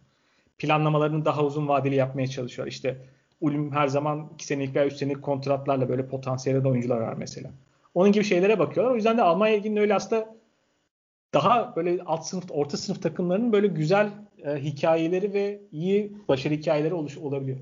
[0.57, 2.67] Planlamalarını daha uzun vadeli yapmaya çalışıyor.
[2.67, 2.97] İşte
[3.41, 7.51] Ulm her zaman 2 senelik veya 3 senelik kontratlarla böyle potansiyelde oyuncular var mesela.
[7.93, 8.93] Onun gibi şeylere bakıyorlar.
[8.93, 10.35] O yüzden de Almanya Ligi'nin öyle aslında
[11.33, 14.09] daha böyle alt sınıf, orta sınıf takımlarının böyle güzel
[14.45, 17.59] e, hikayeleri ve iyi başarı hikayeleri oluş, olabiliyor.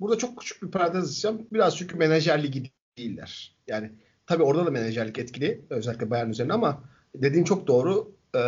[0.00, 1.46] Burada çok küçük bir parantez açacağım.
[1.52, 3.56] Biraz çünkü menajer ligi değiller.
[3.66, 3.90] Yani
[4.26, 5.60] tabii orada da menajerlik etkili.
[5.70, 6.82] Özellikle Bayern üzerine ama
[7.14, 8.12] dediğin çok doğru.
[8.34, 8.38] Ee,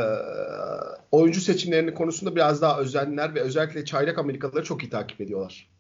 [1.11, 5.71] oyuncu seçimlerinin konusunda biraz daha özenler ve özellikle çaylak Amerikalıları çok iyi takip ediyorlar.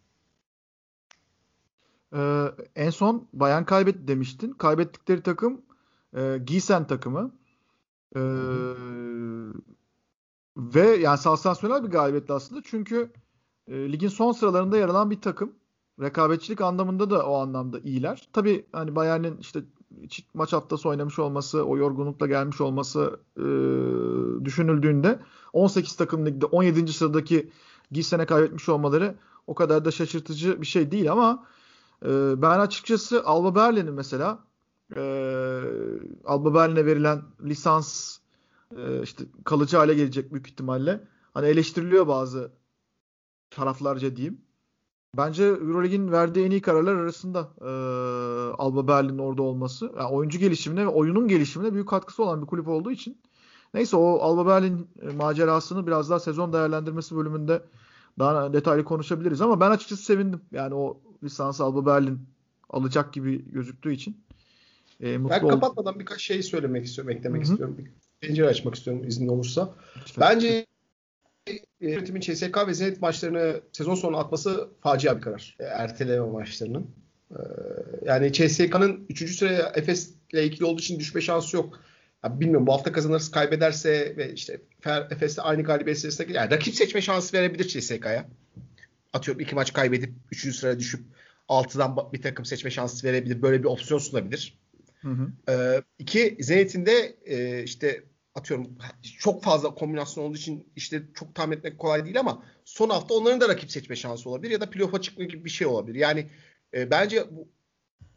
[2.14, 2.44] Ee,
[2.76, 4.52] en son Bayern kaybetti demiştin.
[4.52, 5.62] Kaybettikleri takım
[6.16, 7.34] e, Gießen takımı.
[8.16, 8.20] Ee,
[10.56, 12.62] ve yani sansasyonel bir galibiyetti aslında.
[12.64, 13.12] Çünkü
[13.68, 15.54] e, ligin son sıralarında yer alan bir takım.
[16.00, 18.28] Rekabetçilik anlamında da o anlamda iyiler.
[18.32, 19.60] Tabii hani Bayern'in işte
[20.34, 23.44] maç haftası oynamış olması, o yorgunlukla gelmiş olması e,
[24.44, 25.20] düşünüldüğünde
[25.52, 26.92] 18 takım ligde 17.
[26.92, 27.50] sıradaki
[27.92, 29.14] Gießen'e kaybetmiş olmaları
[29.46, 31.46] o kadar da şaşırtıcı bir şey değil ama
[32.04, 32.08] e,
[32.42, 34.38] ben açıkçası Alba Berlin'in mesela
[34.96, 35.00] e,
[36.24, 38.18] Alba Berlin'e verilen lisans
[38.76, 41.00] e, işte kalıcı hale gelecek büyük ihtimalle.
[41.34, 42.52] Hani eleştiriliyor bazı
[43.50, 44.40] taraflarca diyeyim.
[45.16, 47.70] Bence Euroleague'in verdiği en iyi kararlar arasında e,
[48.58, 49.92] Alba Berlin'in orada olması.
[49.98, 53.18] Yani oyuncu gelişimine ve oyunun gelişimine büyük katkısı olan bir kulüp olduğu için.
[53.74, 57.62] Neyse o Alba Berlin macerasını biraz daha sezon değerlendirmesi bölümünde
[58.18, 59.40] daha detaylı konuşabiliriz.
[59.40, 60.40] Ama ben açıkçası sevindim.
[60.52, 62.18] Yani o lisans Alba Berlin
[62.70, 64.16] alacak gibi gözüktüğü için.
[65.00, 66.00] E, mutlu ben kapatmadan oldum.
[66.00, 67.52] birkaç şey söylemek istiyorum, eklemek Hı-hı.
[67.52, 67.78] istiyorum.
[67.78, 69.74] Bir pencere açmak istiyorum izin olursa.
[69.96, 70.20] Lütfen.
[70.20, 70.66] Bence
[71.80, 75.56] yönetimin CSK ve Zenit maçlarını sezon sonu atması facia bir karar.
[75.60, 76.90] E, erteleme maçlarının.
[77.30, 77.38] E,
[78.04, 79.36] yani CSK'nın 3.
[79.36, 81.80] sıraya Efes ile ilgili olduğu için düşme şansı yok.
[82.24, 84.60] Ya bilmiyorum bu hafta kazanırsa kaybederse ve işte
[85.10, 88.28] Efes'le aynı galibiyet serisine yani rakip seçme şansı verebilir CSK'ya.
[89.12, 90.56] Atıyorum iki maç kaybedip 3.
[90.56, 91.00] sıraya düşüp
[91.48, 93.42] 6'dan bir takım seçme şansı verebilir.
[93.42, 94.58] Böyle bir opsiyon sunabilir.
[95.02, 95.52] Hı hı.
[95.52, 98.02] E, iki Zenit'in de e, işte
[98.34, 98.78] atıyorum
[99.18, 103.40] çok fazla kombinasyon olduğu için işte çok tahmin etmek kolay değil ama son hafta onların
[103.40, 105.98] da rakip seçme şansı olabilir ya da playoff'a çıkma gibi bir şey olabilir.
[105.98, 106.30] Yani
[106.74, 107.48] e, bence bu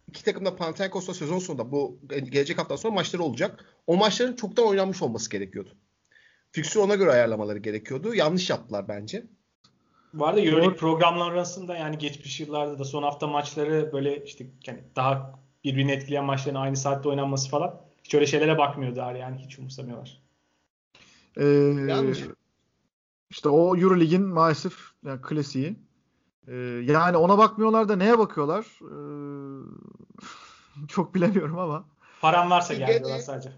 [0.08, 3.66] iki takım da Panathinaikos'ta sezon sonunda bu gelecek hafta sonra maçları olacak.
[3.88, 5.70] O maçların çoktan oynanmış olması gerekiyordu.
[6.52, 8.16] Fiksür ona göre ayarlamaları gerekiyordu.
[8.16, 9.24] Yanlış yaptılar bence.
[10.14, 14.84] Bu arada Euroleague programlar arasında yani geçmiş yıllarda da son hafta maçları böyle işte yani
[14.96, 20.22] daha birbirini etkileyen maçların aynı saatte oynanması falan hiç öyle şeylere bakmıyorlar yani hiç umursamıyorlar.
[21.38, 21.46] Ee,
[21.90, 22.24] Yanlış.
[23.30, 24.74] İşte o Euroleague'in maalesef
[25.06, 25.76] yani klasiği.
[26.48, 26.56] Ee,
[26.86, 28.66] yani ona bakmıyorlar da neye bakıyorlar?
[28.82, 28.98] Ee,
[30.88, 31.86] çok bilemiyorum ama.
[32.22, 33.52] Param varsa gel sadece.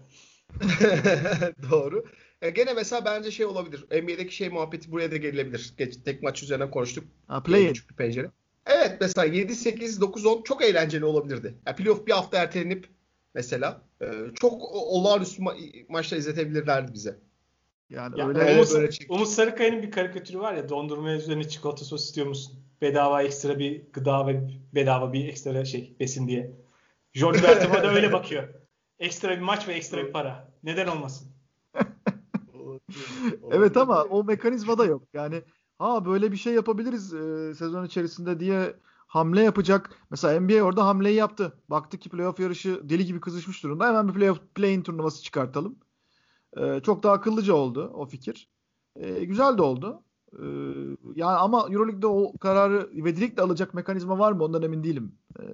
[1.70, 2.04] Doğru.
[2.42, 3.84] E gene mesela bence şey olabilir.
[4.02, 5.74] NBA'deki şey muhabbeti buraya da gelebilir.
[5.78, 7.04] Geç, tek maç üzerine konuştuk.
[7.28, 8.30] Ha, play Küçük bir pencere.
[8.66, 11.54] Evet mesela 7, 8, 9, 10 çok eğlenceli olabilirdi.
[11.66, 12.88] Yani playoff bir hafta ertelenip
[13.34, 14.06] mesela e,
[14.40, 17.18] çok olağanüstü ma- maçlar izletebilirlerdi bize.
[17.90, 21.84] Yani ya, öyle Umut, böyle çek- Umut Sarıkaya'nın bir karikatürü var ya dondurma üzerine çikolata
[21.84, 22.54] sos istiyor musun?
[22.80, 26.52] Bedava ekstra bir gıda ve bedava bir ekstra şey besin diye.
[27.12, 28.48] Jordi Bertama da öyle bakıyor.
[28.98, 30.52] Ekstra bir maç ve ekstra bir para.
[30.62, 31.28] Neden olmasın?
[33.50, 35.02] evet ama o mekanizma da yok.
[35.14, 35.42] Yani
[35.78, 38.74] ha böyle bir şey yapabiliriz e, sezon içerisinde diye
[39.16, 39.90] hamle yapacak.
[40.10, 41.52] Mesela NBA orada hamleyi yaptı.
[41.70, 43.88] Baktı ki playoff yarışı deli gibi kızışmış durumda.
[43.88, 45.76] Hemen bir playoff play-in turnuvası çıkartalım.
[46.56, 48.48] E, çok daha akıllıca oldu o fikir.
[48.96, 50.02] E, güzel de oldu.
[50.32, 50.44] E,
[51.14, 55.44] yani ama EuroLeague'de o kararı ivedilikle alacak mekanizma var mı ondan emin değilim e,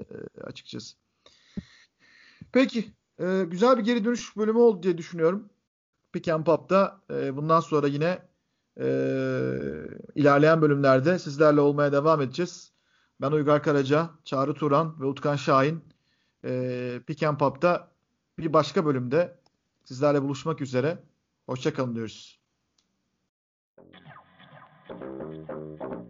[0.42, 0.96] açıkçası.
[2.52, 2.92] Peki.
[3.18, 5.48] E, güzel bir geri dönüş bölümü oldu diye düşünüyorum.
[6.12, 8.18] Pick and Pop'ta e, bundan sonra yine
[8.80, 8.86] e,
[10.14, 12.71] ilerleyen bölümlerde sizlerle olmaya devam edeceğiz.
[13.22, 15.84] Ben Uygar Karaca, Çağrı Turan ve Utkan Şahin
[16.44, 17.88] e, Pick and Pop'ta
[18.38, 19.38] bir başka bölümde
[19.84, 20.98] sizlerle buluşmak üzere.
[21.46, 22.42] Hoşçakalın diyoruz.
[24.88, 26.01] Thank you.